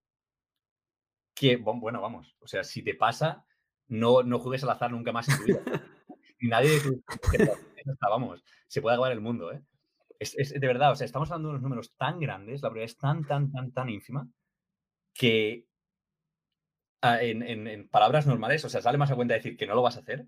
[1.36, 3.46] que, bu- bueno, vamos, o sea, si te pasa,
[3.88, 5.62] no, no juegues al azar nunca más en tu vida.
[6.42, 7.52] Nadie de
[7.84, 9.62] generaciones, vamos, se puede acabar el mundo, ¿eh?
[10.20, 12.92] Es, es de verdad, o sea, estamos hablando de unos números tan grandes, la probabilidad
[12.92, 14.28] es tan, tan, tan, tan ínfima
[15.14, 15.66] que
[17.02, 19.76] ah, en, en- en palabras normales, o sea, sale más a cuenta decir que no
[19.76, 20.26] lo vas a hacer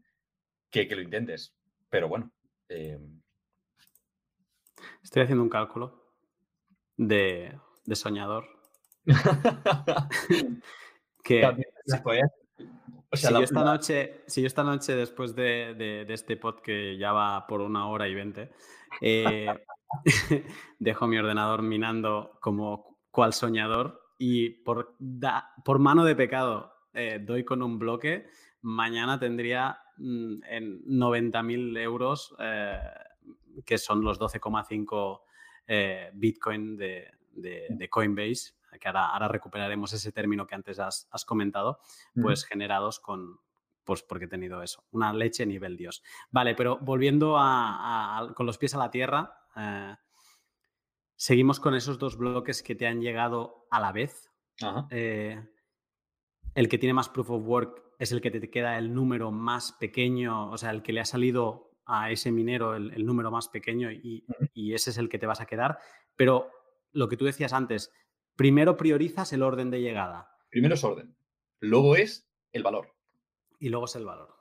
[0.72, 1.56] que que lo intentes.
[1.90, 2.32] Pero bueno,
[2.70, 3.00] eh,
[5.04, 6.14] Estoy haciendo un cálculo
[6.98, 8.46] de, de soñador
[11.24, 12.34] que también las probabilidades-
[13.14, 16.14] o sea, si, la- yo esta noche, si yo esta noche después de, de- de
[16.14, 18.52] este pod que ya va por una hora y veinte,
[19.02, 19.64] eh,
[20.80, 27.20] dejo mi ordenador minando como cual soñador y por, da- por mano de pecado eh,
[27.22, 28.28] doy con un bloque,
[28.62, 32.80] mañana tendría mm, en 90.000 euros, eh,
[33.66, 35.22] que son los 12,5
[35.68, 41.08] eh, Bitcoin de, de- de Coinbase, que ahora, ahora recuperaremos ese término que antes has,
[41.12, 41.80] has comentado,
[42.22, 43.40] pues generados con,
[43.84, 46.04] pues porque he tenido eso, una leche nivel Dios.
[46.32, 49.96] Vale, pero volviendo a- a- con los pies a la tierra, eh,
[51.16, 54.32] seguimos con esos dos bloques que te han llegado a la vez.
[54.62, 54.88] Ajá.
[54.90, 55.42] Eh,
[56.56, 59.72] el que tiene más proof of work es el que te queda el número más
[59.74, 63.50] pequeño, o sea, el que le ha salido a ese minero el, el número más
[63.50, 65.80] pequeño y ese es el que te vas a quedar.
[66.16, 66.50] Pero
[66.92, 67.92] lo que tú decías antes,
[68.36, 71.16] primero priorizas el orden de llegada Primero es orden,
[71.60, 72.94] luego es el valor.
[73.60, 74.36] y luego es el valor.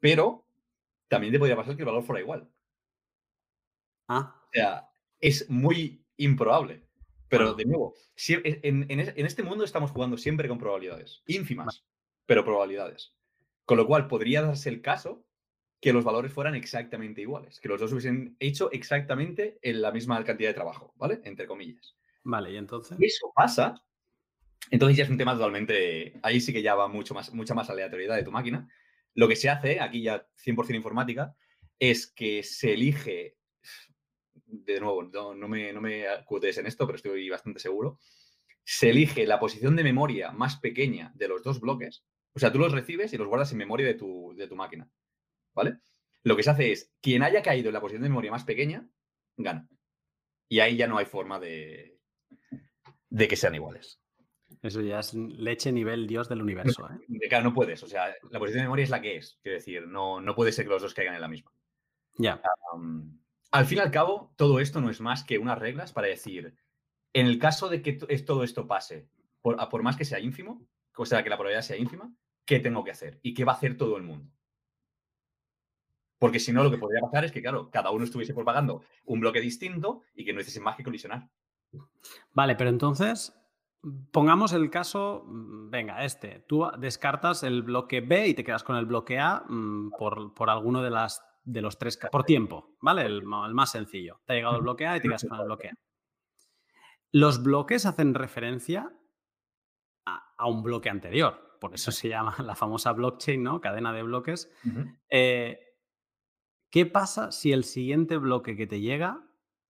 [0.00, 0.46] Pero
[1.08, 2.48] también te podría pasar que el valor fuera igual.
[4.08, 4.88] Ah, O sea,
[5.20, 6.84] es muy improbable.
[7.28, 11.22] Pero de nuevo, sie- en, en este mundo estamos jugando siempre con probabilidades.
[11.26, 11.84] Ínfimas,
[12.24, 13.12] pero probabilidades.
[13.66, 15.26] Con lo cual podría darse el caso
[15.80, 20.24] que los valores fueran exactamente iguales, que los dos hubiesen hecho exactamente en la misma
[20.24, 21.20] cantidad de trabajo, ¿vale?
[21.24, 21.97] Entre comillas.
[22.24, 22.96] Vale, y entonces.
[23.00, 23.74] Eso pasa,
[24.70, 26.18] entonces ya es un tema totalmente.
[26.22, 28.68] Ahí sí que ya va mucho más, mucha más aleatoriedad de tu máquina.
[29.14, 31.34] Lo que se hace, aquí ya 100% informática,
[31.78, 33.36] es que se elige.
[34.44, 37.98] De nuevo, no, no me, no me en esto, pero estoy bastante seguro.
[38.64, 42.04] Se elige la posición de memoria más pequeña de los dos bloques.
[42.34, 44.88] O sea, tú los recibes y los guardas en memoria de tu, de tu máquina.
[45.54, 45.78] ¿Vale?
[46.22, 48.88] Lo que se hace es, quien haya caído en la posición de memoria más pequeña,
[49.36, 49.68] gana.
[50.48, 51.97] Y ahí ya no hay forma de,
[53.10, 54.00] de que sean iguales.
[54.62, 56.88] Eso ya es leche nivel Dios del universo.
[56.90, 56.98] ¿eh?
[57.06, 57.82] De- Claro, no puedes.
[57.82, 59.38] O sea, la posición de memoria es la que es.
[59.42, 61.52] Quiero decir, no, no puede ser que los dos caigan en la misma.
[62.16, 62.40] Ya.
[63.50, 66.54] Al fin y al cabo, todo esto no es más que unas reglas para decir,
[67.12, 69.08] en el caso de que todo esto pase,
[69.42, 70.66] por, a por más que sea ínfimo,
[70.96, 72.12] o sea, que la probabilidad sea ínfima,
[72.44, 73.20] ¿qué tengo que hacer?
[73.22, 74.30] ¿Y qué va a hacer todo el mundo?
[76.18, 79.20] Porque si no, lo que podría pasar es que, claro, cada uno estuviese propagando un
[79.20, 81.28] bloque distinto y que no hiciese más que colisionar.
[82.32, 83.34] Vale, pero entonces,
[84.12, 88.76] pongamos el caso, mm, venga, este, tú descartas el bloque B y te quedas con
[88.76, 93.02] el bloque A mm, por, por alguno de, las, de los tres, por tiempo, ¿vale?
[93.02, 94.20] El más sencillo.
[94.26, 95.74] Te ha llegado el bloque A y te quedas con el bloque A.
[97.10, 98.92] Los bloques hacen referencia
[100.04, 103.60] a, a un bloque anterior, por eso se llama la famosa blockchain, ¿no?
[103.60, 104.50] Cadena de bloques.
[105.10, 105.58] Eh,
[106.70, 109.24] ¿Qué pasa si el siguiente bloque que te llega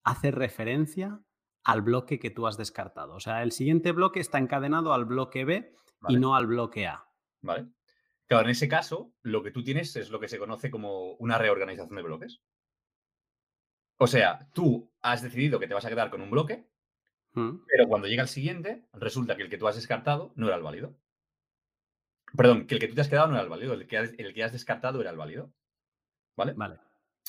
[0.04, 1.22] hace referencia
[1.68, 3.14] al bloque que tú has descartado?
[3.14, 6.18] O sea, el siguiente bloque está encadenado al bloque B Vale.
[6.18, 7.06] y no al bloque A.
[7.42, 7.68] ¿Vale?
[8.26, 11.38] Claro, en ese caso, lo que tú tienes es lo que se conoce como una
[11.38, 12.42] reorganización de bloques.
[13.98, 16.70] O sea, tú has decidido que te vas a quedar con un bloque,
[17.34, 17.66] ¿Mm?
[17.68, 20.64] pero cuando llega el siguiente, resulta que el que tú has descartado no era el
[20.64, 20.98] válido.
[22.36, 24.14] Perdón, que el que tú te has quedado no era el válido, el que has,
[24.18, 25.54] el que has descartado era el válido.
[26.38, 26.54] ¿Vale?
[26.54, 26.80] Vale.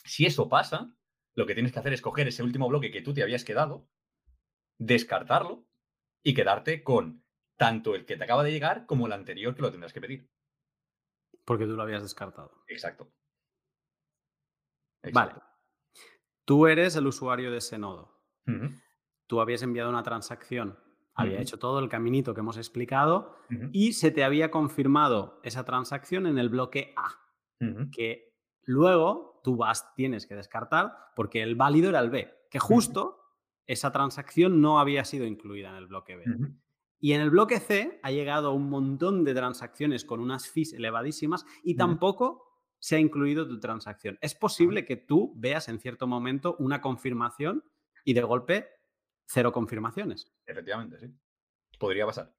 [0.04, 0.94] Si eso pasa,
[1.34, 3.88] lo que tienes que hacer es coger ese último bloque que tú te habías quedado,
[4.78, 5.66] descartarlo
[6.22, 7.24] y quedarte con
[7.56, 10.30] tanto el que te acaba de llegar como el anterior que lo tendrás que pedir.
[11.44, 12.64] Porque tú lo habías descartado.
[12.68, 13.12] Exacto.
[15.12, 15.30] Vale.
[15.32, 15.48] Exacto.
[16.44, 18.22] Tú eres el usuario de ese nodo.
[19.26, 20.78] Tú habías enviado una transacción,
[21.12, 23.36] había hecho todo el caminito que hemos explicado
[23.72, 27.20] y se te había confirmado esa transacción en el bloque A,
[27.92, 33.17] que luego tú vas, tienes que descartar porque el válido era el B, que justo
[33.68, 36.24] esa transacción no había sido incluida en el bloque B.
[36.98, 41.46] Y en el bloque C ha llegado un montón de transacciones con unas fees elevadísimas
[41.62, 42.48] y tampoco
[42.80, 44.18] se ha incluido tu transacción.
[44.20, 47.62] Es posible que tú veas en cierto momento una confirmación
[48.04, 48.68] y de golpe
[49.26, 50.32] cero confirmaciones.
[50.46, 51.14] Efectivamente, sí.
[51.78, 52.34] Podría pasar.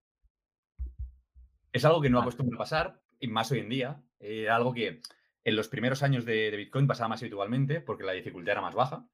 [1.72, 4.04] Es algo que no acostumbra pasar, y más hoy en día.
[4.20, 5.02] Era algo que
[5.44, 8.74] en los primeros años de, de Bitcoin pasaba más habitualmente porque la dificultad era más
[8.74, 9.08] baja.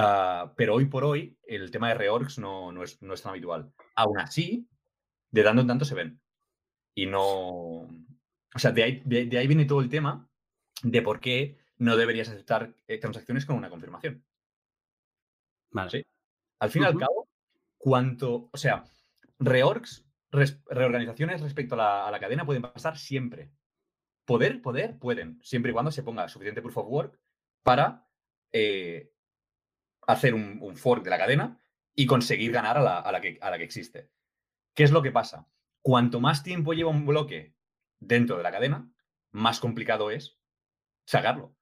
[0.00, 3.30] Ah, pero hoy por hoy el tema de reorgs no, no es, no es tan
[3.30, 3.72] habitual.
[3.96, 4.68] Aún así,
[5.30, 6.20] de tanto en tanto se ven.
[6.94, 7.22] Y no.
[7.24, 10.28] O sea, de ahí, de- de ahí viene todo el tema
[10.82, 14.24] de por qué no deberías aceptar eh, transacciones con una confirmación.
[15.70, 15.90] Vale.
[15.90, 16.04] Sí.
[16.60, 17.28] Al fin y al cabo,
[17.76, 18.84] cuanto, o sea,
[19.38, 23.52] reorgs, res- reorganizaciones respecto a la, a la cadena pueden pasar siempre.
[24.24, 27.20] Poder, poder, pueden, siempre y cuando se ponga suficiente proof of work
[27.62, 28.06] para
[28.52, 29.12] eh,
[30.08, 31.60] hacer un, un fork de la cadena
[31.94, 34.10] y conseguir ganar a la, a la que, a la que existe.
[34.74, 35.46] ¿Qué es lo que pasa?
[35.82, 37.54] Cuanto más tiempo lleva un bloque
[38.00, 38.90] dentro de la cadena,
[39.30, 40.38] más complicado es
[41.04, 41.54] sacarlo.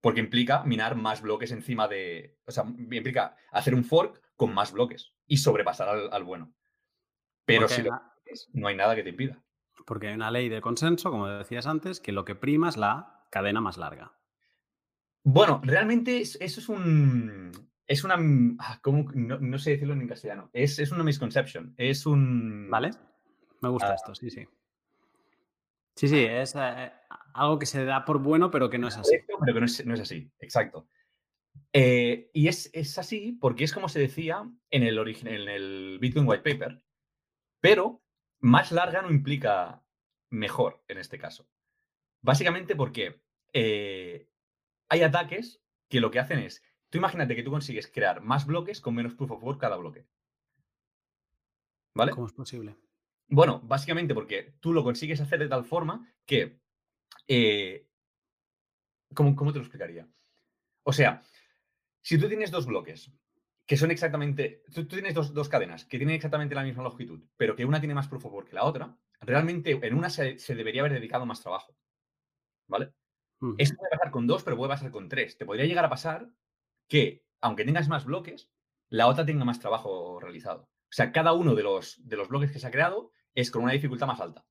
[0.00, 2.38] Porque implica minar más bloques encima de.
[2.44, 6.52] O sea, implica hacer un fork con más bloques y sobrepasar al, al bueno.
[7.44, 8.00] Pero si lo
[8.52, 9.42] no hay nada que te impida.
[9.86, 13.26] Porque hay una ley de consenso, como decías antes, que lo que prima es la
[13.30, 14.18] cadena más larga.
[15.24, 17.52] Bueno, realmente es- eso es un.
[17.86, 18.16] Es una.
[18.58, 19.10] ah, ¿cómo?
[19.14, 20.50] No, no sé decirlo en castellano.
[20.52, 21.74] Es, es una misconception.
[21.76, 22.68] Es un.
[22.70, 22.90] ¿Vale?
[23.60, 23.94] Me gusta Ah.
[23.94, 24.46] esto, sí, sí.
[25.94, 26.90] Sí, sí, es eh,
[27.34, 29.16] algo que se da por bueno, pero que no es así.
[29.26, 30.88] Pero que no es, no es así, exacto.
[31.74, 35.98] Eh, y es, es así porque es como se decía en el, origi- en el
[36.00, 36.82] Bitcoin White Paper,
[37.60, 38.02] pero
[38.40, 39.84] más larga no implica
[40.30, 41.46] mejor en este caso.
[42.22, 43.22] Básicamente porque
[43.52, 44.30] eh,
[44.92, 45.58] hay ataques
[45.88, 49.14] que lo que hacen es, tú imagínate que tú consigues crear más bloques con menos
[49.14, 50.06] proof of work cada bloque.
[51.94, 52.12] ¿Vale?
[52.12, 52.76] ¿Cómo es posible?
[53.26, 56.60] Bueno, básicamente porque tú lo consigues hacer de tal forma que...
[57.26, 57.88] eh,
[59.14, 60.06] ¿cómo, cómo te lo explicaría?
[60.82, 61.22] O sea,
[62.02, 63.10] si tú tienes dos bloques
[63.64, 64.62] que son exactamente...
[64.74, 67.80] Tú, tú tienes dos, dos cadenas que tienen exactamente la misma longitud, pero que una
[67.80, 70.92] tiene más proof of work que la otra, realmente en una se, se debería haber
[70.92, 71.74] dedicado más trabajo.
[72.66, 72.92] ¿Vale?
[73.42, 73.56] Ujú.
[73.58, 75.36] Esto puede pasar con dos, pero puede pasar con tres.
[75.36, 76.30] Te podría llegar a pasar
[76.88, 78.48] que, aunque tengas más bloques,
[78.88, 80.62] la otra tenga más trabajo realizado.
[80.62, 83.64] O sea, cada uno de los, de los bloques que se ha creado es con
[83.64, 84.44] una dificultad más alta.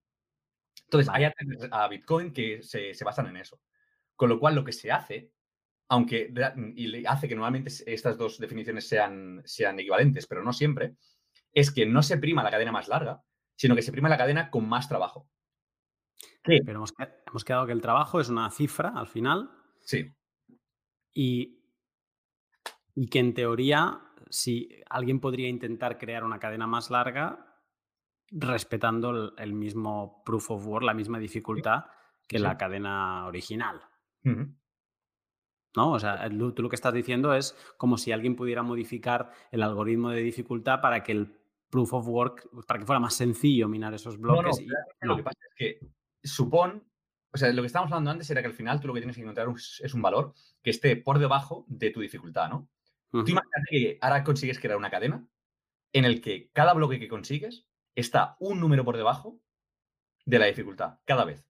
[0.85, 1.31] Entonces, hay
[1.71, 3.61] a Bitcoin que se, se basan en eso.
[4.15, 5.31] Con lo cual, lo que se hace,
[5.87, 6.33] aunque
[6.75, 10.95] y hace que normalmente estas dos definiciones sean, sean equivalentes, pero no siempre,
[11.53, 13.23] es que no se prima la cadena más larga,
[13.55, 15.29] sino que se prima la cadena con más trabajo.
[16.43, 16.93] Pero hemos,
[17.27, 19.51] hemos quedado que el trabajo es una cifra al final
[19.83, 20.11] Sí,
[21.13, 21.59] y,
[22.95, 27.47] y que en teoría, si alguien podría intentar crear una cadena más larga
[28.29, 31.85] respetando el, el mismo proof of work, la misma dificultad
[32.27, 32.43] que sí.
[32.43, 33.81] la cadena original.
[35.75, 35.91] ¿No?
[35.93, 40.09] O sea, tú lo que estás diciendo es como si alguien pudiera modificar el algoritmo
[40.11, 41.37] de dificultad para que el
[41.69, 44.59] proof of work, para que fuera más sencillo minar esos No, no, bloques.
[44.61, 45.07] y- realmente no.
[45.07, 45.87] lo que pasa es que
[46.23, 46.83] supón,
[47.33, 49.15] o sea, lo que estábamos hablando antes era que al final tú lo que tienes
[49.15, 52.69] que encontrar es, un valor que esté por debajo de tu dificultad, ¿no?
[53.13, 53.25] Ujú.
[53.25, 55.25] Tú imagínate que ahora consigues crear una cadena
[55.93, 57.65] en el que cada bloque que consigues
[57.95, 59.39] está un número por debajo
[60.25, 61.45] de la dificultad, cada vez.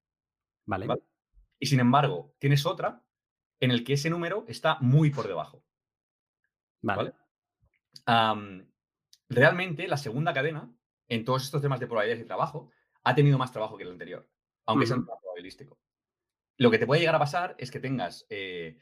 [0.65, 0.87] Vale.
[0.87, 1.01] Vale.
[1.59, 3.03] Y sin embargo, tienes otra
[3.59, 5.63] en el que ese número está muy por debajo.
[6.81, 7.13] Vale.
[9.29, 10.73] realmente, la segunda cadena,
[11.07, 12.71] en todos estos temas de probabilidades y trabajo,
[13.03, 14.27] ha tenido más trabajo que el anterior,
[14.65, 15.79] aunque sea un tema probabilístico.
[16.57, 18.77] Lo que te puede llegar a pasar es que tengas eh,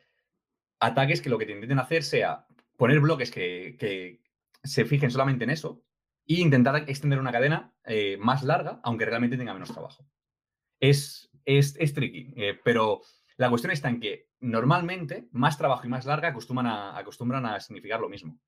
[0.79, 2.45] ataques que lo que te intenten hacer sea
[2.77, 4.21] poner bloques que, que
[4.63, 5.83] se fijen solamente en eso
[6.27, 10.05] e intentar extender una cadena eh, más larga, aunque realmente tenga menos trabajo.
[10.79, 13.01] Es, es, es tricky, eh, pero
[13.37, 17.59] la cuestión está en que normalmente más trabajo y más larga acostumbran a, acostumbran a
[17.59, 18.39] significar lo mismo.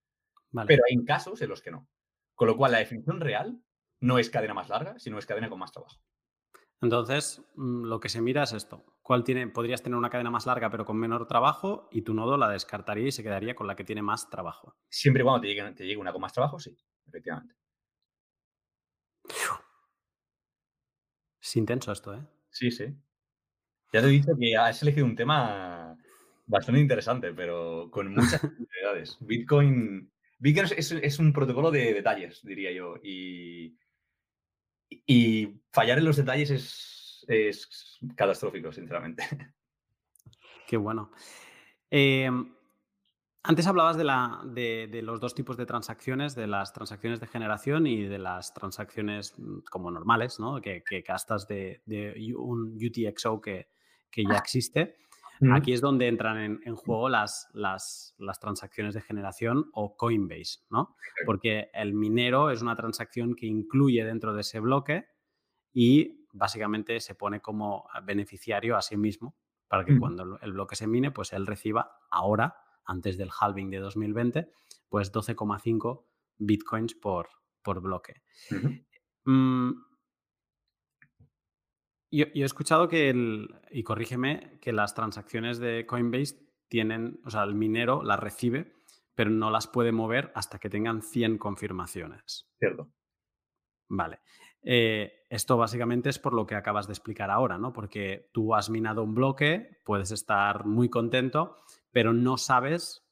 [0.52, 0.68] Vale.
[0.68, 1.88] Pero hay casos en los que no.
[2.36, 3.60] Con lo cual, la definición real
[4.00, 6.02] no es cadena más larga, sino es cadena con más trabajo.
[6.82, 8.84] Entonces, mm, lo que se mira es esto.
[9.02, 12.38] ¿Cuál tiene, podrías tener una cadena más larga pero con menor trabajo y tu nodo
[12.38, 14.76] la descartaría y se quedaría con la que tiene más trabajo?
[14.90, 16.76] Siempre y cuando te llegue, te llegue una con más trabajo, sí,
[17.08, 17.56] efectivamente.
[21.42, 22.22] Es intenso esto, ¿eh?
[22.50, 22.86] Sí, sí.
[23.94, 25.98] Ya te he dicho que has elegido un tema
[26.46, 29.18] bastante interesante, pero con muchas posibilidades.
[29.20, 32.96] Bitcoin, Bitcoin es, un protocolo de detalles, diría yo.
[33.04, 33.76] Y,
[35.06, 39.24] y fallar en los detalles es, es catastrófico, sinceramente.
[40.68, 41.12] Qué bueno.
[41.90, 42.54] Em,
[43.44, 47.88] antes hablabas de, la, de, los dos tipos de transacciones, de las transacciones de generación
[47.88, 50.62] y de las transacciones mm, como normales, ¿no?
[50.62, 51.82] que, gastas de,
[52.38, 53.68] un UTXO que,
[54.10, 54.98] que ya existe.
[55.54, 60.96] Aquí es donde entran en, juego las, las, las, transacciones de generación o Coinbase, ¿no?
[61.26, 65.08] Porque el minero es una transacción que incluye dentro de ese bloque
[65.74, 69.36] y básicamente se pone como beneficiario a sí mismo
[69.68, 73.80] para que cuando el bloque se mine, pues él reciba ahora antes del halving de
[73.80, 74.52] 2020,
[74.90, 76.04] pues 12,5
[76.38, 77.30] bitcoins por,
[77.62, 78.22] por bloque.
[79.24, 79.72] Mm,
[82.12, 86.36] yo, he escuchado que, el, y corrígeme, que las transacciones de Coinbase
[86.68, 88.74] tienen, o sea, el minero las recibe,
[89.16, 92.50] pero no las puede mover hasta que tengan 100 confirmaciones.
[92.60, 92.92] Cierto.
[93.90, 94.20] Vale.
[94.64, 97.74] Eh, esto básicamente es por lo que acabas de explicar ahora, ¿no?
[97.74, 101.56] Porque tú has minado un bloque, puedes estar muy contento,
[101.92, 103.06] pero no sabes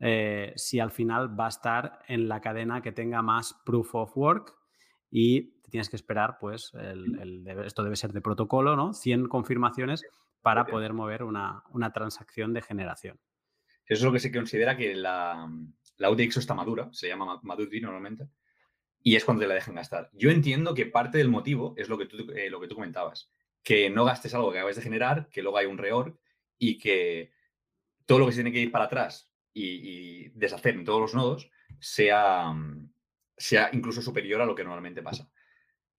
[0.00, 4.16] eh, si al final va a estar en la cadena que tenga más proof of
[4.16, 4.54] work
[5.10, 6.70] y tienes que esperar, pues,
[7.64, 8.92] esto debe ser de protocolo, ¿no?
[8.92, 10.04] 100 confirmaciones
[10.40, 13.18] para poder mover una, transacción de generación.
[13.84, 15.50] Eso es lo que se considera que la,
[15.96, 18.28] la UTXO está madura, se llama Maturity normalmente,
[19.02, 20.10] y es cuando te la dejan gastar.
[20.12, 23.28] Yo entiendo que parte del motivo es lo que tú, eh, lo que tú comentabas,
[23.60, 26.16] que no gastes algo que acabas de generar, que luego hay un reorg
[26.56, 27.32] y que
[28.06, 31.50] todo lo que se tiene que ir para atrás y, deshacer en todos los nodos
[31.80, 32.54] sea,
[33.36, 35.28] sea incluso superior a lo que normalmente pasa.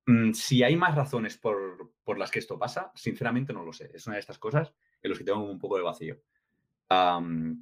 [0.05, 3.91] Mm, si hay más razones por, las que esto pasa, sinceramente no lo sé.
[3.93, 6.17] Es una de estas cosas en las que tengo un poco de vacío.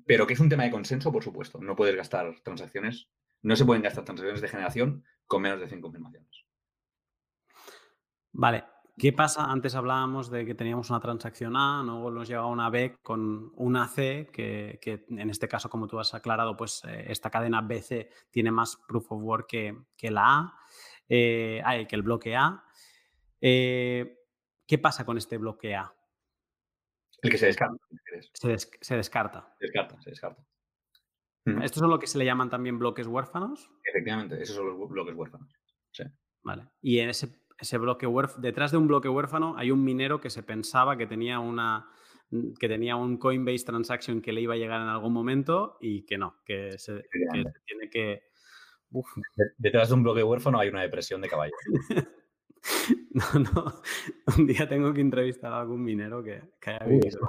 [0.06, 1.60] pero que es un tema de consenso, por supuesto.
[1.60, 3.10] No puedes gastar transacciones,
[3.42, 6.46] no se pueden gastar transacciones de generación con menos de 100 confirmaciones.
[8.34, 8.66] Vale,
[8.96, 9.46] ¿Qué pasa?
[9.46, 13.88] Antes hablábamos de que teníamos una transacción A, luego nos llega una B con una
[13.88, 14.80] C, que,
[15.10, 19.12] en este caso, como tú has aclarado, pues eh, esta cadena BC tiene más proof
[19.12, 20.60] of work que, la A,
[21.10, 22.64] eh, que el bloque A.
[23.42, 24.20] Eh,
[24.66, 25.94] ¿Qué pasa con este bloque A?
[27.22, 27.78] El que se descarta.
[28.34, 29.56] Se, se descarta.
[29.60, 30.46] Se descarta, se descarta.
[31.46, 33.70] ¿Estos son lo que se le llaman también bloques huérfanos?
[33.84, 35.54] Efectivamente, esos son los bloques huérfanos.
[35.92, 36.04] Sí.
[36.42, 36.70] Vale.
[36.82, 38.08] Y en ese ese bloque
[38.38, 41.90] detrás de un bloque huérfano hay un minero que se pensaba que tenía una
[42.60, 46.18] que tenía un Coinbase transaction que le iba a llegar en algún momento y que
[46.18, 48.24] no, que se, tiene que...
[49.58, 51.54] Detrás de un bloque huérfano hay una depresión de caballo.
[53.12, 53.82] no, no.
[54.38, 57.20] Un día tengo que entrevistar a algún minero que, haya vivido.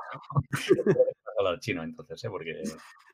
[1.39, 2.31] hablar chino entonces, ¿eh?
[2.31, 2.63] porque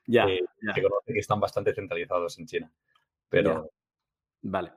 [0.06, 0.40] ya, eh,
[0.74, 2.72] se conoce que están bastante centralizados en China.
[3.28, 3.70] Pero...
[4.43, 4.72] Vale.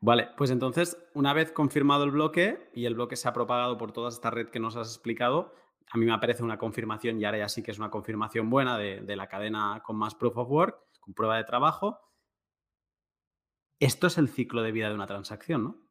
[0.00, 3.92] Vale, pues entonces, una vez confirmado el bloque y el bloque se ha propagado por
[3.92, 5.54] toda esta red que nos has explicado,
[5.92, 8.78] a mí me aparece una confirmación y ahora ya sí que es una confirmación buena
[8.78, 12.00] de, la cadena con más proof of work, con prueba de trabajo.
[13.82, 15.82] Esto es el ciclo de vida de una transacción, ¿no?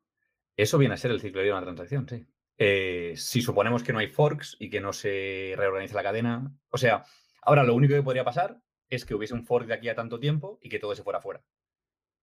[0.56, 2.26] Eso viene a ser el ciclo de vida de una transacción, sí.
[2.58, 6.78] Eh, si suponemos que no hay forks y que no se reorganiza la cadena, o
[6.78, 7.04] sea,
[7.42, 10.22] ahora lo único que podría pasar es que hubiese un fork de aquí a tanto
[10.22, 11.44] tiempo y que todo se fuera fuera,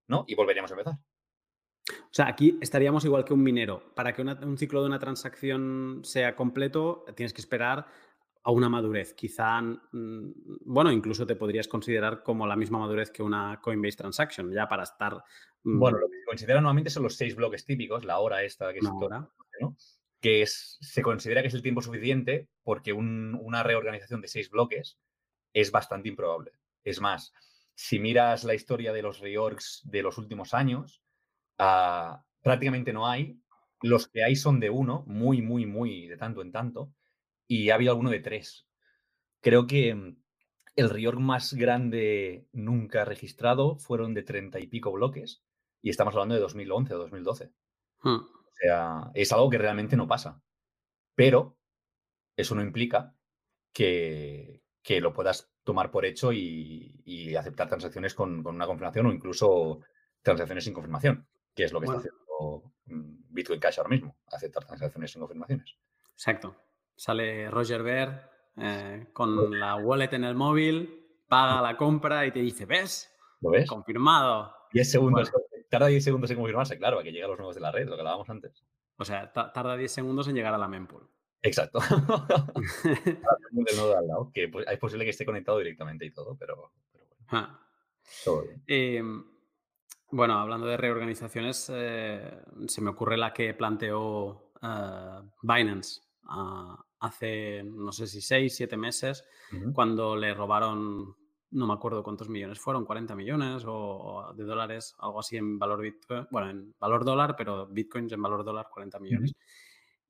[0.07, 0.24] ¿no?
[0.27, 0.95] Y volveríamos a empezar.
[1.90, 3.93] O sea, aquí estaríamos igual que un minero.
[3.95, 7.89] Para que un ciclo de una transacción sea completo, tienes que esperar
[8.49, 9.12] a una madurez.
[9.15, 10.33] Quizá, mm,
[10.65, 14.85] bueno, incluso te podrías considerar como la misma madurez que una Coinbase Transaction, ya para
[14.85, 15.23] estar...
[15.65, 18.73] Mm, bueno, lo que se considera normalmente son los seis bloques típicos, la hora esta
[18.73, 18.85] que es
[20.20, 24.99] que se considera que es el tiempo suficiente porque una reorganización de seis bloques
[25.53, 26.53] es bastante improbable.
[26.83, 27.33] Es más,
[27.75, 31.03] si miras la historia de los reorgs de los últimos años,
[31.59, 33.41] Ah, prácticamente no hay.
[33.83, 36.93] Los que hay son de uno, muy, muy, muy de tanto en tanto,
[37.49, 38.69] y ha habido alguno de tres.
[39.41, 40.16] Creo que mm,
[40.77, 45.43] el reorg más grande nunca registrado fueron de treinta y pico bloques,
[45.83, 47.53] y estamos hablando de 2011 o 2012.
[48.03, 48.19] Hmm.
[48.19, 50.41] O sea, es algo que realmente no pasa.
[51.16, 51.57] Pero
[52.37, 53.16] eso no implica
[53.73, 54.62] que,
[55.01, 59.81] lo puedas tomar por hecho y, aceptar transacciones con, con, una confirmación o incluso
[60.23, 61.27] transacciones sin confirmación
[61.59, 65.77] que es lo que está haciendo mm, Bitcoin Cash ahora mismo, aceptar transacciones sin confirmaciones.
[66.12, 66.55] Exacto.
[66.99, 72.41] Sale Roger Ver eh, con la wallet en el móvil, paga la compra y te
[72.41, 73.09] dice, ¿ves?
[73.41, 73.69] ¿Lo ves?
[73.69, 74.53] Confirmado.
[74.73, 75.31] 10 segundos,
[75.70, 77.95] tarda 10 segundos en confirmarse, claro, a que lleguen los nuevos de la red, lo
[77.95, 78.65] que hablábamos antes.
[78.97, 81.09] O sea, tarda 10 segundos en llegar a la mempool.
[81.41, 81.79] Exacto.
[83.53, 86.73] del nodo al lado, que pues, es posible que esté conectado directamente y todo, pero,
[87.31, 87.59] bueno.
[88.66, 89.25] Em,
[90.11, 97.62] bueno, hablando de reorganizaciones, eh, se me ocurre la que planteó eh, Binance ah, hace,
[97.65, 99.25] no sé si 6, 7 meses,
[99.73, 101.16] cuando le robaron,
[101.51, 105.81] no me acuerdo cuántos millones fueron, 40 millones o, de dólares, algo así en valor
[105.81, 109.35] Bitcoin, bueno, en valor dólar, pero Bitcoins en valor dólar, 40 millones.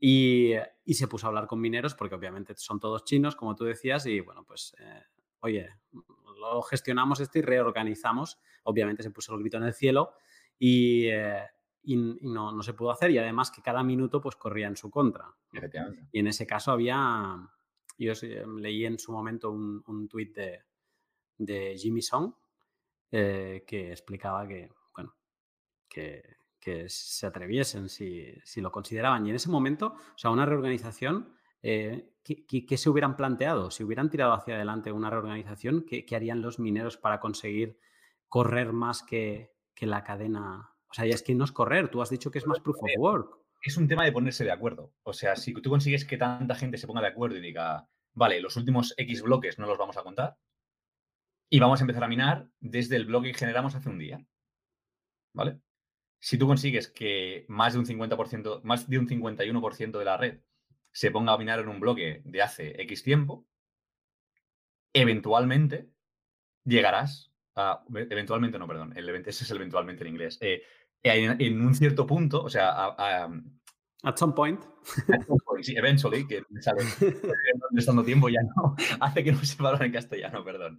[0.00, 0.54] Y,
[0.86, 4.20] se puso a hablar con mineros porque obviamente son todos chinos, como tú decías, y
[4.20, 5.02] bueno, pues, eh,
[5.40, 5.68] oye,
[6.40, 8.38] lo gestionamos esto y reorganizamos.
[8.64, 10.12] Obviamente se puso el grito en el cielo
[10.58, 11.42] y, eh,
[11.96, 15.34] no, no, se pudo hacer y además que cada minuto pues corría en su contra.
[16.12, 17.48] Y en ese caso había,
[17.98, 18.12] yo
[18.58, 20.62] leí en su momento un, un tuit de,
[21.38, 22.34] de Jimmy Song
[23.10, 25.14] eh, que explicaba que, bueno,
[25.88, 26.22] que,
[26.60, 29.26] que se atreviesen, si, si, lo consideraban.
[29.26, 31.32] Y en ese momento, o sea, una reorganización,
[31.62, 33.70] eh, ¿qué, se hubieran planteado?
[33.70, 37.78] Si hubieran tirado hacia adelante una reorganización, ¿qué, harían los mineros para conseguir
[38.28, 40.74] correr más que, que, la cadena?
[40.90, 42.76] O sea, ya es que no es correr, tú has dicho que es más proof
[42.80, 43.38] of work.
[43.62, 44.92] Es un tema de ponerse de acuerdo.
[45.02, 48.40] O sea, si tú consigues que tanta gente se ponga de acuerdo y diga, vale,
[48.40, 50.36] los últimos X bloques no los vamos a contar
[51.50, 54.24] y vamos a empezar a minar desde el bloque que generamos hace un día.
[55.34, 55.60] ¿Vale?
[56.20, 60.40] si tú consigues que más de un 50%, más de un 51% de la red
[60.92, 63.46] se ponga a minar en un bloque de hace X tiempo,
[64.92, 65.88] eventualmente
[66.64, 67.27] llegarás
[67.58, 70.62] a, eventualmente no, perdón, el, ese es el eventualmente en inglés, eh,
[71.02, 73.28] en, un cierto punto, o sea, a,
[74.04, 74.64] At some point.
[75.12, 76.82] At some point, sí, eventually, que me sale
[77.76, 80.78] estando tiempo ya no, hace que no se valore en castellano, perdón.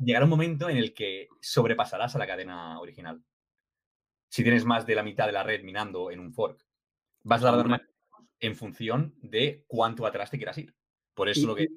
[0.00, 3.22] llegará un momento en el que sobrepasarás a la cadena original
[4.34, 6.66] si tienes más de la mitad de la red minando en un fork,
[7.22, 7.82] vas a tardar más
[8.40, 10.74] en función de cuánto atrás te quieras ir.
[11.14, 11.68] Por eso lo que,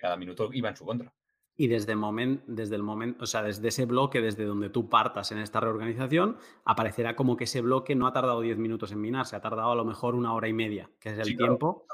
[0.00, 1.12] cada minuto iba en su contra.
[1.58, 1.94] Y desde,
[2.46, 6.36] desde el momento, o sea, desde ese bloque, desde donde tú partas en esta reorganización,
[6.64, 9.72] aparecerá como que ese bloque no ha tardado 10 minutos en minar, se ha tardado
[9.72, 11.86] a lo mejor una hora y media, que es el tiempo.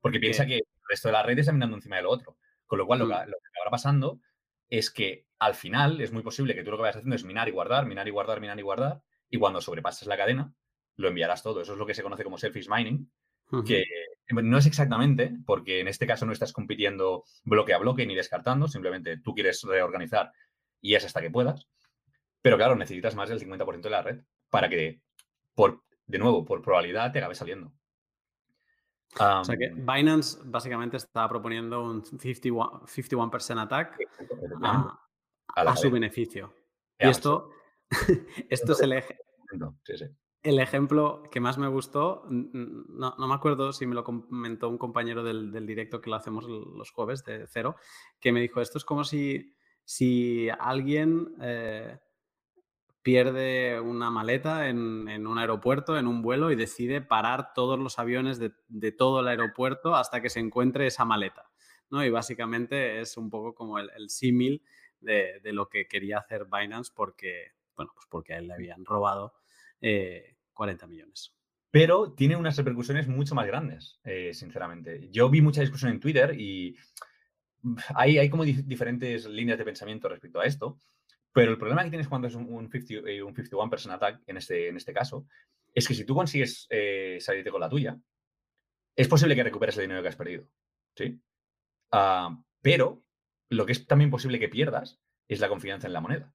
[0.00, 2.36] Porque piensa que el resto de la red está minando encima del otro.
[2.66, 3.08] Con lo cual, lo, mm.
[3.08, 4.20] que, lo que acabará pasando
[4.68, 7.48] es que al final es muy posible que tú lo que vayas haciendo es minar
[7.48, 10.52] y guardar, minar y guardar, minar y guardar, y cuando sobrepases la cadena,
[10.96, 11.60] lo enviarás todo.
[11.60, 13.10] Eso es lo que se conoce como selfish mining,
[13.64, 13.84] que
[14.30, 18.68] no es exactamente, porque en este caso no estás compitiendo bloque a bloque ni descartando,
[18.68, 20.32] simplemente tú quieres reorganizar
[20.80, 21.68] y es hasta que puedas.
[22.42, 24.20] Pero claro, necesitas más del 50% de la red
[24.50, 25.00] para que,
[25.54, 27.72] por, de nuevo, por probabilidad te acabe saliendo.
[29.18, 33.98] o sea que Binance básicamente está proponiendo un 51%, 51 attack
[34.62, 36.52] a, su beneficio.
[36.98, 37.50] Y esto
[38.50, 38.92] Esto es el,
[40.46, 42.24] el ejemplo que más me gustó.
[42.30, 46.90] No, me acuerdo si me lo comentó un compañero del, directo que lo hacemos los
[46.92, 47.74] jueves de cero,
[48.20, 51.98] que me dijo, esto es como si, si alguien eh,
[53.02, 58.38] pierde una maleta en, un aeropuerto, en un vuelo, y decide parar todos los aviones
[58.38, 61.50] de, todo el aeropuerto hasta que se encuentre esa maleta.
[61.90, 62.04] ¿no?
[62.04, 64.62] Y básicamente es un poco como el, símil
[65.00, 69.34] de, lo que quería hacer Binance porque bueno, pues porque a él le habían robado
[70.56, 71.34] 40 eh, millones.
[71.70, 75.08] Pero tiene unas repercusiones mucho más grandes, eh, sinceramente.
[75.12, 76.76] Yo vi mucha discusión en Twitter y
[77.94, 80.80] hay, hay como diferentes líneas de pensamiento respecto a esto.
[81.32, 84.38] Pero el problema que tienes cuando es un, un, 50, eh, un 51% attack, en
[84.38, 85.26] este, en este caso,
[85.74, 86.66] es que si tú consigues
[87.20, 87.98] salirte con la tuya,
[88.96, 90.48] es posible que recuperes el dinero que has perdido.
[90.94, 91.20] ¿sí?
[91.92, 93.04] Ah, pero
[93.50, 96.32] lo que es también posible que pierdas es la confianza en la moneda.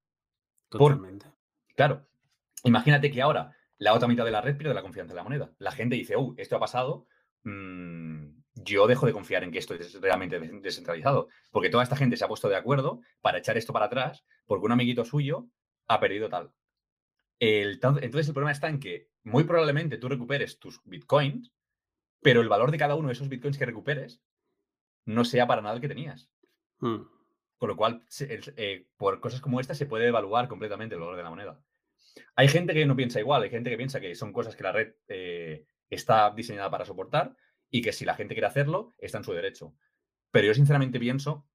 [0.70, 1.26] Totalmente.
[1.76, 2.08] claro,
[2.64, 5.52] imagínate que ahora la otra mitad de la red pierde la confianza en la moneda.
[5.58, 7.08] La gente dice, oh, esto ha pasado,
[7.44, 12.16] mm, yo dejo de confiar en que esto es realmente descentralizado, porque toda esta gente
[12.16, 15.48] se ha puesto de acuerdo para echar esto para atrás, porque un amiguito suyo
[15.88, 16.52] ha perdido tal.
[17.40, 21.52] entonces el problema está en que muy probablemente tú recuperes tus bitcoins,
[22.22, 24.22] pero el valor de cada uno de esos bitcoins que recuperes
[25.06, 26.30] no sea para nada el que tenías.
[26.78, 27.02] Hmm.
[27.58, 31.24] Con lo cual, eh, por cosas como esta se puede evaluar completamente el valor de
[31.24, 31.60] la moneda.
[32.36, 34.72] Hay gente que no piensa igual, hay gente que piensa que son cosas que la
[34.72, 37.36] red eh, está diseñada para soportar
[37.70, 39.76] y que si la gente quiere hacerlo, está en su derecho.
[40.32, 41.48] Pero yo sinceramente pienso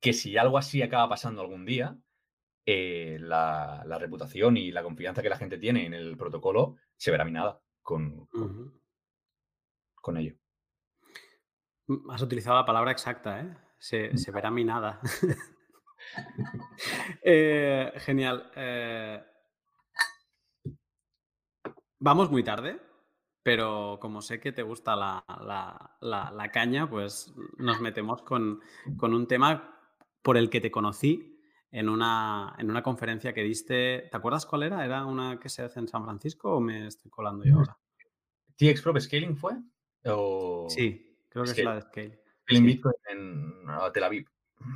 [0.00, 1.96] que si algo así acaba pasando algún día,
[2.66, 7.24] eh, la, reputación y la confianza que la gente tiene en el protocolo se verá
[7.24, 8.28] minada con,
[9.94, 10.36] con ello.
[12.10, 13.56] Has utilizado la palabra exacta, ¿eh?
[13.78, 15.00] se, verá minada.
[17.22, 18.50] eh, genial.
[18.54, 19.22] Eh,
[21.98, 22.80] vamos muy tarde,
[23.42, 25.24] pero como sé que te gusta la,
[26.00, 28.60] la, caña, pues nos metemos con,
[28.96, 29.78] con, un tema
[30.22, 34.08] por el que te conocí en una, en una conferencia que diste.
[34.10, 34.84] ¿Te acuerdas cuál era?
[34.84, 37.78] ¿Era una que se hace en San Francisco o me estoy colando yo ahora?
[38.56, 39.52] ¿TX Prop Scaling fue?
[40.68, 42.22] Sí, creo que es la de Scale.
[42.42, 44.26] Scaling Bitcoin en Tel Aviv.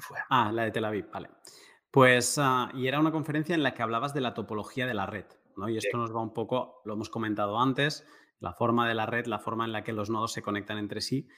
[0.01, 0.19] Fue.
[0.28, 1.31] Ah, la de Tel Aviv, vale.
[1.90, 5.07] Pues, ah, y era una conferencia en la que hablabas de la topología de la
[5.07, 5.68] red, ¿no?
[5.68, 8.06] Y esto nos va un poco, lo hemos comentado antes,
[8.40, 11.00] la forma de la red, la forma en la que los nodos se conectan entre
[11.00, 11.28] sí.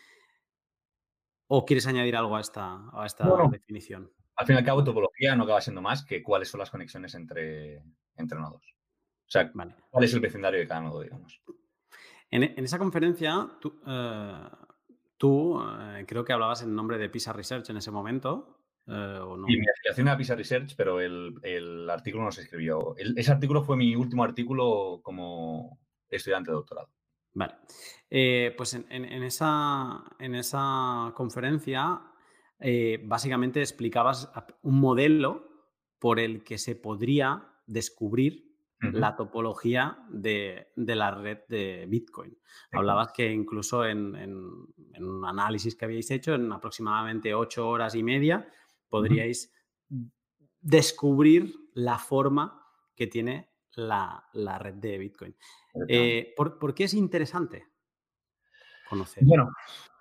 [1.46, 4.10] ¿O quieres añadir algo a esta, a esta definición?
[4.36, 7.14] Al fin y al cabo, topología no acaba siendo más que cuáles son las conexiones
[7.14, 7.82] entre,
[8.16, 8.74] entre nodos.
[9.26, 11.40] O sea, cuál es el vecindario de cada nodo, digamos.
[12.30, 14.48] En, esa conferencia, tú, eh,
[15.16, 18.63] tú eh, creo que hablabas en nombre de PISA Research en ese momento.
[18.86, 19.48] Eh, ¿o no?
[19.48, 22.94] Y mi afiliación a PISA Research, pero el, artículo no se escribió.
[22.96, 26.90] ese artículo fue mi último artículo como estudiante de doctorado.
[27.32, 27.54] Vale.
[28.56, 32.00] pues en, esa, en esa conferencia
[33.02, 34.30] básicamente explicabas
[34.62, 35.48] un modelo
[35.98, 38.54] por el que se podría descubrir
[38.92, 42.36] la topología de, la red de Bitcoin.
[42.72, 48.46] Hablabas que incluso en, un análisis que habíais hecho, en aproximadamente ocho horas y media,
[48.94, 49.52] podríais
[50.60, 52.64] descubrir la forma
[52.94, 54.24] que tiene la,
[54.60, 55.36] red de Bitcoin.
[55.88, 57.66] Eh, ¿por, qué es interesante
[58.88, 59.24] conocer?
[59.24, 59.50] Bueno,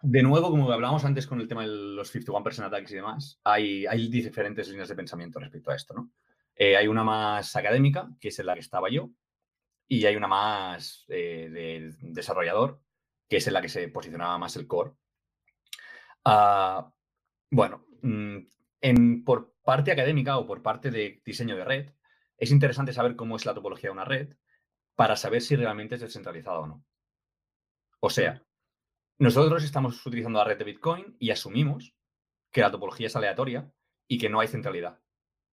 [0.03, 3.88] de nuevo, como hablábamos antes con el tema de los 51% attacks y demás, hay,
[3.88, 6.11] hay diferentes líneas de pensamiento respecto a esto, ¿no?
[6.56, 9.10] Eh, hay una más académica, que es en la que estaba yo,
[9.88, 12.80] y hay una más eh, de desarrollador,
[13.28, 14.91] que es en la que se posicionaba más el core.
[16.26, 16.94] Ah,
[17.49, 18.38] bueno, mm,
[18.84, 21.90] en, por parte académica o por parte de diseño de red,
[22.38, 24.36] es interesante saber cómo es la topología de una red
[24.96, 26.86] para saber si realmente es descentralizada o no.
[28.02, 28.44] O sea,
[29.18, 31.96] nosotros estamos utilizando la red de Bitcoin y asumimos
[32.52, 33.72] que la topología es aleatoria
[34.08, 35.00] y que no hay centralidad.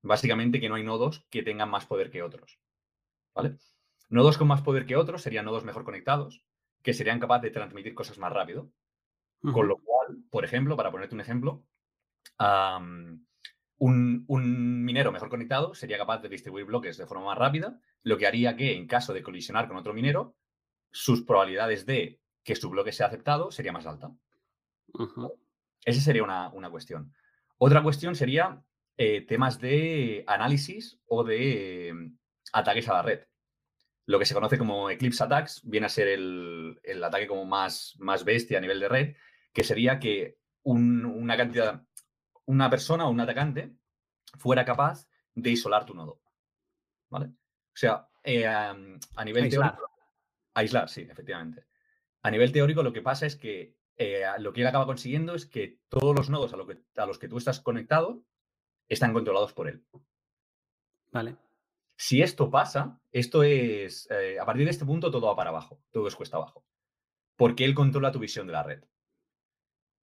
[0.03, 2.59] Básicamente que no hay nodos que tengan más poder que otros.
[3.33, 3.59] ¿Vale?
[4.09, 6.45] Nodos con más poder que otros serían nodos mejor conectados,
[6.83, 8.73] que serían capaces de transmitir cosas más rápido.
[9.41, 11.65] Con lo cual, por ejemplo, para ponerte un ejemplo,
[13.79, 18.27] un, minero mejor conectado sería capaz de distribuir bloques de forma más rápida, lo que
[18.27, 20.37] haría que en caso de colisionar con otro minero,
[20.91, 24.11] sus probabilidades de que su bloque sea aceptado sería más alta.
[25.85, 27.15] Esa sería una, una, cuestión.
[27.59, 28.63] Otra cuestión sería
[28.97, 32.19] eh, temas de análisis o de mm,
[32.53, 33.21] ataques a la red.
[34.05, 38.25] Lo que se conoce como Eclipse Attacks viene a ser el, ataque como más, más
[38.25, 39.17] bestia a nivel de red,
[39.53, 41.83] que sería que una cantidad,
[42.51, 43.77] una persona o un atacante
[44.39, 46.21] fuera capaz de isolar tu nodo.
[47.09, 47.27] ¿Vale?
[47.27, 49.89] O sea, eh, a nivel teórico.
[50.55, 51.67] Aislar, sí, efectivamente.
[52.23, 55.47] A nivel teórico, lo que pasa es que eh, lo que él acaba consiguiendo es
[55.47, 58.25] que todos los nodos a, a los que tú estás conectado
[58.89, 59.85] están controlados por él.
[61.13, 61.37] Vale.
[61.97, 65.83] Si esto pasa, esto es, eh, a partir de este punto todo va para abajo,
[65.91, 66.65] todo es cuesta abajo,
[67.37, 68.85] porque él controla tu visión de la red.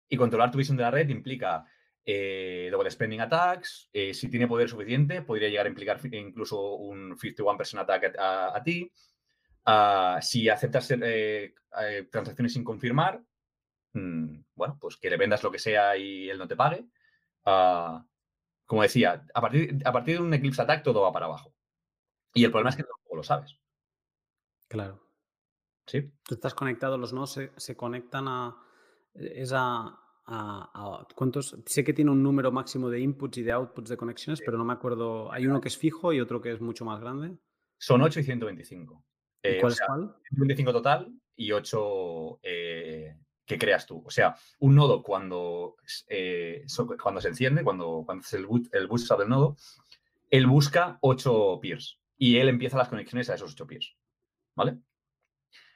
[0.10, 1.66] Y controlar tu visión de la red implica
[2.10, 7.18] eh, double spending attacks, eh, si tiene poder suficiente, podría llegar a implicar incluso un
[7.18, 8.90] 51% attack a, ti.
[9.66, 10.88] Ah, si aceptas
[12.10, 13.22] transacciones sin confirmar,
[13.92, 16.86] mm, bueno, pues que le vendas lo que sea y él no te pague.
[17.44, 18.06] Ah,
[18.66, 21.54] como decía, a partir, a partir de un Eclipse Attack todo va para abajo.
[22.34, 23.60] Y el problema es que tampoco lo sabes.
[24.70, 25.04] Claro.
[25.86, 26.10] Sí.
[26.24, 28.64] Tú estás conectado, los nodos se, conectan a.
[31.16, 31.56] ¿Cuántos?
[31.66, 34.66] Sé que tiene un número máximo de inputs y de outputs de conexiones, pero no
[34.66, 35.32] me acuerdo.
[35.32, 37.38] Hay uno que es fijo y otro que es mucho más grande.
[37.78, 39.06] Son 8 y 125.
[39.44, 40.16] ¿Y eh, cuál es cuál?
[40.30, 42.40] 125 total y 8
[43.48, 44.04] que creas tú.
[44.06, 45.78] O sea, un nodo cuando,
[46.10, 46.66] eh,
[47.02, 49.56] cuando se enciende, cuando, cuando el, boot, el bootstrap del nodo,
[50.30, 53.96] él busca ocho peers y él empieza las conexiones a esos ocho peers.
[54.54, 54.78] ¿Vale?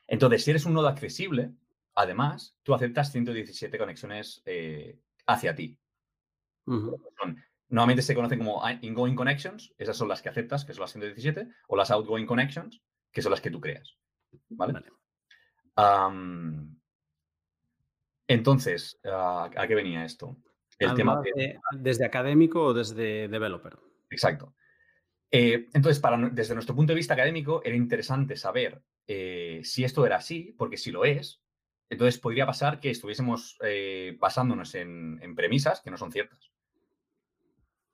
[0.05, 1.53] Entonces, si eres un nodo accesible,
[1.95, 5.77] además, tú aceptas 117 conexiones eh, hacia ti.
[7.69, 11.47] normalmente se conocen como ingoing connections, esas son las que aceptas, que son las 117,
[11.67, 12.81] o las outgoing connections,
[13.11, 13.97] que son las que tú creas.
[14.49, 14.73] ¿Vale?
[18.27, 20.37] Entonces, ¿a, qué venía esto?
[20.79, 21.21] El tema
[21.73, 23.77] ¿Desde académico o desde developer?
[24.09, 24.55] Exacto.
[25.29, 30.05] Eh, entonces, para, desde nuestro punto de vista académico, era interesante saber eh, si esto
[30.05, 31.41] era así, porque si lo es,
[31.91, 36.49] entonces podría pasar que estuviésemos eh, basándonos en, premisas que no son ciertas.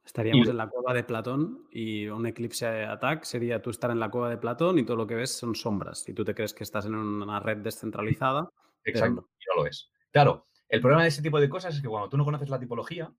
[0.06, 4.10] Estaríamos en la cueva de Platón y un eclipse attack sería tú estar en la
[4.10, 6.64] cueva de Platón y todo lo que ves son sombras y tú te crees que
[6.64, 8.48] estás en una red descentralizada.
[8.84, 9.92] Exacto, y no lo es.
[10.12, 12.60] Claro, el problema de ese tipo de cosas es que cuando tú no conoces la
[12.60, 13.12] tipología,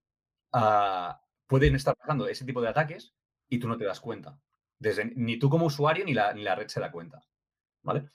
[0.53, 3.13] ah, pueden estar pasando ese tipo de ataques
[3.49, 4.39] y tú no te das cuenta.
[4.79, 7.21] Desde, ni tú como usuario ni la, ni la red se da cuenta.
[7.83, 8.09] ¿Vale?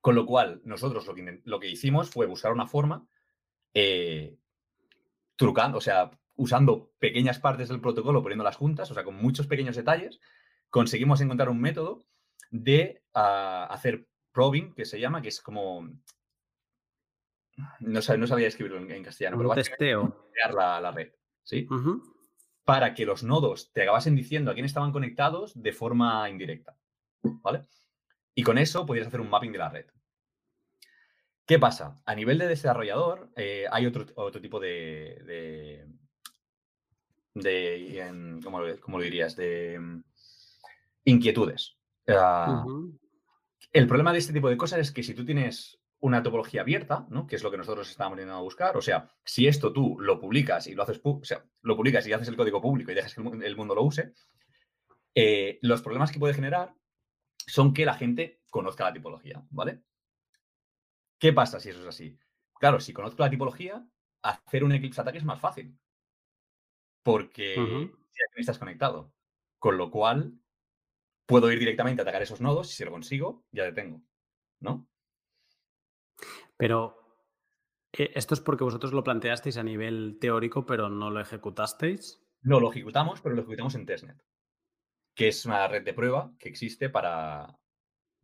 [0.00, 3.06] Con lo cual, nosotros lo que, lo que hicimos fue buscar una forma
[3.74, 4.36] eh,
[5.36, 9.76] trucando, o sea, usando pequeñas partes del protocolo, poniéndolas juntas, o sea, con muchos pequeños
[9.76, 10.20] detalles,
[10.70, 12.04] conseguimos encontrar un método
[12.50, 15.88] de ah, hacer probing, que se llama, que es como...
[17.80, 20.30] No, no sabía escribirlo en, castellano, un pero testeo.
[20.32, 21.66] crear la, la red, ¿sí?
[22.64, 26.76] Para que los nodos te acabasen diciendo a quién estaban conectados de forma indirecta,
[27.22, 27.64] ¿vale?
[28.38, 29.86] Y con eso podrías hacer un mapping de la red.
[31.44, 32.00] ¿Qué pasa?
[32.04, 35.84] A nivel de desarrollador, eh, hay otro, otro tipo de,
[37.34, 39.34] de, ¿cómo, lo dirías?
[39.34, 40.04] De mm,
[41.06, 41.78] inquietudes.
[42.06, 42.64] Ah,
[43.72, 47.08] el problema de este tipo de cosas es que si tú tienes una topología abierta,
[47.10, 47.26] ¿no?
[47.26, 50.68] que es lo que nosotros estábamos intentando buscar, o sea, si esto tú lo publicas
[50.68, 53.20] y lo haces, o sea, lo publicas y haces el código público y dejas que
[53.20, 54.12] el mundo lo use,
[55.12, 56.72] eh, los problemas que puede generar
[57.48, 59.82] son que la gente conozca la tipología, ¿vale?
[61.18, 62.18] ¿Qué pasa si eso es así?
[62.54, 63.84] Claro, si conozco la tipología,
[64.22, 65.76] hacer un Eclipse ataque es más fácil.
[67.02, 69.12] Porque ya estás conectado.
[69.58, 70.38] Con lo cual,
[71.26, 74.02] puedo ir directamente a atacar esos nodos y si lo consigo, ya detengo.
[74.60, 74.88] ¿No?
[76.56, 76.98] Pero
[77.92, 82.22] eh, esto es porque vosotros lo planteasteis a nivel teórico, pero no lo ejecutasteis.
[82.42, 84.22] No, lo ejecutamos, pero lo ejecutamos en testnet,
[85.18, 87.58] que es una red de prueba que existe para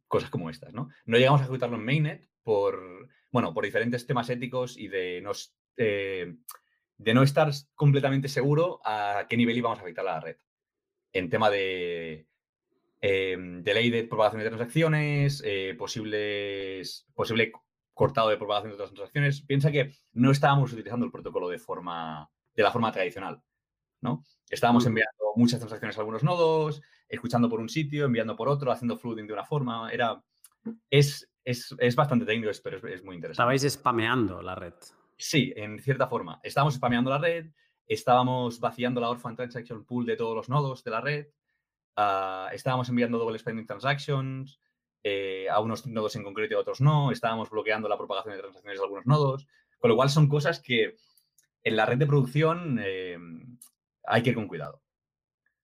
[0.06, 0.90] cosas como estas, ¿no?
[1.06, 5.32] No llegamos a ejecutarlo en mainnet por, bueno, por diferentes temas éticos y de no,
[5.76, 6.36] eh,
[7.24, 10.36] estar completamente seguro a qué nivel íbamos a afectar a la red.
[11.12, 12.28] En tema de,
[13.00, 16.80] eh, de ley de propagación de transacciones, eh, posible
[17.92, 19.42] cortado de propagación de transacciones.
[19.42, 23.42] Piensa que no estábamos utilizando el protocolo de la forma tradicional.
[24.04, 24.24] ¿No?
[24.48, 28.96] Estábamos enviando muchas transacciones a algunos nodos, escuchando por un sitio, enviando por otro, haciendo
[28.96, 29.90] flooding de una forma.
[29.90, 30.22] Era,
[30.90, 33.32] es, es, bastante técnico, pero es, muy interesante.
[33.32, 34.74] Estabais spameando la red.
[35.16, 36.38] Sí, en cierta forma.
[36.42, 37.46] Estábamos spameando la red,
[37.86, 41.26] estábamos vaciando la Orphan Transaction Pool de todos los nodos de la red,
[41.96, 44.60] ah, estábamos enviando double spending transactions
[45.02, 48.40] eh, a unos nodos en concreto y a otros no, estábamos bloqueando la propagación de
[48.40, 49.46] transacciones de algunos nodos,
[49.78, 50.96] con lo cual son cosas que
[51.62, 53.18] en la red de producción eh,
[54.06, 54.82] hay que ir con cuidado.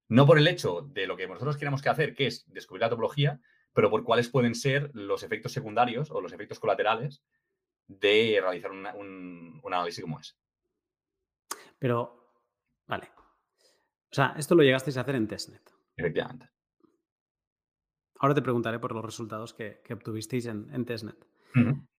[0.09, 2.91] No por el hecho de lo que nosotros queremos que hacer, que es descubrir la
[2.91, 3.41] topología,
[3.73, 7.23] pero por cuáles pueden ser los efectos secundarios o los efectos colaterales
[7.87, 10.35] de realizar un, análisis como ese.
[11.79, 12.35] Pero,
[12.87, 13.11] vale.
[14.11, 15.63] O sea, esto lo llegasteis a hacer en testnet.
[15.97, 16.51] Efectivamente.
[18.19, 21.27] Ahora te preguntaré por los resultados que, obtuvisteis en, testnet.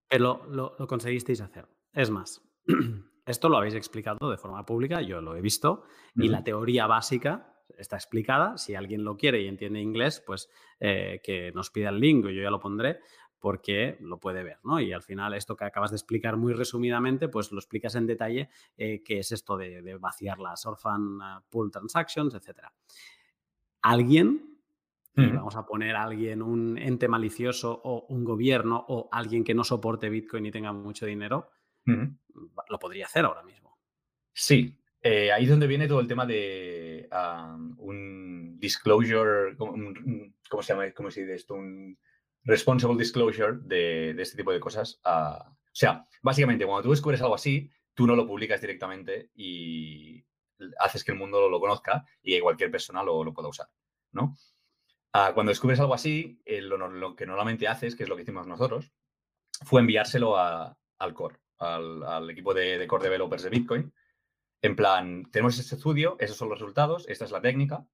[0.07, 1.67] Pero lo, conseguisteis hacer.
[1.93, 2.41] Es más,
[3.25, 5.83] esto lo habéis explicado de forma pública, yo lo he visto,
[6.15, 8.57] y la teoría básica está explicada.
[8.57, 10.49] Si alguien lo quiere y entiende inglés, pues
[10.79, 12.99] eh, que nos pida el link, yo ya lo pondré
[13.39, 14.79] porque lo puede ver, ¿no?
[14.79, 18.49] Y al final esto que acabas de explicar muy resumidamente, pues lo explicas en detalle
[18.77, 21.17] eh, qué es esto de, vaciar las orphan
[21.49, 22.71] pool transactions, etcétera.
[23.81, 24.59] Alguien,
[25.15, 29.63] vamos a poner a alguien, un ente malicioso o un gobierno o alguien que no
[29.63, 31.49] soporte Bitcoin y tenga mucho dinero,
[31.85, 33.77] lo podría hacer ahora mismo.
[34.33, 37.09] Sí, eh, ahí es donde viene todo el tema de
[37.77, 40.91] un disclosure, ¿cómo se llama?
[40.91, 41.55] ¿Cómo se dice esto?
[41.55, 41.97] Un
[42.43, 44.99] responsible disclosure de, este tipo de cosas.
[45.03, 50.23] o sea, básicamente, cuando tú descubres algo así, tú no lo publicas directamente y
[50.79, 53.67] haces que el mundo lo, conozca y que cualquier persona lo, pueda usar,
[54.11, 54.35] ¿no?
[55.13, 58.47] Ah, cuando descubres algo así, eh, lo, que normalmente haces, que es lo que hicimos
[58.47, 58.93] nosotros,
[59.65, 63.93] fue enviárselo al core, al, equipo de, core developers de Bitcoin,
[64.61, 67.85] en plan, tenemos este estudio, esos son los resultados, esta es la técnica,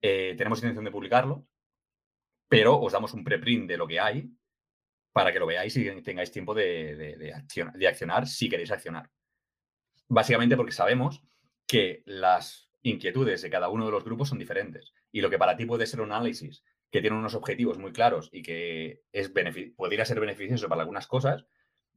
[0.00, 1.46] eh, tenemos intención de publicarlo,
[2.48, 4.30] pero os damos un preprint de lo que hay
[5.12, 7.34] para que lo veáis y tengáis tiempo de,
[7.86, 9.10] accionar, si queréis accionar.
[10.08, 11.22] Básicamente porque sabemos
[11.66, 15.56] que las inquietudes de cada uno de los grupos son diferentes y lo que para
[15.56, 19.30] ti puede ser un análisis que tiene unos objetivos muy claros y que es
[19.76, 21.46] podría ser beneficioso para algunas cosas,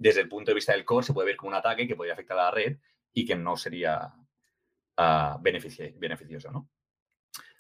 [0.03, 2.13] desde el punto de vista del core se puede ver como un ataque que podría
[2.13, 2.77] afectar a la red
[3.13, 4.13] y que no sería
[4.97, 6.69] uh, beneficioso, ¿no?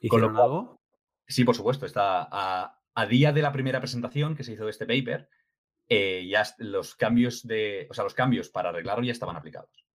[0.01, 0.81] ¿Hicieron algo?
[1.25, 1.85] Sí, por supuesto.
[1.85, 5.29] Está a, día de la primera presentación que se hizo de este paper,
[5.87, 9.85] eh, ya los cambios de, o sea, los cambios para arreglarlo ya estaban aplicados.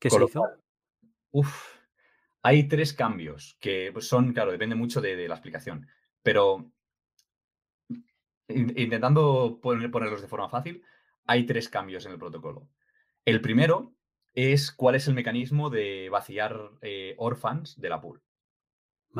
[0.00, 0.42] ¿Qué se hizo?
[1.30, 1.76] uf,
[2.42, 5.86] Hay tres cambios que pues, son, claro, depende mucho de, la explicación,
[6.22, 6.72] pero
[8.48, 10.82] intentando ponerlos de forma fácil,
[11.26, 12.68] hay tres cambios en el protocolo.
[13.24, 13.94] El primero
[14.34, 18.22] es cuál es el mecanismo de vaciar eh, orphans de la pool.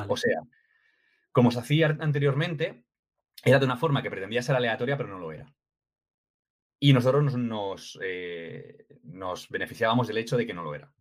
[0.09, 0.41] O sea,
[1.33, 2.85] como se hacía anteriormente,
[3.45, 5.55] era de una forma que pretendía ser aleatoria, pero no lo era.
[6.79, 10.93] Y nosotros nos, eh, nos, beneficiábamos del hecho de que no lo era.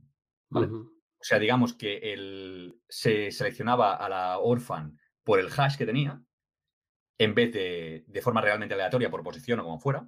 [0.54, 6.22] O sea, digamos que el, se seleccionaba a la orphan por el hash que tenía,
[7.18, 10.08] en vez de de forma realmente aleatoria por posición o como fuera.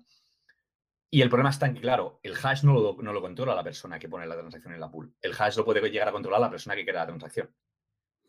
[1.14, 3.64] Y el problema está en que, claro, el hash no lo, no lo controla la
[3.64, 5.14] persona que pone la transacción en la pool.
[5.22, 7.52] El hash lo puede llegar a controlar la persona que crea la transacción.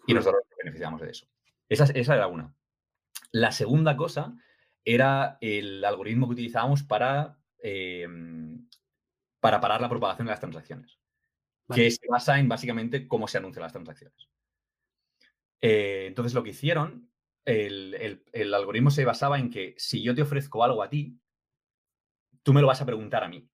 [0.06, 0.16] Y hmm.
[0.16, 1.26] nosotros nos beneficiamos de eso.
[1.66, 2.54] Esa, esa era una.
[3.32, 4.36] La segunda cosa
[4.84, 8.68] era el algoritmo que utilizábamos para, em,
[9.40, 10.98] para parar la propagación de las transacciones,
[11.74, 14.28] que se basa en básicamente cómo se anuncian las transacciones.
[15.62, 17.10] Eh, entonces, lo que hicieron,
[17.46, 21.18] el, el algoritmo se basaba en que si yo te ofrezco algo a ti,
[22.44, 23.48] tú me lo vas a preguntar a mí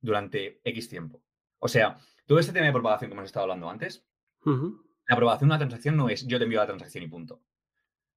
[0.00, 1.24] durante X tiempo.
[1.58, 4.06] O sea, todo este tema de propagación que hemos estado hablando antes,
[4.44, 7.42] la propagación de una transacción no es yo te envío la transacción y punto.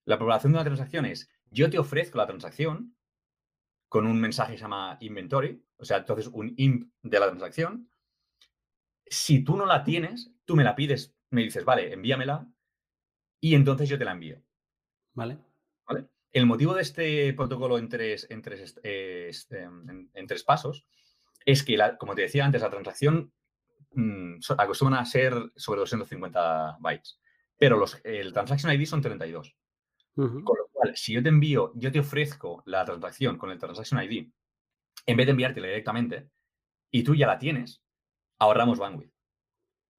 [0.06, 2.96] La propagación de una transacción es yo te ofrezco la transacción
[3.90, 7.90] con un mensaje que se llama inventory, o sea, entonces un imp de la transacción.
[9.06, 12.46] Si tú no la tienes, tú me la pides, me dices, vale, envíamela,
[13.40, 14.42] y entonces yo te la envío.
[15.14, 15.40] Vale.
[16.38, 20.86] El motivo de este protocolo en tres, en tres, en, tres pasos
[21.44, 23.34] es que, como te decía antes, la transacción
[23.94, 27.20] mmm, acostumbra a ser sobre 250 bytes,
[27.58, 29.56] pero los, el transaction ID son 32.
[30.14, 34.00] Con lo cual, si yo te envío, yo te ofrezco la transacción con el transaction
[34.04, 34.28] ID,
[35.08, 36.30] en vez de enviártela directamente,
[36.92, 37.82] y tú ya la tienes,
[38.38, 39.12] ahorramos bandwidth.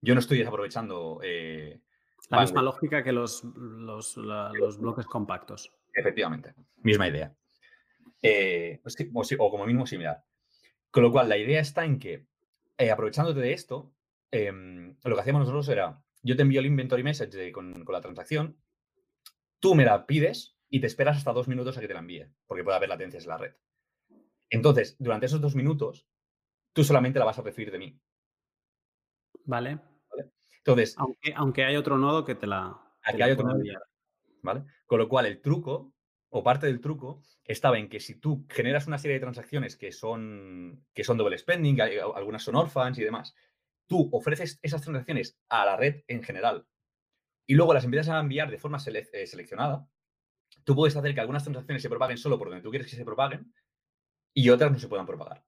[0.03, 1.19] Yo no estoy desaprovechando.
[1.21, 1.81] Eh,
[2.31, 5.73] la misma lógica que los, los, los bloques compactos.
[5.99, 7.35] Efectivamente, misma idea.
[8.23, 8.97] Eh, pues
[9.39, 10.25] o, como mínimo similar.
[10.91, 12.27] Con lo cual, la idea está en que,
[12.77, 13.93] eh, aprovechándote de esto,
[14.31, 18.57] em, lo que hacíamos nosotros era, yo te envío el inventory message con, la transacción,
[19.61, 22.27] tú me la pides y te esperas hasta dos minutos a que te la envíe,
[22.47, 23.55] porque puede haber latencias en la red.
[24.51, 26.07] Entonces, durante esos dos minutos,
[26.73, 28.01] tú solamente la vas a recibir de mí.
[29.45, 29.79] Vale.
[30.59, 30.95] Entonces.
[30.99, 32.79] Aunque, aunque hay otro nodo que te la.
[33.03, 33.63] Aquí hay otro nodo.
[34.43, 34.65] ¿Vale?
[34.87, 35.95] Con lo cual, el truco,
[36.31, 39.93] o parte del truco, estaba en que si tú generas una serie de transacciones que
[39.93, 43.35] son, que son double spending, algunas son orphans y demás,
[43.87, 46.67] tú ofreces esas transacciones a la red en general
[47.49, 49.89] y luego las empiezas a enviar de forma eh, seleccionada,
[50.65, 53.05] tú puedes hacer que algunas transacciones se propaguen solo por donde tú quieres que se
[53.07, 53.55] propaguen
[54.35, 55.45] y otras no se puedan propagar.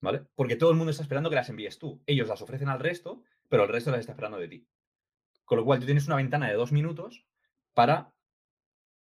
[0.00, 0.22] ¿Vale?
[0.36, 2.00] Porque todo el mundo está esperando que las envíes tú.
[2.06, 4.68] Ellos las ofrecen al resto, pero el resto las está esperando de ti.
[5.44, 7.26] Con lo cual, tú tienes una ventana de dos minutos
[7.78, 8.12] para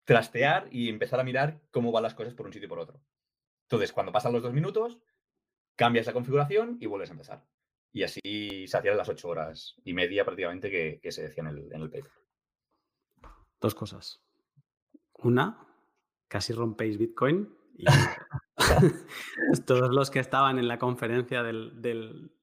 [0.03, 2.99] trastear y empezar a mirar cómo van las cosas por un sitio y por otro.
[3.65, 4.97] Entonces, cuando pasan los dos minutos,
[5.75, 7.45] cambias la configuración y vuelves a empezar.
[7.91, 11.71] Y así se hacían las ocho horas y media prácticamente que, se decía en el,
[11.71, 12.11] en el paper.
[13.61, 14.23] Dos cosas.
[15.19, 15.67] Una,
[16.27, 17.85] casi rompéis Bitcoin y
[19.67, 21.79] todos los que estaban en la conferencia del,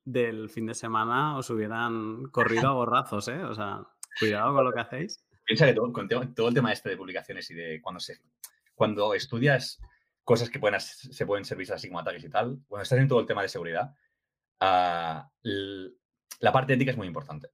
[0.05, 3.43] del, fin de semana os hubieran corrido a borrazos, ¿eh?
[3.43, 3.85] O sea,
[4.21, 5.27] cuidado con lo que hacéis.
[5.51, 5.93] Piensa que todo,
[6.33, 8.21] todo el tema este de publicaciones y de cuando, se,
[8.73, 9.81] cuando estudias
[10.23, 13.19] cosas que pueden, se pueden servir así como ataques y tal, cuando estás en todo
[13.19, 13.93] el tema de seguridad,
[14.61, 17.49] uh, la parte ética es muy importante.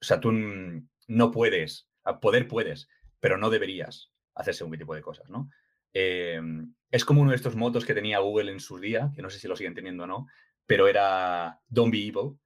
[0.00, 1.88] O sea, tú no puedes,
[2.20, 2.88] poder puedes,
[3.20, 5.48] pero no deberías hacer según qué tipo de cosas, ¿no?
[5.94, 6.40] Eh,
[6.90, 9.38] es como uno de estos motos que tenía Google en su día, que no sé
[9.38, 10.26] si lo siguen teniendo o no,
[10.66, 12.36] pero era Don't be evil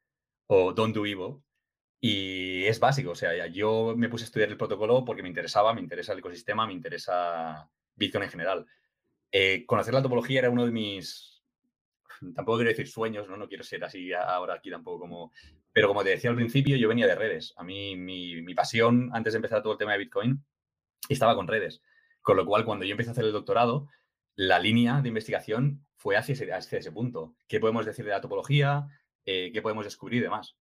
[0.49, 1.43] o Don't do evil.
[2.01, 5.73] Y es básico, o sea, yo me puse a estudiar el protocolo porque me interesaba,
[5.73, 8.67] me interesa el ecosistema, me interesa Bitcoin en general.
[9.33, 11.43] Eh, conocer la topología era uno de mis,
[12.35, 13.37] tampoco quiero decir sueños, ¿no?
[13.37, 15.33] No quiero ser así ahora aquí tampoco como,
[15.73, 17.55] pero como te decía al principio, yo venía de redes.
[17.57, 20.45] A mí mi, mi pasión antes de empezar todo el tema de Bitcoin
[21.09, 21.83] estaba con redes.
[22.23, 23.89] Con lo cual, cuando yo empecé a hacer el doctorado,
[24.35, 27.37] la línea de investigación fue hacia ese, punto.
[27.49, 28.87] ¿Qué podemos decir de la topología?
[29.25, 30.57] Eh, ¿Qué podemos descubrir y demás?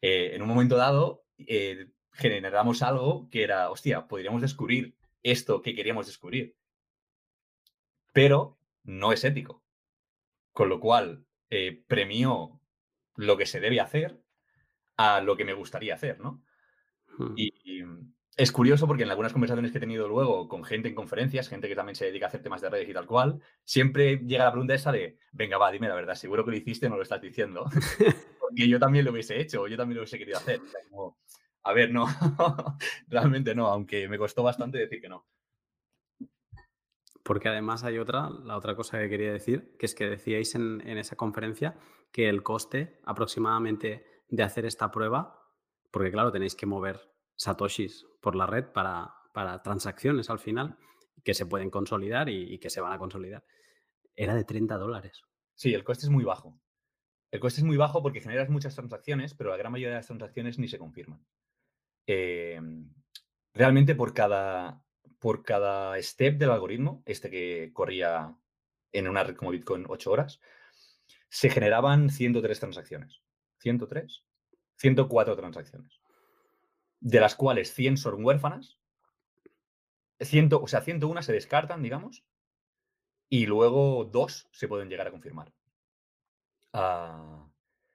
[0.00, 5.74] Eh, en un momento dado eh, generamos algo que era, hostia, podríamos descubrir esto que
[5.74, 6.56] queríamos descubrir,
[8.12, 9.62] pero no es ético.
[10.52, 12.60] Con lo cual, eh, premió
[13.16, 14.22] lo que se debe hacer
[14.96, 16.42] a lo que me gustaría hacer, ¿no?
[17.16, 17.34] Hmm.
[17.36, 17.52] y,
[18.36, 21.68] es curioso porque en algunas conversaciones que he tenido luego con gente en conferencias, gente
[21.68, 24.50] que también se dedica a hacer temas de redes y tal cual, siempre llega la
[24.50, 27.20] pregunta esa de, venga, va, dime la verdad, seguro que lo hiciste, no lo estás
[27.20, 27.66] diciendo.
[28.54, 30.60] porque yo también lo hubiese hecho, yo también lo hubiese querido hacer.
[31.64, 32.06] A ver, no,
[33.08, 35.26] realmente no, aunque me costó bastante decir que no.
[37.24, 40.82] Porque además hay otra, la otra cosa que quería decir, que es que decíais en,
[40.86, 41.76] esa conferencia
[42.12, 45.42] que el coste aproximadamente de hacer esta prueba,
[45.90, 47.00] porque claro, tenéis que mover
[47.34, 50.76] satoshis por la red para, para transacciones al final,
[51.24, 53.44] que se pueden consolidar y, que se van a consolidar,
[54.14, 55.22] era de 30 dólares.
[55.54, 56.60] Sí, el coste es muy bajo.
[57.34, 60.06] El coste es muy bajo porque generas muchas transacciones, pero la gran mayoría de las
[60.06, 61.20] transacciones ni se confirman.
[62.06, 62.94] Em,
[63.52, 64.84] realmente por cada,
[65.18, 68.36] por cada step del algoritmo, este que corría
[68.92, 70.40] en una red como Bitcoin 8 horas,
[71.28, 73.20] se generaban 103 transacciones.
[73.60, 74.22] ¿103?
[74.76, 76.00] 104 transacciones.
[77.00, 78.78] De las cuales 100 son huérfanas.
[80.20, 82.22] 100, o sea, 101 se descartan, digamos.
[83.28, 85.52] Y luego dos se pueden llegar a confirmar.
[86.74, 87.48] Ah,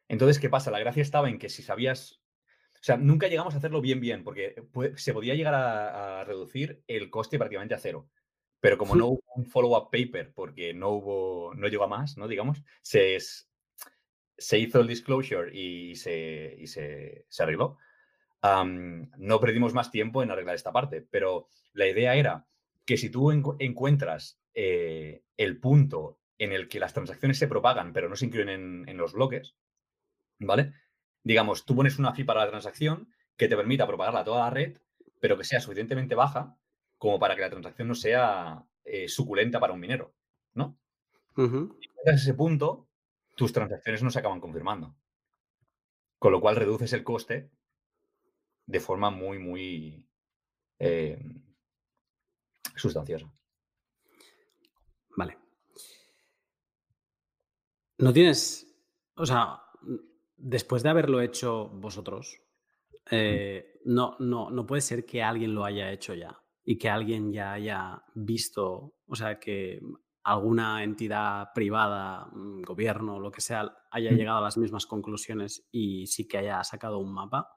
[0.08, 0.72] entonces, ¿qué pasa?
[0.72, 2.20] La gracia estaba en que si sabías
[2.80, 4.56] o sea, nunca llegamos a hacerlo bien, bien, porque
[4.96, 8.10] se podía llegar a, reducir el coste prácticamente a cero.
[8.62, 12.28] Pero como no hubo un follow-up paper, porque no hubo, no llegó a más, ¿no?
[12.28, 13.18] Digamos, se,
[14.38, 17.78] se hizo el disclosure y se, y se, arregló.
[18.44, 22.46] no perdimos más tiempo en arreglar esta parte, pero la idea era
[22.86, 28.10] que si tú encuentras eh, el punto en el que las transacciones se propagan, pero
[28.10, 29.56] no se incluyen en, en los bloques,
[30.40, 30.74] ¿vale?
[31.24, 34.50] digamos, tú pones una fee para la transacción que te permita propagarla a toda la
[34.50, 34.78] red,
[35.20, 36.58] pero que sea suficientemente baja
[36.98, 40.14] como para que la transacción no sea eh, suculenta para un minero,
[40.54, 40.78] ¿no?
[41.80, 42.90] Y ese punto,
[43.36, 44.96] tus transacciones no se acaban confirmando.
[46.18, 47.50] Con lo cual reduces el coste
[48.66, 50.06] de forma muy, muy
[50.80, 51.24] eh,
[52.76, 53.32] sustanciosa.
[55.16, 55.38] Vale.
[58.00, 58.66] No tienes,
[59.16, 59.62] o sea,
[60.36, 62.42] después de haberlo hecho vosotros,
[63.12, 67.32] eh, no, no, no puede ser que alguien lo haya hecho ya y que alguien
[67.32, 69.82] ya haya visto, o sea, que
[70.24, 76.08] alguna entidad privada, mm, gobierno, lo que sea, haya llegado a las mismas conclusiones y
[76.08, 77.50] sí que haya sacado un mapa?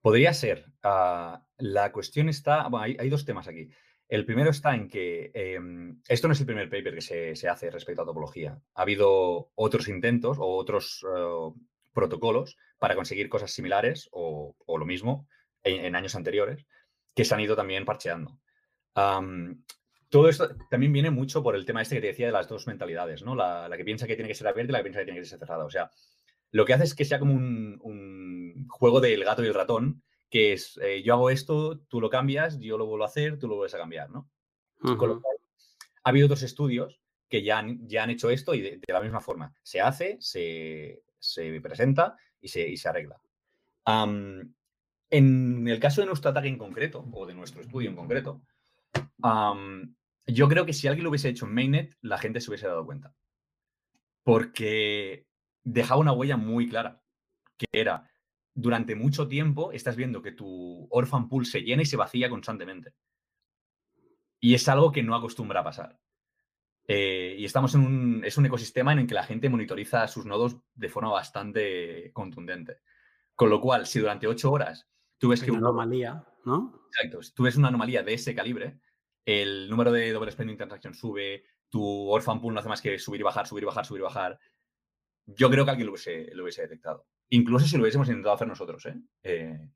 [0.00, 0.64] Podría ser.
[0.82, 3.68] Ah, la cuestión está, bueno, hay, dos temas aquí.
[4.10, 7.00] El primero está en que em, esto no es el primer paper que
[7.36, 8.60] se, hace respecto a topología.
[8.74, 11.60] Ha habido otros intentos o otros eh,
[11.92, 15.28] protocolos para conseguir cosas similares o, lo mismo
[15.62, 16.66] en, años anteriores
[17.14, 18.40] que se han ido también parcheando.
[20.08, 22.66] todo esto también viene mucho por el tema este que te decía de las dos
[22.66, 23.36] mentalidades, ¿no?
[23.36, 25.26] La, que piensa que tiene que ser abierta y la que piensa que tiene que
[25.26, 25.64] ser cerrada.
[25.64, 25.88] O sea,
[26.50, 30.52] lo que hace es que sea como un, juego del gato y el ratón, que
[30.52, 33.56] es eh, yo hago esto, tú lo cambias, yo lo vuelvo a hacer, tú lo
[33.56, 34.30] vuelves a cambiar, ¿no?
[36.02, 39.20] ha habido otros estudios que ya han, ya han hecho esto y de, la misma
[39.20, 39.54] forma.
[39.62, 43.20] Se hace, se, se presenta y se, se arregla.
[43.86, 44.54] en
[45.68, 48.40] el caso de nuestro ataque en concreto, o de nuestro estudio en concreto,
[50.26, 52.86] yo creo que si alguien lo hubiese hecho en Mainnet, la gente se hubiese dado
[52.86, 53.14] cuenta.
[54.22, 55.26] Porque
[55.62, 57.02] dejaba una huella muy clara,
[57.56, 58.09] que era,
[58.60, 62.94] durante mucho tiempo estás viendo que tu orphan pool se llena y se vacía constantemente.
[64.38, 65.98] Y es algo que no acostumbra a pasar.
[66.86, 70.26] Eh, y estamos en un, es un ecosistema en el que la gente monitoriza sus
[70.26, 72.78] nodos de forma bastante contundente.
[73.34, 74.88] Con lo cual, si durante ocho horas
[75.18, 75.50] tú ves que...
[75.50, 76.86] Una anomalía, ¿no?
[76.86, 77.20] Exacto.
[77.34, 78.80] Tú ves una anomalía de ese calibre,
[79.24, 83.20] el número de doble spending transaction sube, tu orphan pool no hace más que subir
[83.20, 84.38] y bajar, subir y bajar, subir y bajar.
[85.26, 87.06] Yo creo que alguien lo hubiese, lo hubiese detectado.
[87.30, 88.84] Incluso si lo hubiésemos intentado hacer nosotros.
[88.86, 89.00] ¿eh?
[89.22, 89.68] Eh,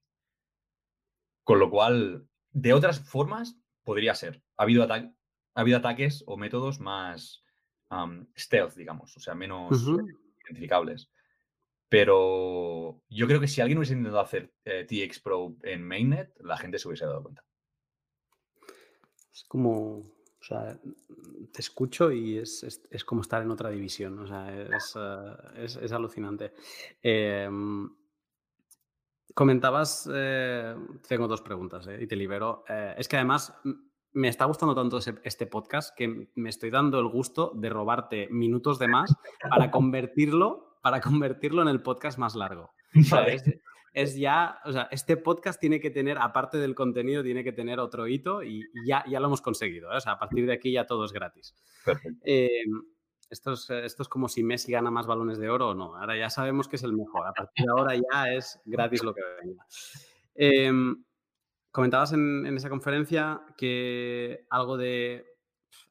[1.44, 4.42] con lo cual, de otras formas, podría ser.
[4.56, 5.12] Ha habido, ha
[5.54, 7.44] habido ataques o métodos más
[8.36, 9.70] stealth, digamos, o sea, menos
[10.44, 11.10] identificables.
[11.88, 16.56] Pero yo creo que si alguien hubiese intentado hacer eh, TX Pro en mainnet, la
[16.56, 17.44] gente se hubiese dado cuenta.
[19.32, 20.02] Es como,
[20.44, 20.78] o sea,
[21.52, 24.54] te escucho y es, como estar en otra división, o sea,
[25.56, 26.52] es, eh, alucinante.
[27.02, 27.88] Em,
[29.34, 30.76] comentabas, eh,
[31.08, 32.64] tengo dos preguntas y te libero.
[32.68, 33.54] es que además
[34.12, 38.78] me está gustando tanto este podcast que me estoy dando el gusto de robarte minutos
[38.78, 39.14] de más
[39.48, 42.74] para convertirlo, para convertirlo en el podcast más largo.
[43.94, 47.80] Es, ya, o sea, este podcast tiene que tener, aparte del contenido, tiene que tener
[47.80, 49.90] otro hito y, ya, ya lo hemos conseguido.
[49.92, 49.96] ¿eh?
[49.96, 51.54] O sea, a partir de aquí ya todo es gratis.
[52.24, 52.82] Em,
[53.30, 55.96] esto, es, esto es como si Messi gana más balones de oro o no.
[55.96, 57.26] Ahora ya sabemos que es el mejor.
[57.26, 59.66] A partir de ahora ya es gratis lo que venga.
[60.34, 60.72] Eh,
[61.74, 65.26] Comentabas en, esa conferencia que algo de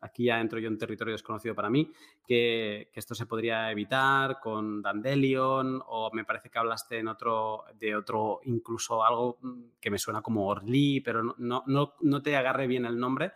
[0.01, 1.91] aquí ya entro yo en territorio desconocido para mí,
[2.25, 7.95] que, esto se podría evitar con Dandelion o me parece que hablaste en otro, de
[7.95, 12.67] otro, incluso algo mm, que me suena como Orly, pero no, no, no, te agarre
[12.67, 13.33] bien el nombre.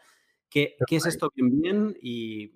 [0.49, 1.98] ¿Qué, ¿Qué, es esto bien bien?
[2.02, 2.52] Y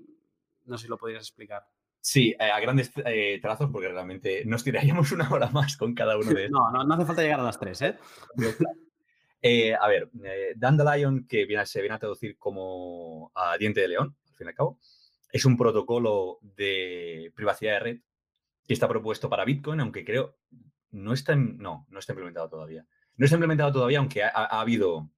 [0.66, 1.64] no sé si lo podrías explicar.
[2.02, 6.18] Sí, eh, a grandes eh, trazos, porque realmente nos tiraríamos una hora más con cada
[6.18, 6.52] uno de ellos.
[6.52, 7.98] no, no, hace falta llegar a las tres, ¿eh?
[9.42, 10.10] Eh a ver,
[10.56, 14.50] Dandelion, que viene, se viene a traducir como a diente de león, al fin y
[14.50, 14.80] al cabo,
[15.32, 18.00] es un protocolo de privacidad de red
[18.66, 20.38] que está propuesto para Bitcoin, aunque creo
[20.92, 22.86] no está, no, no está implementado todavía.
[23.16, 25.10] No está implementado todavía, aunque ha, habido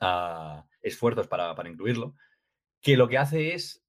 [0.00, 2.14] ah, esfuerzos para, para, incluirlo,
[2.80, 3.84] que lo que hace es,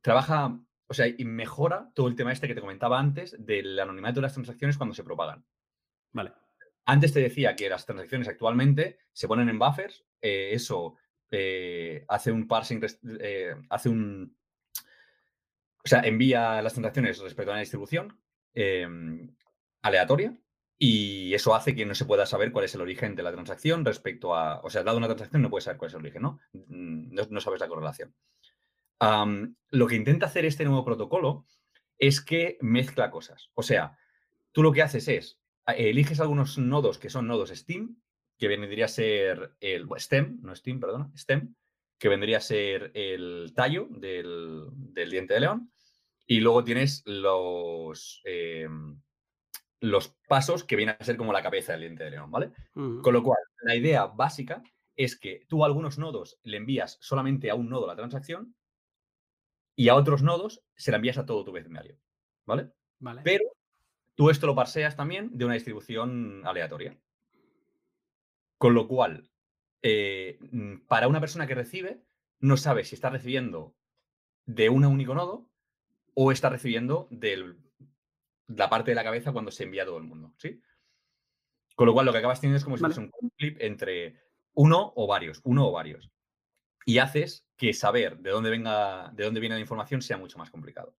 [0.00, 4.16] trabaja o sea, y mejora todo el tema este que te comentaba antes del anonimato
[4.16, 5.44] de las transacciones cuando se propagan.
[6.12, 6.32] Vale.
[6.86, 10.96] Antes te decía que las transacciones actualmente se ponen en buffers, eh, eso
[11.30, 12.80] eh, hace un parsing,
[13.20, 14.36] eh, hace un...
[15.84, 18.18] O sea, envía las transacciones respecto a una distribución
[18.54, 19.36] em,
[19.82, 20.36] aleatoria
[20.78, 23.84] y eso hace que no se pueda saber cuál es el origen de la transacción
[23.84, 24.60] respecto a...
[24.62, 26.40] O sea, dado una transacción no puedes saber cuál es el origen, ¿no?
[26.52, 28.14] Mm, no, no sabes la correlación
[29.70, 31.46] lo que intenta hacer este nuevo protocolo
[31.98, 33.50] es que mezcla cosas.
[33.54, 33.96] O sea,
[34.52, 35.38] tú lo que haces es,
[35.72, 38.00] eliges algunos nodos que son nodos Steam,
[38.38, 41.54] que vendría a ser el STEM, no Steam, perdón, STEM,
[41.98, 45.72] que vendría a ser el tallo del, diente de león.
[46.26, 49.00] Y luego tienes los, em,
[49.80, 52.52] los pasos que vienen a ser como la cabeza del diente de león, ¿vale?
[52.74, 54.62] Con lo cual, la idea básica
[54.96, 58.54] es que tú a algunos nodos le envías solamente a un nodo la transacción
[59.76, 61.98] y a otros nodos se la envías a todo tu vecindario.
[62.46, 62.70] ¿Vale?
[62.98, 63.22] Vale.
[63.24, 63.44] Pero
[64.16, 66.98] tú esto lo parseas también de una distribución aleatoria.
[68.58, 69.30] Con lo cual,
[69.82, 72.02] eh, mm, para una persona que recibe,
[72.40, 73.76] no sabe si está recibiendo
[74.46, 75.48] de un único nodo
[76.14, 77.54] o está recibiendo de
[78.48, 80.32] la parte de la cabeza cuando se envía a todo el mundo.
[80.38, 80.60] ¿sí?
[81.76, 84.18] Con lo cual, lo que acabas teniendo es como si fuese un clip entre
[84.54, 86.10] uno o varios, uno o varios
[86.86, 90.50] y haces que saber de dónde venga, de dónde viene la información sea mucho más
[90.50, 90.96] complicado.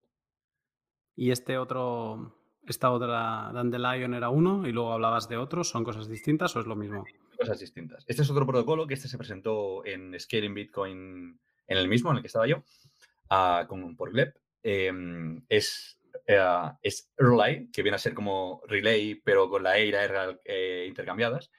[1.16, 2.37] Y este otro,
[2.72, 6.66] esta otra Dandelion era uno y luego hablabas de otros, ¿son cosas distintas o es
[6.66, 7.06] lo mismo?
[7.38, 8.04] Cosas distintas.
[8.08, 12.18] Este es otro protocolo que este se presentó en Scaling Bitcoin, en el mismo en
[12.18, 12.64] el que estaba yo,
[13.68, 14.34] con, por Gleb.
[14.64, 19.86] Em, es, uh, es Relay, que viene a ser como Relay, pero con la E
[19.86, 21.52] y la R eh, intercambiadas.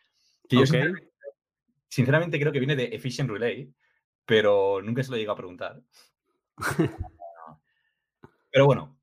[0.48, 0.64] Que yo
[1.88, 3.72] sinceramente, creo que viene de Efficient Relay,
[4.26, 5.80] pero nunca se lo he llegado a preguntar.
[8.50, 8.97] pero bueno,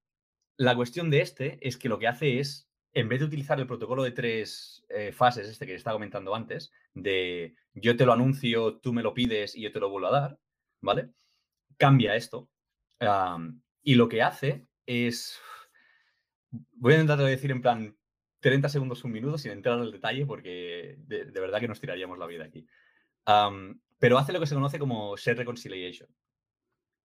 [0.57, 3.67] la cuestión de este es que lo que hace es, en vez de utilizar el
[3.67, 8.77] protocolo de tres eh, fases, este que estaba comentando antes, de yo te lo anuncio,
[8.77, 10.39] tú me lo pides y yo te lo vuelvo a dar,
[10.81, 11.11] ¿vale?
[11.77, 12.49] Cambia esto.
[13.83, 15.39] y lo que hace es,
[16.51, 17.97] voy a intentar decir en plan
[18.39, 22.17] 30 segundos, un minuto, sin entrar en el detalle, porque de, verdad que nos tiraríamos
[22.17, 22.65] la vida aquí
[23.99, 26.09] pero hace lo que se conoce como set reconciliation.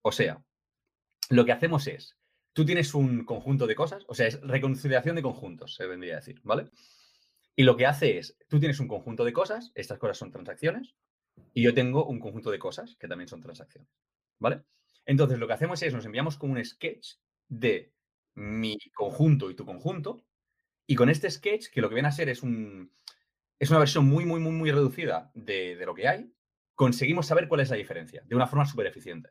[0.03, 0.43] O sea,
[1.29, 2.17] lo que hacemos es,
[2.53, 6.17] tú tienes un conjunto de cosas, o sea, es reconciliación de conjuntos, se vendría a
[6.17, 6.69] decir, ¿vale?
[7.55, 10.95] Y lo que hace es, tú tienes un conjunto de cosas, estas cosas son transacciones,
[11.53, 13.89] y yo tengo un conjunto de cosas que también son transacciones,
[14.39, 14.63] ¿vale?
[15.05, 17.15] Entonces, lo que hacemos es, nos enviamos como un sketch
[17.47, 17.93] de
[18.35, 20.23] mi conjunto y tu conjunto,
[20.87, 22.91] y con este sketch, que lo que viene a ser es un,
[23.59, 26.33] es una versión muy, muy, muy, muy reducida de, de lo que hay,
[26.75, 29.29] conseguimos saber cuál es la diferencia de una forma súper eficiente.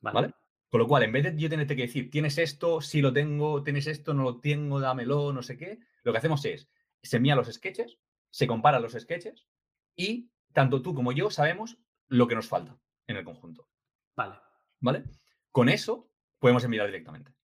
[0.00, 0.34] Vale.
[0.72, 3.62] Con lo cual, en vez de yo tenerte que decir, tienes esto, si lo tengo,
[3.62, 6.66] tienes esto, no lo tengo, dámelo, no sé qué, lo que hacemos es,
[7.02, 7.98] se envían los sketches,
[8.30, 9.46] se comparan los sketches
[9.94, 11.76] y tanto tú como yo sabemos
[12.08, 13.68] lo que nos falta en el conjunto.
[14.16, 14.36] Vale.
[14.80, 15.04] ¿Vale?
[15.50, 17.34] Con eso podemos enviar directamente.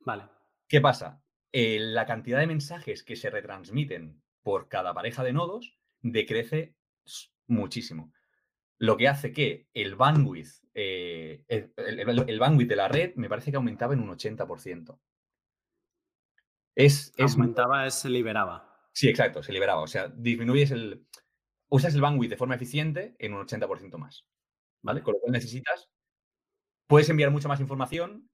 [0.00, 0.24] Vale.
[0.68, 1.24] ¿Qué pasa?
[1.52, 6.76] Eh, la cantidad de mensajes que se retransmiten por cada pareja de nodos decrece
[7.46, 8.12] muchísimo.
[8.76, 13.56] Lo que hace que el bandwidth, eh, el, bandwidth de la red me parece que
[13.56, 14.98] aumentaba en un 80%.
[16.74, 18.88] Es, es aumentaba, es, se liberaba.
[18.92, 19.82] Sí, exacto, se liberaba.
[19.82, 21.06] O sea, disminuyes el.
[21.68, 24.26] Usas el bandwidth de forma eficiente en un 80% más.
[24.82, 25.02] ¿Vale?
[25.02, 25.88] Con lo cual necesitas.
[26.86, 28.28] Puedes enviar mucha más información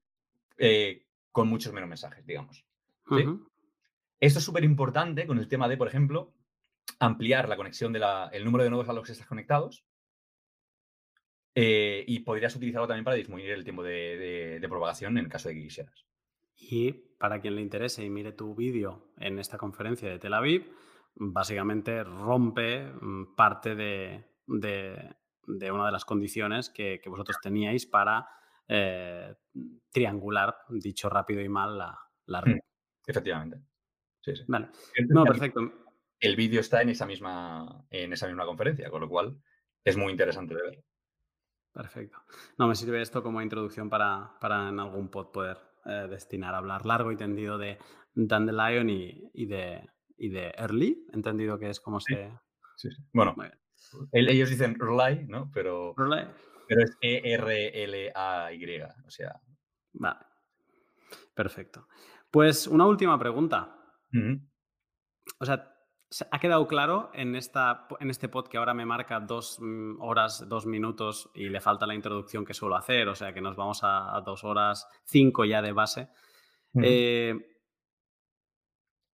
[0.57, 2.65] eh, con muchos menos mensajes, digamos.
[4.19, 6.33] Esto es súper importante con el tema de, por ejemplo,
[6.99, 9.85] ampliar la conexión del número de nodos a los que estás conectados.
[11.61, 15.55] Eh, y podrías utilizarlo también para disminuir el tiempo de, propagación en el caso de
[15.55, 16.05] que quisieras.
[16.55, 20.71] Y para quien le interese y mire tu vídeo en esta conferencia de Tel Aviv,
[21.15, 28.25] básicamente rompe mm, parte de, de una de las condiciones que, vosotros teníais para
[28.65, 29.35] eh,
[29.91, 32.55] triangular, dicho rápido y mal, la, la red.
[32.55, 32.59] Mm,
[33.05, 33.59] efectivamente.
[34.21, 34.43] Sí, sí.
[34.47, 34.69] Vale.
[35.09, 35.59] No, perfecto.
[36.21, 39.41] El vídeo está en esa, misma, en esa misma conferencia, con lo cual
[39.83, 40.83] es muy interesante de ver.
[41.79, 42.17] Perfecto.
[42.57, 46.57] No, me sirve esto como introducción para, para en algún pod poder eh, destinar a
[46.57, 47.77] hablar largo y tendido de
[48.13, 52.37] Dandelion y, y, de, y de Early, entendido que es como se...
[52.75, 53.01] Sí, sí.
[53.13, 53.33] Bueno,
[54.11, 55.49] ellos dicen Rely, ¿no?
[55.53, 59.39] Pero, pero es E-R-L-A-Y, o sea...
[59.93, 60.19] Vale.
[61.33, 61.87] Perfecto.
[62.29, 63.73] Pues una última pregunta.
[65.39, 65.78] O sea,
[66.31, 70.49] ¿Ha quedado claro en, esta, en este pod que ahora me marca dos mm, horas,
[70.49, 73.07] dos minutos y le falta la introducción que suelo hacer?
[73.09, 76.09] O sea que nos vamos a, dos horas, cinco ya de base.
[76.81, 77.35] Eh,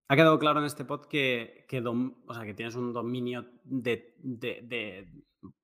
[0.08, 4.16] ha quedado claro en este pod que, que, o sea, que tienes un dominio de,
[4.20, 5.10] de,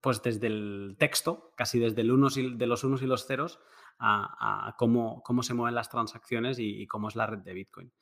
[0.02, 3.60] pues desde el texto, casi desde el unos y, de los unos y los ceros,
[4.00, 7.94] a, cómo, cómo, se mueven las transacciones y, y, cómo es la red de Bitcoin.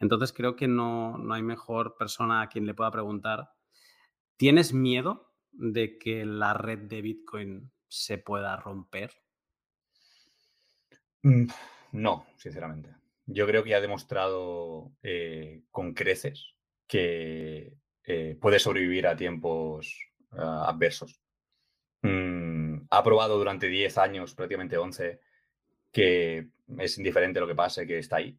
[0.00, 3.50] Entonces creo que no, hay mejor persona a quien le pueda preguntar,
[4.36, 9.12] ¿tienes miedo de que la red de Bitcoin se pueda romper?
[11.22, 11.46] Mm,
[11.92, 12.94] no, sinceramente.
[13.26, 16.54] Yo creo que ha demostrado eh, con creces
[16.86, 19.96] que eh, puede sobrevivir a tiempos
[20.32, 21.20] ah, adversos.
[22.02, 25.20] Mm, ha probado durante 10 años, prácticamente 11,
[25.90, 26.48] que
[26.78, 28.38] es indiferente lo que pase, que está ahí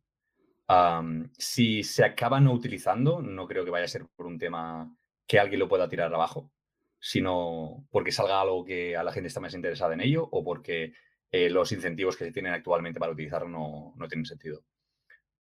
[1.38, 4.96] si se acaba no utilizando, no creo que vaya a ser por un tema
[5.28, 6.52] que alguien lo pueda tirar abajo,
[7.00, 10.94] sino porque salga algo que a la gente está más interesada en ello o porque
[11.32, 14.64] eh, los incentivos que se tienen actualmente para utilizarlo no, tienen sentido.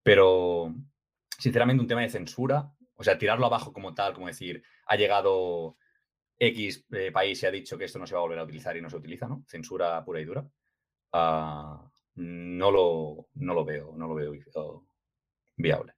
[0.03, 0.73] Pero,
[1.37, 5.77] sinceramente, un tema de censura, o sea, tirarlo abajo como tal, como decir, ha llegado
[6.37, 8.77] X eh, país y ha dicho que esto no se va a volver a utilizar
[8.77, 9.43] y no se utiliza, ¿no?
[9.47, 10.47] Censura pura y dura.
[11.13, 14.33] Ah, no, lo, no lo veo, no lo veo
[15.55, 15.93] viable.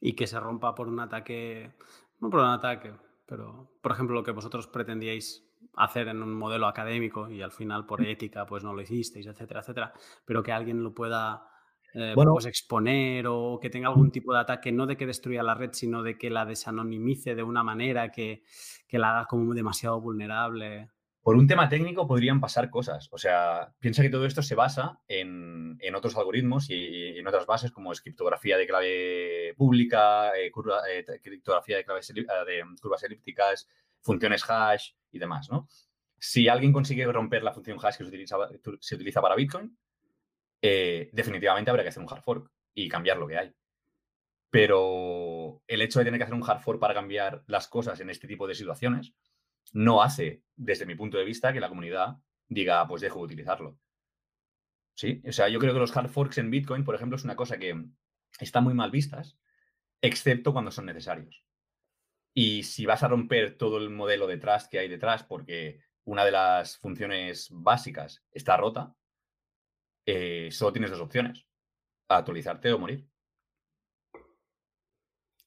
[0.00, 1.72] Y que se rompa por un ataque,
[2.20, 2.92] no por un ataque,
[3.26, 7.86] pero por ejemplo lo que vosotros pretendíais hacer en un modelo académico y al final
[7.86, 9.92] por ética pues no lo hicisteis, etcétera, etcétera,
[10.24, 11.48] pero que alguien lo pueda
[11.94, 15.54] eh, pues exponer o que tenga algún tipo de ataque, no de que destruya la
[15.54, 18.44] red, sino de que la desanonimice de una manera que,
[18.88, 20.90] que la haga como demasiado vulnerable
[21.22, 23.08] por un tema técnico podrían pasar cosas.
[23.12, 27.70] O sea, piensa que todo esto se basa en, otros algoritmos y, en otras bases
[27.70, 30.50] como criptografía de clave pública, eh,
[30.90, 33.68] eh, criptografía de, claves, eh, de curvas elípticas,
[34.00, 35.68] funciones hash y demás, ¿no?
[36.18, 38.36] Si alguien consigue romper la función hash que se utiliza,
[38.80, 39.76] se utiliza para Bitcoin,
[40.60, 43.54] definitivamente habrá que hacer un hard fork y cambiar lo que hay.
[44.50, 48.10] Pero el hecho de tener que hacer un hard fork para cambiar las cosas en
[48.10, 49.14] este tipo de situaciones
[49.72, 52.18] no hace, desde mi punto de vista, que la comunidad
[52.48, 53.78] diga, pues dejo de utilizarlo.
[54.94, 55.22] ¿Sí?
[55.26, 57.58] O sea, yo creo que los hard forks en Bitcoin, por ejemplo, es una cosa
[57.58, 57.82] que
[58.38, 59.38] está muy mal vistas,
[60.00, 61.44] excepto cuando son necesarios.
[62.34, 66.24] Y si vas a romper todo el modelo de trust que hay detrás porque una
[66.24, 68.94] de las funciones básicas está rota,
[70.06, 71.46] eh, solo tienes dos opciones,
[72.08, 73.06] actualizarte o morir.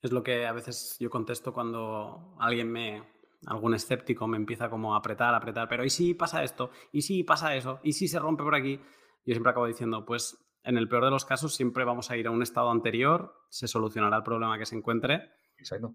[0.02, 3.04] Es lo que a veces yo contesto cuando alguien me,
[3.48, 6.72] algún escéptico me empieza como a apretar, apretar, pero ¿y si pasa esto?
[6.92, 7.80] ¿Y si pasa eso?
[7.84, 8.80] ¿Y si se rompe por aquí?
[9.26, 12.28] Yo siempre acabo diciendo, pues en el peor de los casos siempre vamos a ir
[12.28, 15.32] a un estado anterior, se solucionará el problema que se encuentre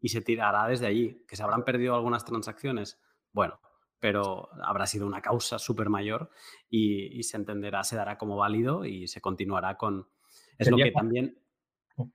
[0.01, 1.25] y se tirará desde allí.
[1.29, 3.01] Que se habrán perdido algunas transacciones,
[3.33, 3.61] bueno,
[3.99, 6.31] pero habrá sido una causa súper mayor
[6.69, 10.09] y, se entenderá, se dará como válido y se continuará con...
[10.59, 11.37] Es lo que también...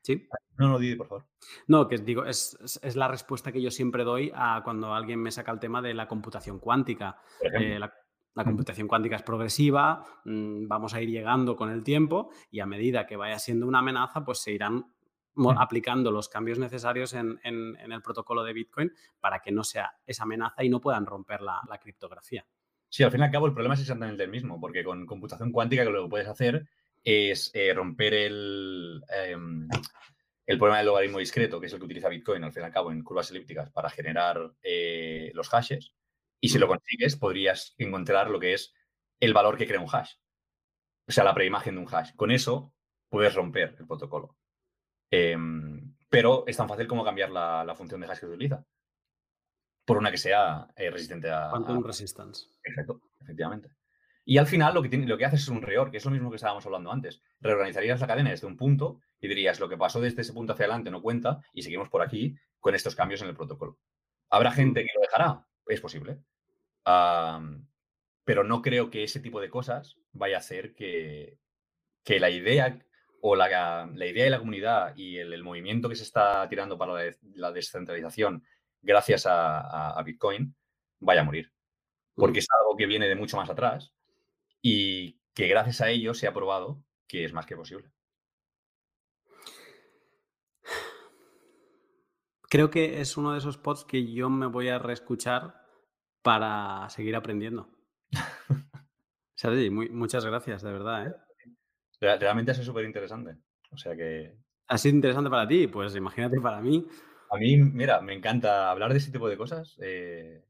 [0.02, 0.28] ¿Sí?
[0.58, 1.26] No, no, Didi, por favor.
[1.68, 2.58] No, que digo, es,
[2.96, 6.08] la respuesta que yo siempre doy a cuando alguien me saca el tema de la
[6.08, 7.20] computación cuántica.
[7.42, 7.94] Eh, la,
[8.44, 13.06] computación cuántica es progresiva, mm, vamos a ir llegando con el tiempo y a medida
[13.06, 14.86] que vaya siendo una amenaza, pues se irán
[15.58, 20.64] aplicando los cambios necesarios en, el protocolo de Bitcoin para que no sea esa amenaza
[20.64, 22.46] y no puedan romper la, criptografía.
[22.90, 25.52] Sí, al fin y al cabo el problema es exactamente el mismo, porque con computación
[25.52, 26.68] cuántica lo que puedes hacer
[27.06, 29.70] es eh, romper el, em,
[30.48, 32.74] el problema del logaritmo discreto, que es el que utiliza Bitcoin al fin y al
[32.74, 35.94] cabo en curvas elípticas para generar eh, los hashes.
[36.42, 38.74] Y si lo consigues, podrías encontrar lo que es
[39.20, 40.16] el valor que crea un hash.
[41.08, 42.14] O sea, la preimagen de un hash.
[42.16, 42.74] Con eso
[43.10, 44.36] puedes romper el protocolo.
[45.12, 48.66] Em, pero es tan fácil como cambiar la, función de hash que se utiliza.
[49.86, 51.50] Por una que sea eh, resistente a.
[51.52, 52.48] Quantum resistance.
[52.64, 53.70] Exacto, efectivamente.
[54.28, 56.10] Y al final lo que, tiene, lo que haces es un reorg, que es lo
[56.10, 57.22] mismo que estábamos hablando antes.
[57.40, 60.66] Reorganizarías la cadena desde un punto y dirías lo que pasó desde ese punto hacia
[60.66, 63.78] adelante no cuenta y seguimos por aquí con estos cambios en el protocolo.
[64.32, 65.46] ¿Habrá gente que lo dejará?
[65.68, 66.18] Es posible.
[68.24, 71.38] pero no creo que ese tipo de cosas vaya a hacer que,
[72.04, 72.80] que la idea
[73.22, 77.12] o la, la, idea de la comunidad y el, movimiento que se está tirando para
[77.36, 78.44] la, descentralización
[78.82, 80.56] gracias a, Bitcoin
[81.00, 81.52] vaya a morir.
[82.16, 83.92] Porque es algo que viene de mucho más atrás
[84.68, 87.92] y que gracias a ello se ha probado que es más que posible.
[92.50, 95.54] Creo que es uno de esos pods que yo me voy a reescuchar
[96.24, 97.70] para seguir aprendiendo.
[99.92, 101.08] muchas gracias, de verdad.
[101.10, 101.16] ¿eh?
[102.20, 103.38] Realmente es súper interesante.
[103.70, 104.36] O sea que.
[104.68, 105.68] ¿Ha sido interesante para ti?
[105.68, 106.88] Pues imagínate para mí.
[107.30, 109.78] A mí, mira, me encanta hablar de ese tipo de cosas.
[109.80, 110.44] Eh,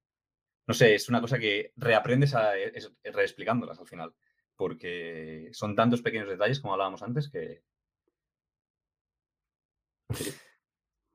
[0.67, 2.51] no sé, es una cosa que reaprendes a,
[3.03, 4.13] reexplicándolas al final.
[4.55, 7.63] Porque son tantos pequeños detalles, como hablábamos antes, que.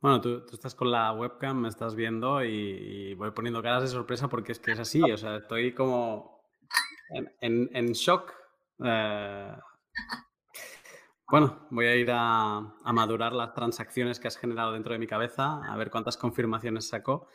[0.01, 4.29] Bueno, tú, estás con la webcam, me estás viendo y, voy poniendo caras de sorpresa
[4.29, 5.03] porque es que es así.
[5.03, 6.43] O sea, estoy como
[7.41, 8.33] en, shock.
[8.85, 9.57] Eh,
[11.29, 15.63] bueno, voy a ir a, madurar las transacciones que has generado dentro de mi cabeza,
[15.65, 17.29] a ver cuántas confirmaciones sacó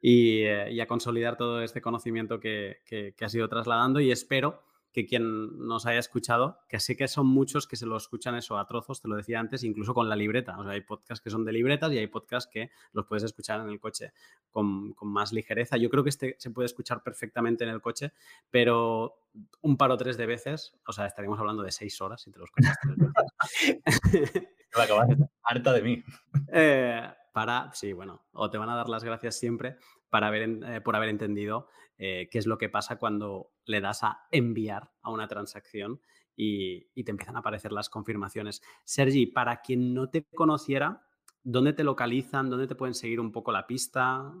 [0.00, 4.62] y, eh, a consolidar todo este conocimiento que, que, has ido trasladando y espero
[4.92, 8.58] que quien nos haya escuchado, que sé que son muchos que se lo escuchan eso
[8.58, 10.58] a trozos, te lo decía antes, incluso con la libreta.
[10.58, 13.60] O sea, hay podcasts que son de libretas y hay podcasts que los puedes escuchar
[13.60, 14.12] en el coche
[14.50, 15.76] con, más ligereza.
[15.76, 18.12] Yo creo que este se puede escuchar perfectamente en el coche,
[18.50, 19.14] pero
[19.60, 22.38] un par o tres de veces, o sea, estaríamos hablando de seis horas si te
[22.40, 24.48] lo escuchas tres veces.
[25.42, 26.02] harta de mí.
[26.52, 29.76] Eh, para, sí, bueno, o te van a dar las gracias siempre
[30.08, 34.02] para haber, eh, por haber entendido eh, qué es lo que pasa cuando le das
[34.02, 36.00] a enviar a una transacción
[36.36, 38.62] y, te empiezan a aparecer las confirmaciones.
[38.84, 41.06] Sergi, para quien no te conociera,
[41.42, 42.48] ¿dónde te localizan?
[42.48, 44.32] ¿Dónde te pueden seguir un poco la pista?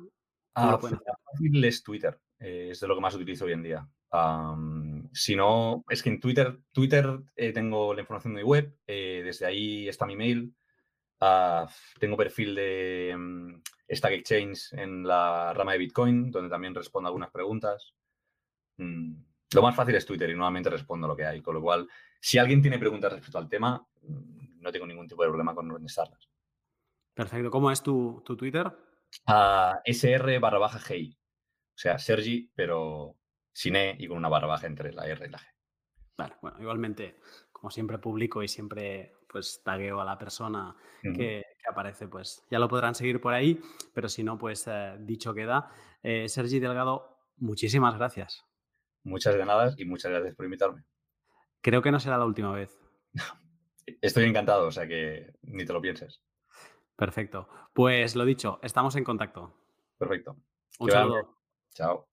[0.54, 3.88] Ah, fácil es Twitter, eh, es de lo que más utilizo hoy en día.
[5.12, 7.20] si no, es que en Twitter, Twitter
[7.54, 10.54] tengo la información de mi web, desde ahí está mi mail,
[11.20, 11.68] Ah,
[11.98, 17.30] tengo perfil de um, Stack Exchange en la rama de Bitcoin, donde también respondo algunas
[17.30, 17.94] preguntas.
[18.78, 19.14] Mm,
[19.52, 21.42] lo más fácil es Twitter y normalmente respondo lo que hay.
[21.42, 21.88] Con lo cual,
[22.20, 25.68] si alguien tiene preguntas respecto al tema, mm, no tengo ningún tipo de problema con
[25.68, 26.28] contestarlas.
[27.12, 27.50] Perfecto.
[27.50, 28.66] ¿Cómo es tu, Twitter?
[29.26, 31.14] Uh, SR barra baja G.
[31.14, 31.18] O
[31.74, 33.16] sea, Sergi, pero
[33.52, 35.44] sin E y con una barra baja entre la R y la G.
[36.16, 37.18] Vale, bueno, igualmente,
[37.50, 42.68] como siempre publico y siempre pues tagueo a la persona que, aparece, pues ya lo
[42.68, 43.60] podrán seguir por ahí,
[43.94, 45.70] pero si no, pues eh, dicho queda.
[46.02, 48.44] Eh, Sergi Delgado, muchísimas gracias.
[49.04, 50.84] Muchas de nada y muchas gracias por invitarme.
[51.60, 52.76] Creo que no será la última vez.
[54.00, 56.22] Estoy encantado, o sea que ni te lo pienses.
[56.96, 57.48] Perfecto.
[57.72, 59.54] Pues lo dicho, estamos en contacto.
[59.96, 60.36] Perfecto.
[60.78, 61.38] Un saludo.
[61.72, 62.09] Chao.